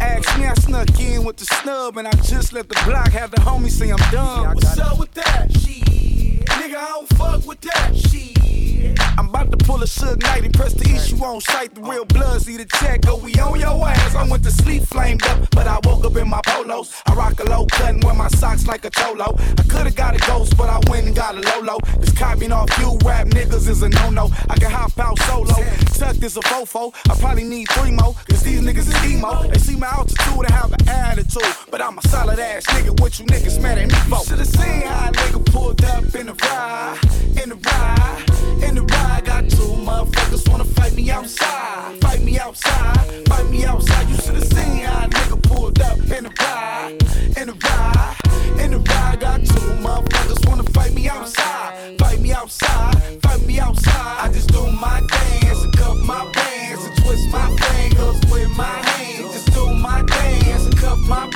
[0.00, 3.30] Ask me, I snuck in with the snub, and I just let the block have
[3.30, 4.54] the homie say I'm done.
[4.54, 5.52] What's up with that?
[5.52, 6.15] Shit.
[6.46, 7.96] Nigga, I don't fuck with that.
[7.96, 8.36] Shit.
[9.18, 11.74] I'm about to pull a Suge Knight and press the issue on sight.
[11.74, 13.02] The real bloods need a check.
[13.02, 14.14] Go, we on your ass.
[14.14, 16.92] I went to sleep flamed up, but I woke up in my polos.
[17.06, 19.34] I rock a low cut and wear my socks like a cholo.
[19.58, 21.78] I could've got a ghost, but I went and got a Lolo.
[21.98, 24.30] This copying off you rap niggas is a no-no.
[24.48, 25.54] I can hop out solo.
[25.94, 26.94] Tuck is a fofo.
[27.10, 28.14] I probably need three more.
[28.28, 29.48] Cause these niggas is emo.
[29.48, 31.42] They see my altitude and have an attitude.
[31.70, 33.00] But I'm a solid ass nigga.
[33.00, 34.24] What you niggas mad at me for?
[34.24, 36.98] Should've seen how a nigga pulled up in the ride.
[37.42, 38.24] In the ride.
[38.62, 39.24] In the ride.
[39.24, 42.00] Got two motherfuckers wanna fight me outside.
[42.00, 43.28] Fight me outside.
[43.28, 44.08] Fight me outside.
[44.08, 46.92] You should've seen how a nigga pulled up in the ride.
[47.36, 48.16] In the ride.
[48.60, 49.20] In the ride.
[49.20, 51.98] Got two motherfuckers wanna fight me outside.
[51.98, 53.22] Fight me outside.
[53.22, 54.16] Fight me outside.
[54.24, 58.76] I just do my dance and cup my bands and twist my fingers with my
[58.88, 59.32] hands.
[59.34, 61.28] Just do my dance and cup my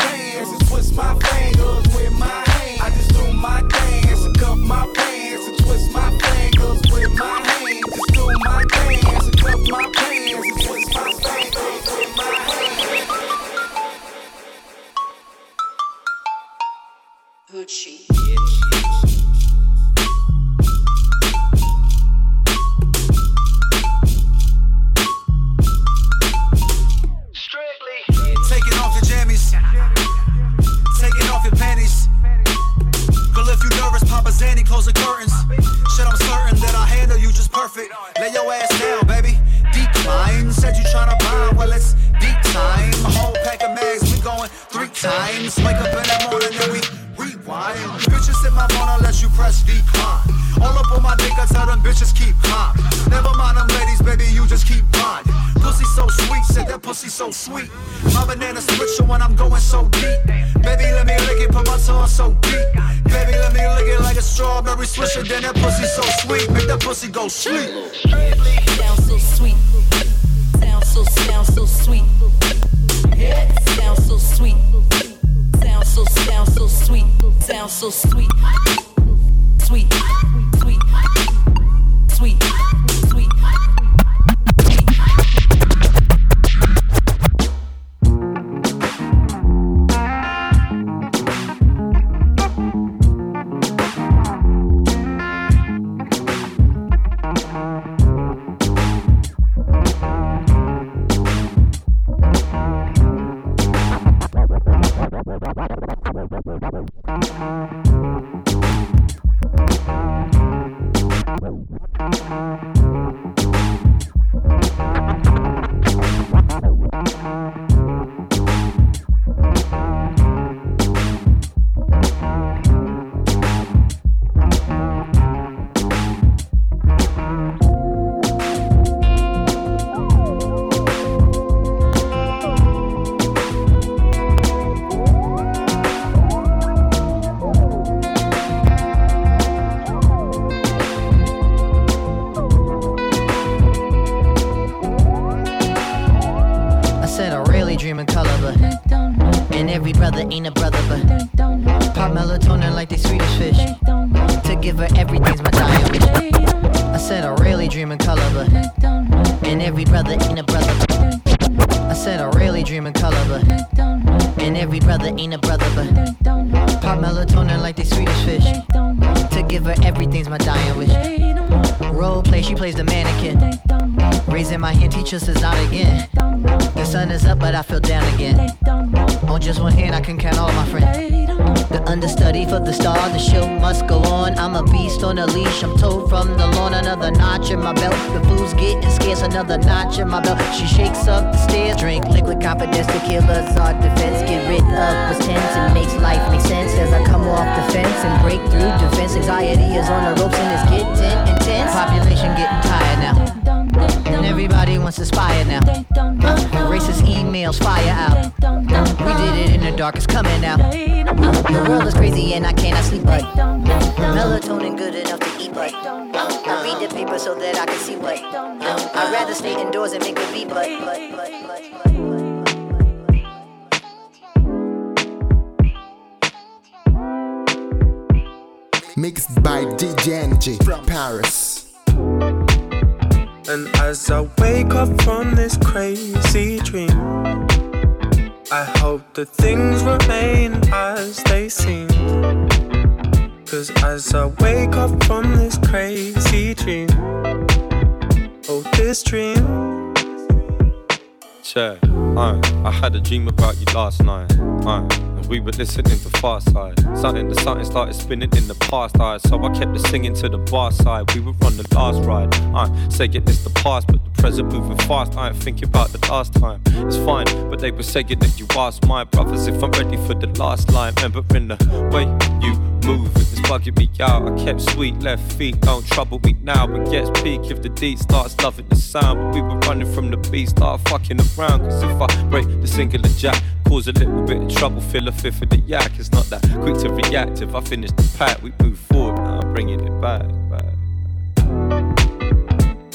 [255.60, 256.78] listening to Far Side.
[256.96, 259.20] Something the something started spinning in the past side.
[259.20, 261.12] So I kept the singing to the bar side.
[261.14, 262.34] We were on the last ride.
[262.54, 265.18] I saying it's the past, but the present moving fast.
[265.18, 266.62] I ain't thinking about the last time.
[266.66, 270.14] It's fine, but they were saying that you asked my brothers if I'm ready for
[270.14, 270.94] the last line.
[270.96, 271.58] Remembering the
[271.92, 272.04] way
[272.40, 272.54] you
[272.86, 274.26] move it's bugging me out.
[274.26, 276.66] I kept sweet left feet, don't trouble me now.
[276.66, 279.20] We gets peak if the deed starts loving the sound.
[279.20, 281.60] But we were running from the beast, start fucking around.
[281.60, 285.12] Cause if I break the singular jack, cause a little bit of trouble, fill a
[285.12, 285.92] fifth of the yak.
[285.96, 287.40] It's not that quick to react.
[287.40, 289.18] If I finish the pack, we move forward.
[289.18, 290.64] Now I'm bringing it back, back.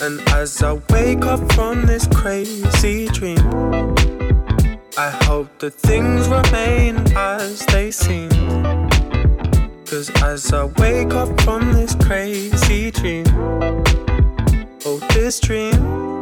[0.02, 3.40] And as I wake up from this crazy dream,
[4.98, 8.30] I hope that things remain as they seem.
[9.86, 13.24] Cause as I wake up from this crazy dream,
[14.86, 16.15] oh, this dream.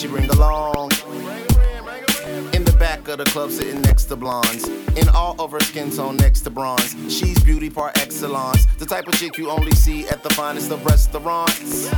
[0.00, 0.90] she bring along.
[2.54, 4.66] In the back of the club, sitting next to blondes.
[4.96, 6.96] In all of her skin tone, next to bronze.
[7.14, 8.64] She's beauty par excellence.
[8.78, 11.88] The type of chick you only see at the finest of restaurants.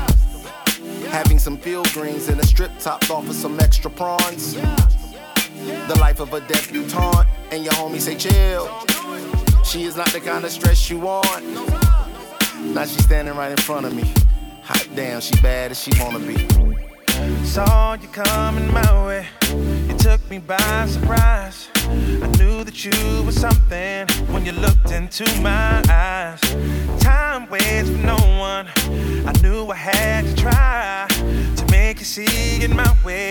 [1.10, 4.55] Having some field greens and a strip topped off with some extra prawns.
[4.55, 8.68] The life of a debutante, and your homie say chill.
[9.62, 11.44] She is not the kind of stress you want.
[12.74, 14.12] Now she's standing right in front of me.
[14.64, 16.91] Hot damn, she bad as she wanna be.
[17.52, 19.26] Saw you coming my way.
[19.86, 21.68] You took me by surprise.
[21.84, 26.40] I knew that you were something when you looked into my eyes.
[26.98, 28.68] Time waits for no one.
[29.28, 33.22] I knew I had to try to make you see in my way.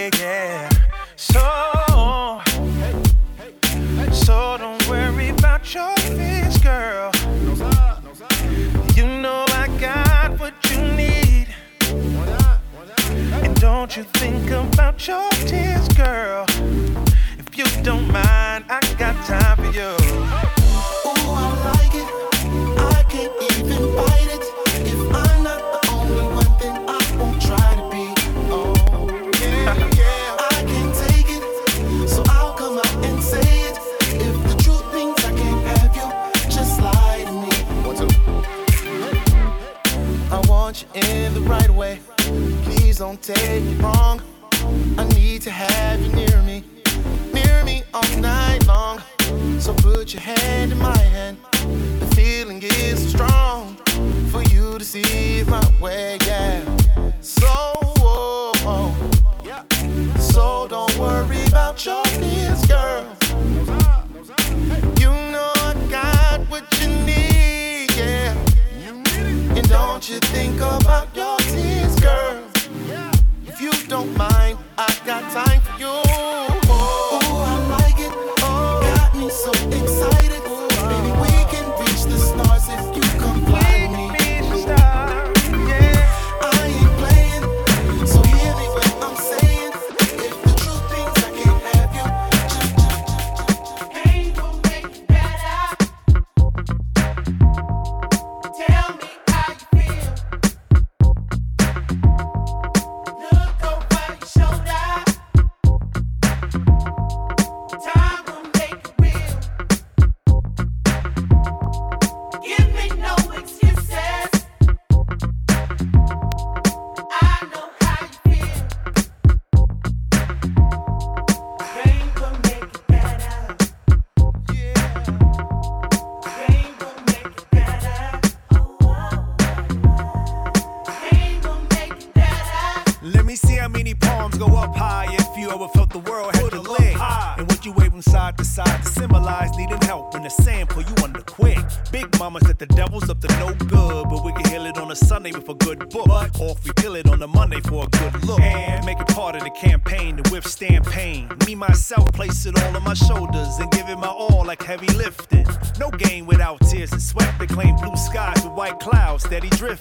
[159.31, 159.80] steady drift.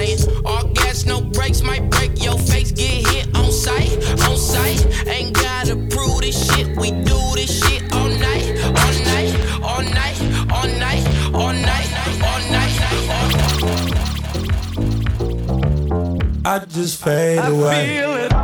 [0.00, 0.44] saying.
[0.44, 2.72] All gas, no brakes, might break your face.
[2.72, 3.92] Get hit on sight,
[4.28, 4.86] on sight.
[5.06, 6.76] Ain't gotta prove this shit.
[6.76, 10.16] We do this shit all night, all night, all night,
[10.50, 11.04] all night,
[11.34, 11.88] all night,
[12.28, 12.74] all night.
[13.10, 13.60] All night.
[16.42, 18.39] I just fade away.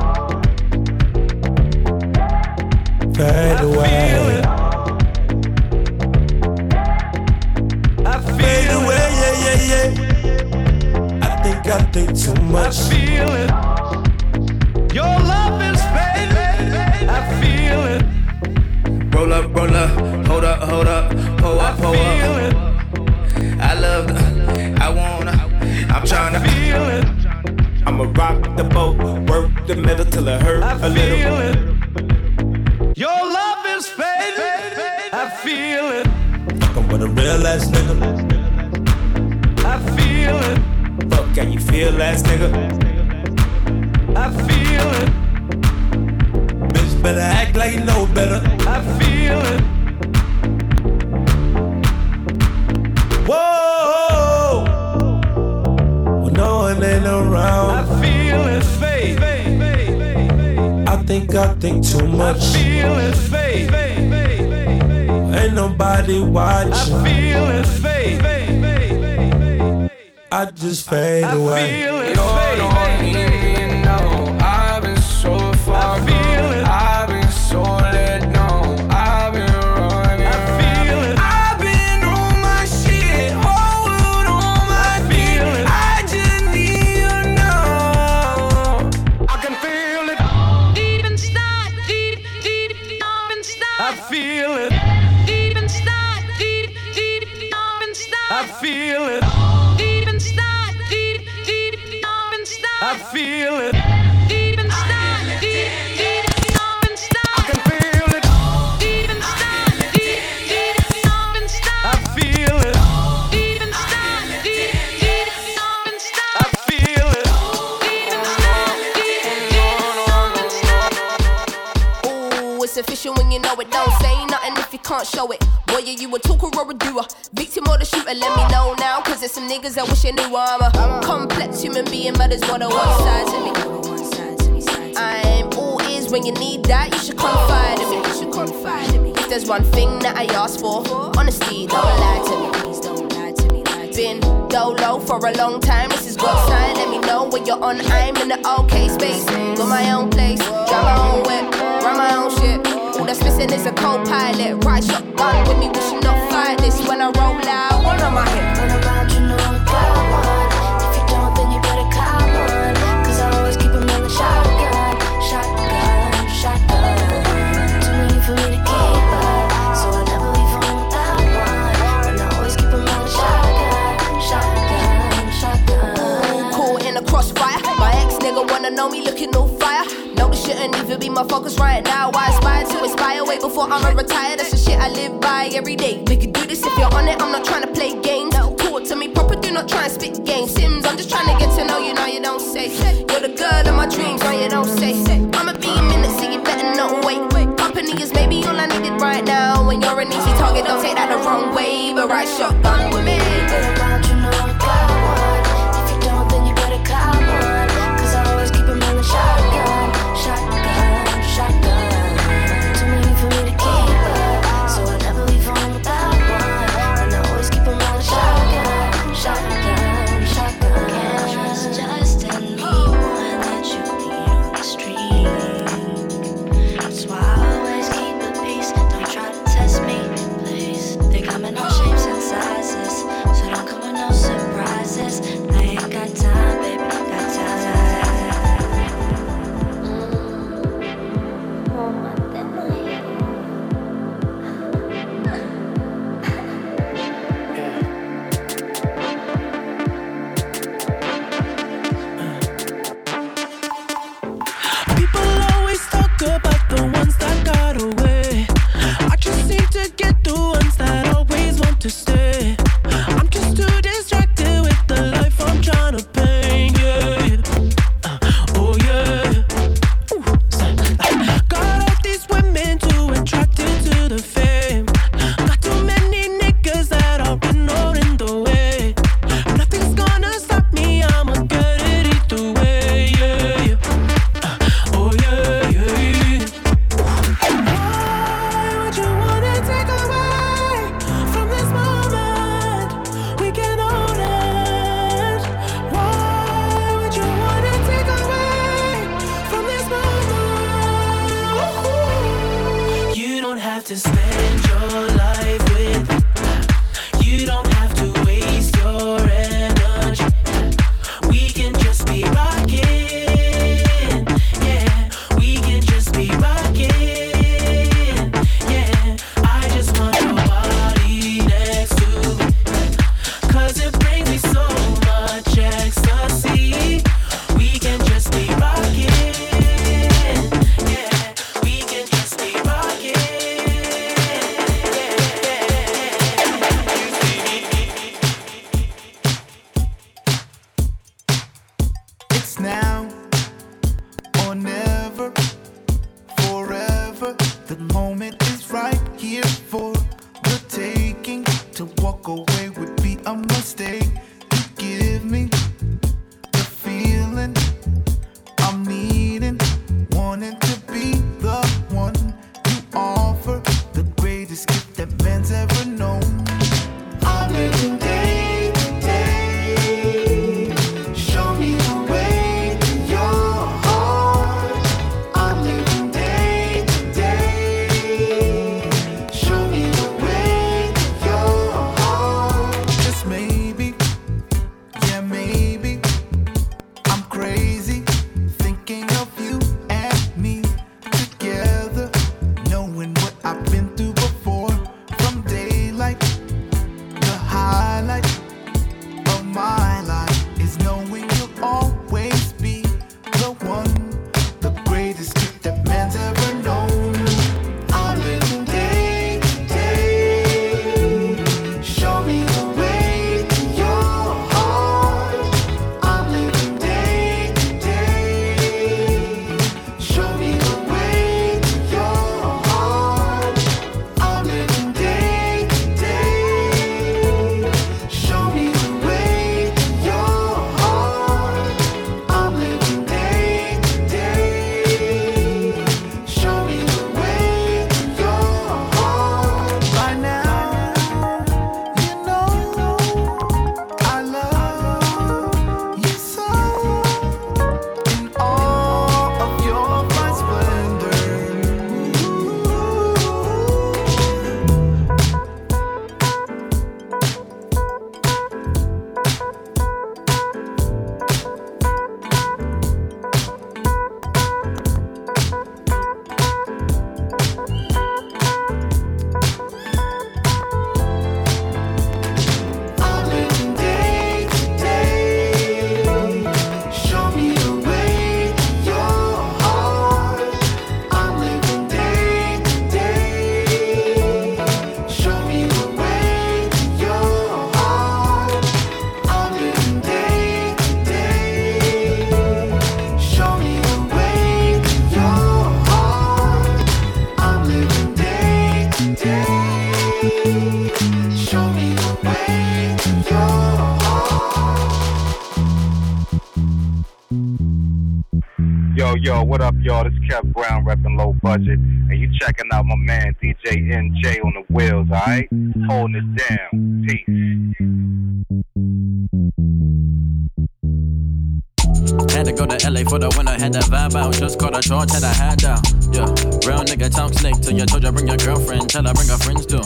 [528.97, 529.85] Tell her bring her friends too.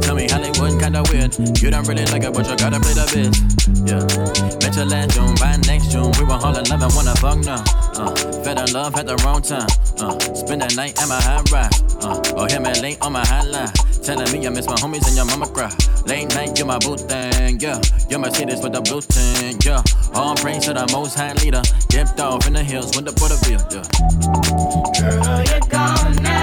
[0.00, 1.36] Tell me Hollywood kinda weird.
[1.60, 3.36] You don't really like it, but you gotta play the biz.
[3.84, 4.00] Yeah,
[4.64, 6.10] met you last June, by next June.
[6.16, 7.60] We were all in love and wanna fuck now.
[8.00, 9.68] Uh, fell in love at the wrong time.
[10.00, 11.76] Uh, spend the night at my high rise.
[12.00, 13.72] Uh, or hit me late on my hotline.
[14.02, 15.70] Telling me I miss my homies and your mama cry.
[16.06, 17.80] Late night, you're my boo thing, yeah.
[18.08, 19.82] You're my Mercedes with the blue thing, yeah.
[20.14, 21.62] All praise to the most high leader.
[21.88, 23.84] Dipped off in the hills with the Butterfield, yeah.
[24.96, 26.35] Girl, you're gone now.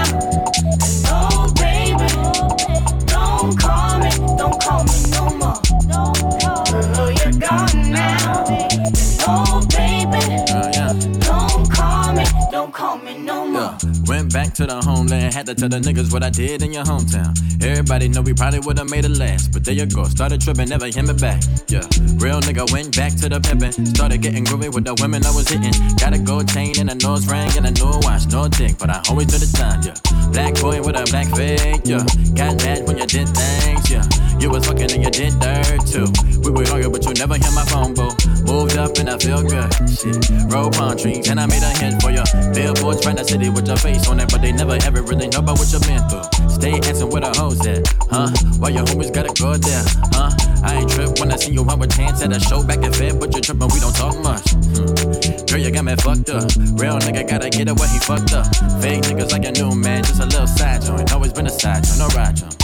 [15.44, 17.36] Had to tell the niggas what I did in your hometown.
[17.64, 20.04] Everybody know we probably would've made it last, but there you go.
[20.06, 21.44] Started tripping, never hit me back.
[21.68, 21.84] Yeah,
[22.16, 23.88] real nigga went back to the pimpin'.
[23.96, 25.74] Started getting groovy with the women I was hitting.
[26.00, 28.90] Got a gold chain and a nose ring and a new watch, no tick, but
[28.90, 29.84] I always do the time.
[29.84, 29.96] Yeah,
[30.34, 31.30] black boy with a black.
[31.86, 32.04] Yeah,
[32.34, 33.90] got mad when you did things.
[33.90, 34.04] Yeah,
[34.40, 36.10] you was fucking and you did dirt too.
[36.42, 38.10] We would argue, but you never hear my phone, boo.
[38.44, 39.70] Moved up and I feel good.
[39.88, 40.18] Shit,
[40.52, 42.26] roll palm trees and I made a hit for you.
[42.54, 45.40] Billboards right the city with your face on it, but they never ever really know
[45.40, 46.26] about what you've been through.
[46.50, 48.30] Stay asking where the hoes at, huh?
[48.58, 49.86] Why your homies gotta go there,
[50.18, 50.32] huh?
[50.64, 52.94] I ain't trip when I see you out with chance at a show back in
[52.94, 54.54] Fed, but you're tripping, we don't talk much.
[55.48, 56.50] Girl, you got me fucked up.
[56.80, 58.48] Real nigga gotta get it where he fucked up.
[58.82, 61.12] Fake niggas like a new man, just a little side joint.
[61.14, 62.58] Always been a side joint, no ride joint.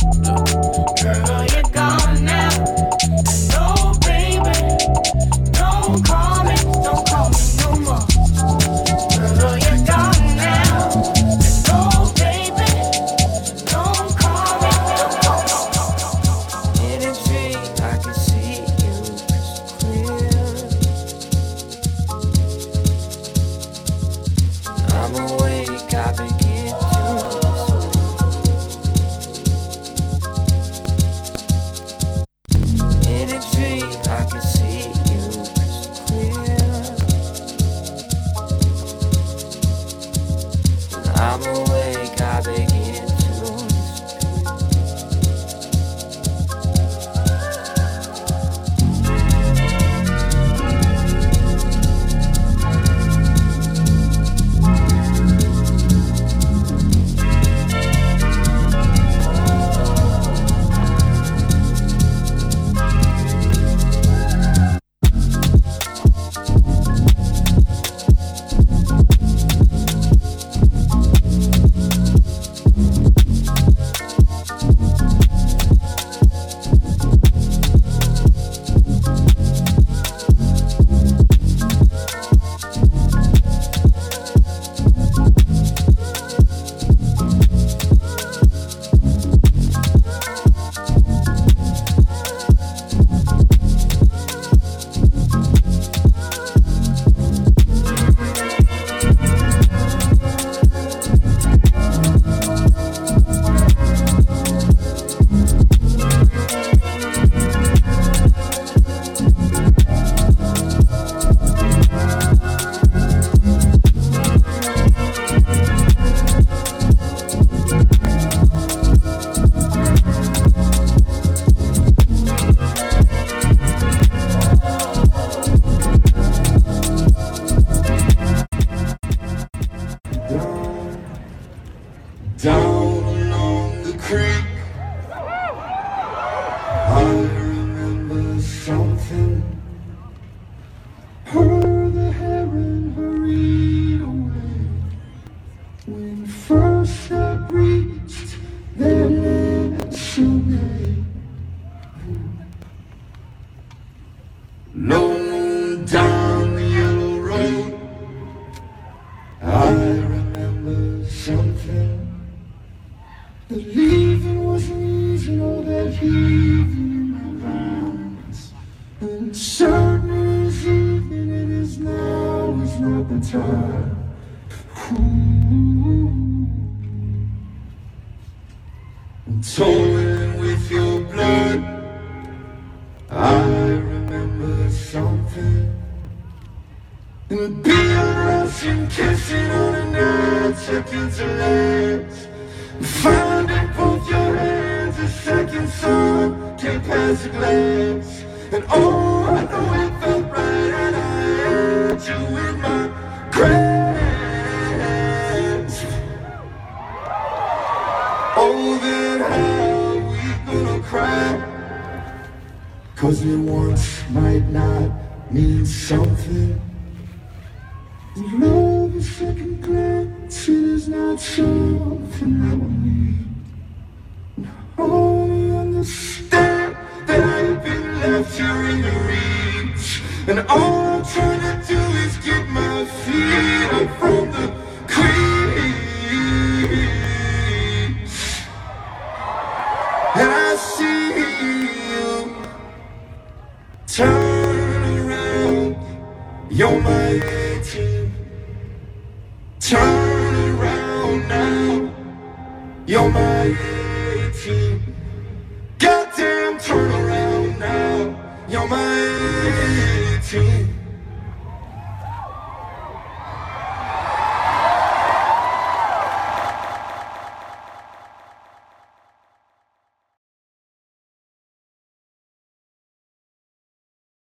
[1.03, 2.49] Girl, you're gone now.
[3.53, 4.55] No, baby.
[5.51, 6.38] Don't call